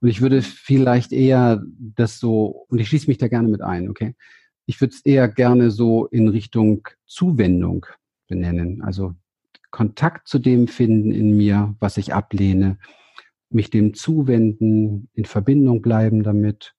Und 0.00 0.08
ich 0.08 0.20
würde 0.20 0.42
vielleicht 0.42 1.12
eher 1.12 1.62
das 1.78 2.18
so, 2.18 2.66
und 2.68 2.80
ich 2.80 2.88
schließe 2.88 3.06
mich 3.06 3.18
da 3.18 3.28
gerne 3.28 3.46
mit 3.46 3.62
ein, 3.62 3.88
okay? 3.88 4.16
Ich 4.66 4.80
würde 4.80 4.92
es 4.92 5.06
eher 5.06 5.28
gerne 5.28 5.70
so 5.70 6.06
in 6.06 6.26
Richtung 6.26 6.88
Zuwendung 7.06 7.86
benennen. 8.26 8.82
Also 8.82 9.14
Kontakt 9.70 10.26
zu 10.26 10.40
dem 10.40 10.66
finden 10.66 11.12
in 11.12 11.36
mir, 11.36 11.76
was 11.78 11.96
ich 11.96 12.12
ablehne, 12.12 12.76
mich 13.48 13.70
dem 13.70 13.94
zuwenden, 13.94 15.08
in 15.14 15.26
Verbindung 15.26 15.80
bleiben 15.80 16.24
damit, 16.24 16.74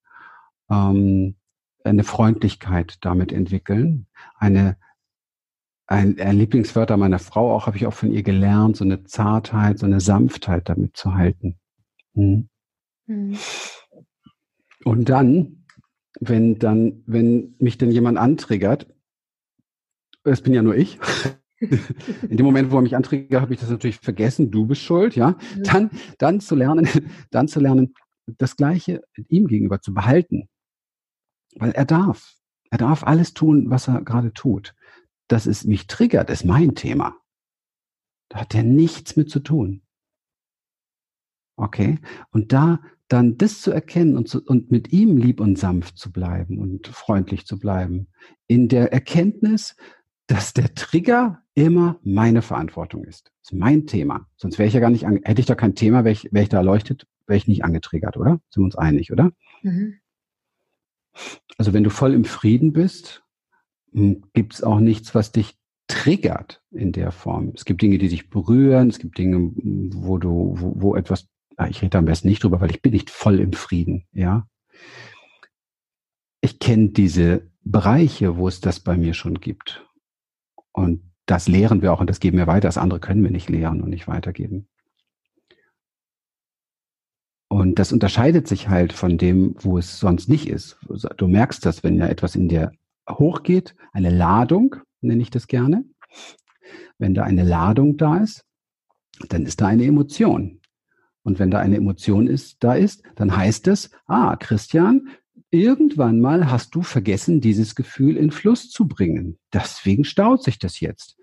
ähm, 0.69 1.35
eine 1.85 2.03
Freundlichkeit 2.03 2.97
damit 2.99 3.31
entwickeln, 3.31 4.07
eine 4.35 4.75
ein, 5.87 6.19
ein 6.19 6.37
Lieblingswörter 6.37 6.97
meiner 6.97 7.19
Frau 7.19 7.53
auch 7.53 7.67
habe 7.67 7.77
ich 7.77 7.85
auch 7.85 7.93
von 7.93 8.11
ihr 8.11 8.23
gelernt, 8.23 8.77
so 8.77 8.83
eine 8.83 9.03
Zartheit, 9.03 9.79
so 9.79 9.85
eine 9.85 9.99
Sanftheit 9.99 10.67
damit 10.69 10.97
zu 10.97 11.13
halten. 11.13 11.59
Hm. 12.15 12.49
Mhm. 13.07 13.37
Und 14.83 15.09
dann, 15.09 15.65
wenn 16.19 16.57
dann, 16.59 17.03
wenn 17.05 17.55
mich 17.59 17.77
dann 17.77 17.91
jemand 17.91 18.17
antriggert, 18.17 18.87
es 20.23 20.41
bin 20.41 20.53
ja 20.53 20.63
nur 20.63 20.75
ich. 20.75 20.99
In 21.59 22.37
dem 22.37 22.45
Moment, 22.45 22.71
wo 22.71 22.77
er 22.77 22.81
mich 22.81 22.95
antriggert, 22.95 23.41
habe 23.41 23.53
ich 23.53 23.59
das 23.59 23.69
natürlich 23.69 23.99
vergessen. 23.99 24.51
Du 24.51 24.65
bist 24.65 24.81
schuld, 24.81 25.15
ja. 25.15 25.31
Mhm. 25.31 25.63
Dann, 25.63 25.89
dann 26.17 26.39
zu 26.39 26.55
lernen, 26.55 26.87
dann 27.31 27.47
zu 27.47 27.59
lernen, 27.59 27.93
das 28.25 28.55
Gleiche 28.55 29.03
ihm 29.29 29.47
gegenüber 29.47 29.81
zu 29.81 29.93
behalten, 29.93 30.49
weil 31.55 31.71
er 31.71 31.85
darf. 31.85 32.33
Er 32.71 32.79
darf 32.79 33.03
alles 33.03 33.33
tun, 33.33 33.69
was 33.69 33.87
er 33.87 34.01
gerade 34.01 34.33
tut. 34.33 34.73
Dass 35.27 35.45
es 35.45 35.65
mich 35.65 35.87
triggert, 35.87 36.29
ist 36.29 36.45
mein 36.45 36.75
Thema. 36.75 37.17
Da 38.29 38.41
hat 38.41 38.55
er 38.55 38.63
nichts 38.63 39.15
mit 39.15 39.29
zu 39.29 39.39
tun. 39.39 39.81
Okay? 41.57 41.99
Und 42.31 42.53
da 42.53 42.79
dann 43.07 43.37
das 43.37 43.61
zu 43.61 43.71
erkennen 43.71 44.17
und, 44.17 44.27
zu, 44.27 44.43
und 44.43 44.71
mit 44.71 44.91
ihm 44.91 45.17
lieb 45.17 45.39
und 45.39 45.59
sanft 45.59 45.97
zu 45.97 46.11
bleiben 46.11 46.57
und 46.59 46.87
freundlich 46.87 47.45
zu 47.45 47.59
bleiben, 47.59 48.07
in 48.47 48.67
der 48.67 48.91
Erkenntnis, 48.91 49.75
dass 50.27 50.53
der 50.53 50.73
Trigger 50.73 51.43
immer 51.53 51.99
meine 52.03 52.41
Verantwortung 52.41 53.03
ist. 53.03 53.31
Das 53.41 53.51
ist 53.51 53.57
mein 53.57 53.85
Thema. 53.85 54.27
Sonst 54.37 54.57
wäre 54.57 54.67
ich 54.67 54.73
ja 54.73 54.79
gar 54.79 54.89
nicht, 54.89 55.05
hätte 55.05 55.39
ich 55.39 55.45
da 55.45 55.55
kein 55.55 55.75
Thema, 55.75 56.03
wäre 56.03 56.13
ich, 56.13 56.33
wär 56.33 56.41
ich 56.41 56.49
da 56.49 56.57
erleuchtet, 56.57 57.05
wäre 57.27 57.37
ich 57.37 57.47
nicht 57.47 57.63
angetriggert, 57.63 58.17
oder? 58.17 58.41
Sind 58.49 58.61
wir 58.61 58.65
uns 58.65 58.75
einig, 58.75 59.11
oder? 59.11 59.31
Mhm. 59.61 59.99
Also 61.57 61.73
wenn 61.73 61.83
du 61.83 61.89
voll 61.89 62.13
im 62.13 62.25
Frieden 62.25 62.73
bist, 62.73 63.23
gibt 64.33 64.53
es 64.53 64.63
auch 64.63 64.79
nichts, 64.79 65.15
was 65.15 65.31
dich 65.31 65.57
triggert 65.87 66.63
in 66.71 66.91
der 66.91 67.11
Form. 67.11 67.53
Es 67.55 67.65
gibt 67.65 67.81
Dinge, 67.81 67.97
die 67.97 68.09
dich 68.09 68.29
berühren, 68.29 68.89
es 68.89 68.99
gibt 68.99 69.17
Dinge, 69.17 69.51
wo 69.95 70.17
du, 70.17 70.55
wo, 70.57 70.73
wo 70.81 70.95
etwas 70.95 71.27
Ah, 71.57 71.67
ich 71.67 71.81
rede 71.81 71.97
am 71.97 72.05
besten 72.05 72.27
nicht 72.27 72.43
drüber, 72.43 72.59
weil 72.59 72.71
ich 72.71 72.81
bin 72.81 72.91
nicht 72.91 73.09
voll 73.09 73.39
im 73.39 73.53
Frieden, 73.53 74.05
ja. 74.11 74.47
Ich 76.41 76.59
kenne 76.59 76.89
diese 76.89 77.49
Bereiche, 77.63 78.37
wo 78.37 78.47
es 78.47 78.59
das 78.59 78.79
bei 78.79 78.97
mir 78.97 79.13
schon 79.13 79.39
gibt. 79.39 79.85
Und 80.73 81.11
das 81.25 81.47
lehren 81.47 81.81
wir 81.81 81.93
auch 81.93 82.01
und 82.01 82.09
das 82.09 82.19
geben 82.19 82.37
wir 82.37 82.47
weiter. 82.47 82.67
Das 82.67 82.77
andere 82.77 82.99
können 82.99 83.23
wir 83.23 83.31
nicht 83.31 83.49
lehren 83.49 83.81
und 83.81 83.89
nicht 83.89 84.07
weitergeben. 84.07 84.67
Und 87.47 87.79
das 87.79 87.93
unterscheidet 87.93 88.47
sich 88.47 88.67
halt 88.67 88.91
von 88.91 89.17
dem, 89.17 89.55
wo 89.59 89.77
es 89.77 89.99
sonst 89.99 90.27
nicht 90.27 90.47
ist. 90.47 90.77
Du 91.17 91.27
merkst 91.27 91.65
das, 91.65 91.83
wenn 91.83 91.97
ja 91.97 92.07
etwas 92.07 92.35
in 92.35 92.49
dir 92.49 92.73
hochgeht, 93.09 93.75
eine 93.93 94.09
Ladung, 94.09 94.75
nenne 95.01 95.21
ich 95.21 95.29
das 95.29 95.47
gerne. 95.47 95.85
Wenn 96.97 97.13
da 97.13 97.23
eine 97.23 97.43
Ladung 97.43 97.97
da 97.97 98.17
ist, 98.17 98.45
dann 99.29 99.45
ist 99.45 99.61
da 99.61 99.67
eine 99.67 99.85
Emotion. 99.85 100.61
Und 101.23 101.39
wenn 101.39 101.51
da 101.51 101.59
eine 101.59 101.77
Emotion 101.77 102.27
ist, 102.27 102.57
da 102.63 102.75
ist, 102.75 103.03
dann 103.15 103.35
heißt 103.35 103.67
es, 103.67 103.89
ah, 104.05 104.35
Christian, 104.35 105.07
irgendwann 105.49 106.19
mal 106.19 106.51
hast 106.51 106.75
du 106.75 106.81
vergessen, 106.81 107.41
dieses 107.41 107.75
Gefühl 107.75 108.17
in 108.17 108.31
Fluss 108.31 108.69
zu 108.69 108.87
bringen. 108.87 109.37
Deswegen 109.53 110.03
staut 110.03 110.43
sich 110.43 110.59
das 110.59 110.79
jetzt. 110.79 111.17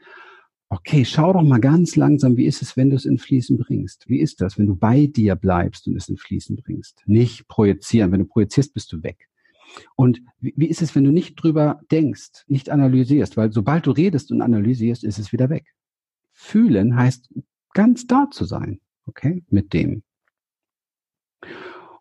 Okay, 0.68 1.04
schau 1.04 1.34
doch 1.34 1.42
mal 1.42 1.60
ganz 1.60 1.96
langsam, 1.96 2.36
wie 2.38 2.46
ist 2.46 2.62
es, 2.62 2.78
wenn 2.78 2.88
du 2.88 2.96
es 2.96 3.04
in 3.04 3.18
Fließen 3.18 3.58
bringst? 3.58 4.08
Wie 4.08 4.20
ist 4.20 4.40
das, 4.40 4.58
wenn 4.58 4.66
du 4.66 4.74
bei 4.74 5.06
dir 5.06 5.36
bleibst 5.36 5.86
und 5.86 5.96
es 5.96 6.08
in 6.08 6.16
Fließen 6.16 6.56
bringst? 6.56 7.02
Nicht 7.04 7.46
projizieren. 7.46 8.10
Wenn 8.10 8.20
du 8.20 8.26
projizierst, 8.26 8.72
bist 8.72 8.90
du 8.90 9.02
weg. 9.02 9.28
Und 9.96 10.20
wie, 10.40 10.54
wie 10.56 10.68
ist 10.68 10.82
es, 10.82 10.94
wenn 10.94 11.04
du 11.04 11.12
nicht 11.12 11.34
drüber 11.36 11.80
denkst, 11.90 12.44
nicht 12.46 12.70
analysierst? 12.70 13.36
Weil 13.36 13.52
sobald 13.52 13.86
du 13.86 13.90
redest 13.92 14.30
und 14.30 14.42
analysierst, 14.42 15.04
ist 15.04 15.18
es 15.18 15.32
wieder 15.32 15.50
weg. 15.50 15.74
Fühlen 16.32 16.96
heißt 16.96 17.32
ganz 17.74 18.06
da 18.06 18.28
zu 18.30 18.44
sein 18.44 18.80
okay, 19.06 19.42
mit 19.48 19.72
dem. 19.72 20.02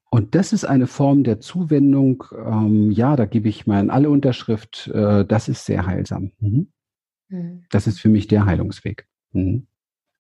Und 0.10 0.36
das 0.36 0.52
ist 0.52 0.66
eine 0.66 0.88
Form 0.88 1.24
der 1.24 1.40
Zuwendung. 1.40 2.26
Ähm, 2.36 2.92
ja, 2.92 3.16
da 3.16 3.26
gebe 3.26 3.48
ich 3.48 3.66
mal 3.66 3.80
in 3.80 3.90
alle 3.90 4.10
Unterschrift. 4.10 4.88
Äh, 4.94 5.26
das 5.26 5.48
ist 5.48 5.66
sehr 5.66 5.86
heilsam. 5.86 6.32
Mhm. 6.40 6.72
Mhm. 7.30 7.66
Das 7.70 7.88
ist 7.88 8.00
für 8.00 8.10
mich 8.10 8.28
der 8.28 8.46
Heilungsweg. 8.46 9.08
Mhm. 9.32 9.68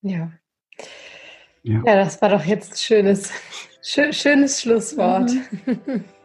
Ja. 0.01 0.31
ja. 1.63 1.83
ja. 1.85 1.95
das 1.95 2.21
war 2.21 2.29
doch 2.29 2.45
jetzt 2.45 2.73
ein 2.73 2.77
schönes, 2.77 3.31
schönes 3.81 4.61
Schlusswort. 4.61 5.31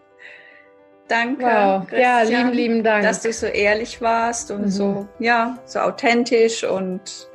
Mhm. 1.06 1.38
Danke. 1.38 1.44
Wow. 1.44 1.98
Ja, 1.98 2.22
lieben, 2.22 2.52
lieben 2.52 2.84
Dank. 2.84 3.04
Dass 3.04 3.22
du 3.22 3.32
so 3.32 3.46
ehrlich 3.46 4.00
warst 4.00 4.50
und 4.50 4.70
so, 4.70 4.86
mhm. 4.86 5.08
ja, 5.18 5.58
so 5.64 5.80
authentisch 5.80 6.64
und 6.64 7.28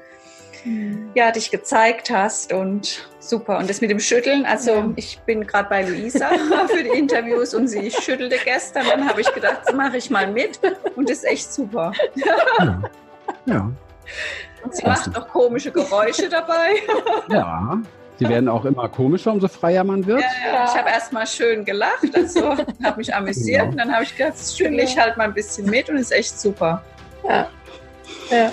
ja, 1.15 1.32
dich 1.32 1.49
gezeigt 1.49 2.11
hast 2.11 2.53
und 2.53 3.09
super. 3.19 3.57
Und 3.57 3.69
das 3.69 3.82
mit 3.82 3.89
dem 3.89 3.99
Schütteln, 3.99 4.45
also 4.45 4.72
ja. 4.72 4.89
ich 4.95 5.19
bin 5.22 5.47
gerade 5.47 5.69
bei 5.69 5.84
Luisa 5.84 6.30
für 6.67 6.84
die 6.84 6.97
Interviews 6.97 7.53
und 7.53 7.67
sie 7.67 7.89
schüttelte 7.89 8.38
gestern. 8.43 8.86
Dann 8.88 9.07
habe 9.07 9.22
ich 9.22 9.34
gedacht, 9.34 9.61
das 9.65 9.74
mache 9.74 9.97
ich 9.97 10.09
mal 10.09 10.28
mit 10.28 10.59
und 10.95 11.09
das 11.09 11.19
ist 11.19 11.26
echt 11.26 11.53
super. 11.53 11.93
Ja. 12.15 12.82
ja. 13.45 13.72
Und 14.63 14.76
sie 14.76 14.86
macht 14.86 15.17
auch 15.17 15.28
komische 15.30 15.72
Geräusche 15.72 16.30
dabei. 16.30 16.76
Ja. 17.30 17.82
Die 18.22 18.30
werden 18.30 18.47
auch 18.47 18.65
immer 18.65 18.88
komischer, 18.88 19.32
umso 19.32 19.47
freier 19.47 19.84
man 19.84 20.05
wird. 20.05 20.22
Ja, 20.22 20.53
ja. 20.53 20.65
Ich 20.65 20.78
habe 20.78 20.89
erst 20.89 21.11
mal 21.11 21.26
schön 21.26 21.65
gelacht, 21.65 22.05
also 22.13 22.51
habe 22.84 22.97
mich 22.97 23.13
amüsiert 23.13 23.61
genau. 23.61 23.72
und 23.72 23.78
dann 23.78 23.91
habe 23.91 24.03
ich 24.03 24.15
gedacht, 24.15 24.36
schüttle 24.38 24.84
ich 24.84 24.97
halt 24.97 25.17
mal 25.17 25.24
ein 25.24 25.34
bisschen 25.34 25.67
mit 25.69 25.89
und 25.89 25.97
ist 25.97 26.11
echt 26.11 26.39
super. 26.39 26.84
Ja. 27.28 27.47
Ja. 28.30 28.51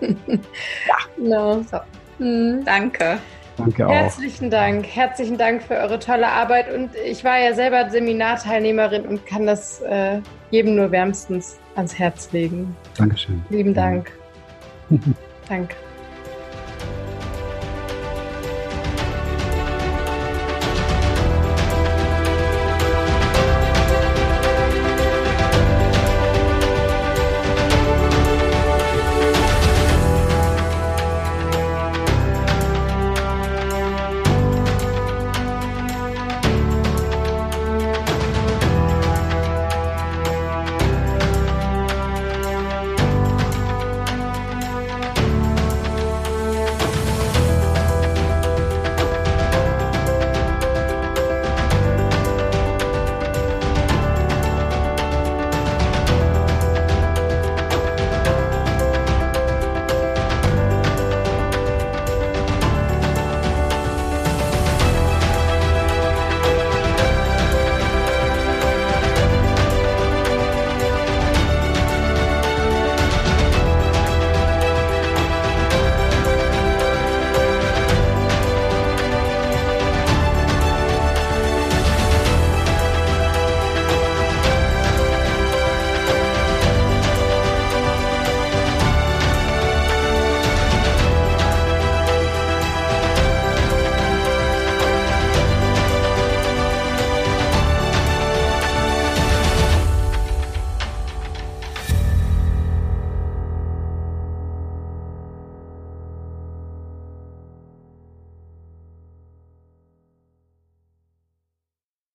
ja. 0.00 0.96
No. 1.18 1.62
So. 1.70 1.78
Mhm. 2.18 2.64
Danke. 2.64 3.18
Danke 3.58 3.86
auch. 3.86 3.92
Herzlichen 3.92 4.50
Dank. 4.50 4.86
Herzlichen 4.86 5.36
Dank 5.36 5.62
für 5.62 5.74
eure 5.74 5.98
tolle 5.98 6.28
Arbeit. 6.28 6.72
Und 6.72 6.90
ich 7.04 7.22
war 7.22 7.38
ja 7.38 7.52
selber 7.54 7.90
Seminarteilnehmerin 7.90 9.04
und 9.04 9.26
kann 9.26 9.46
das 9.46 9.82
äh, 9.82 10.20
jedem 10.50 10.76
nur 10.76 10.90
wärmstens 10.90 11.58
ans 11.76 11.98
Herz 11.98 12.32
legen. 12.32 12.74
Dankeschön. 12.96 13.42
Lieben 13.50 13.74
Dank. 13.74 14.10
Danke. 15.48 15.76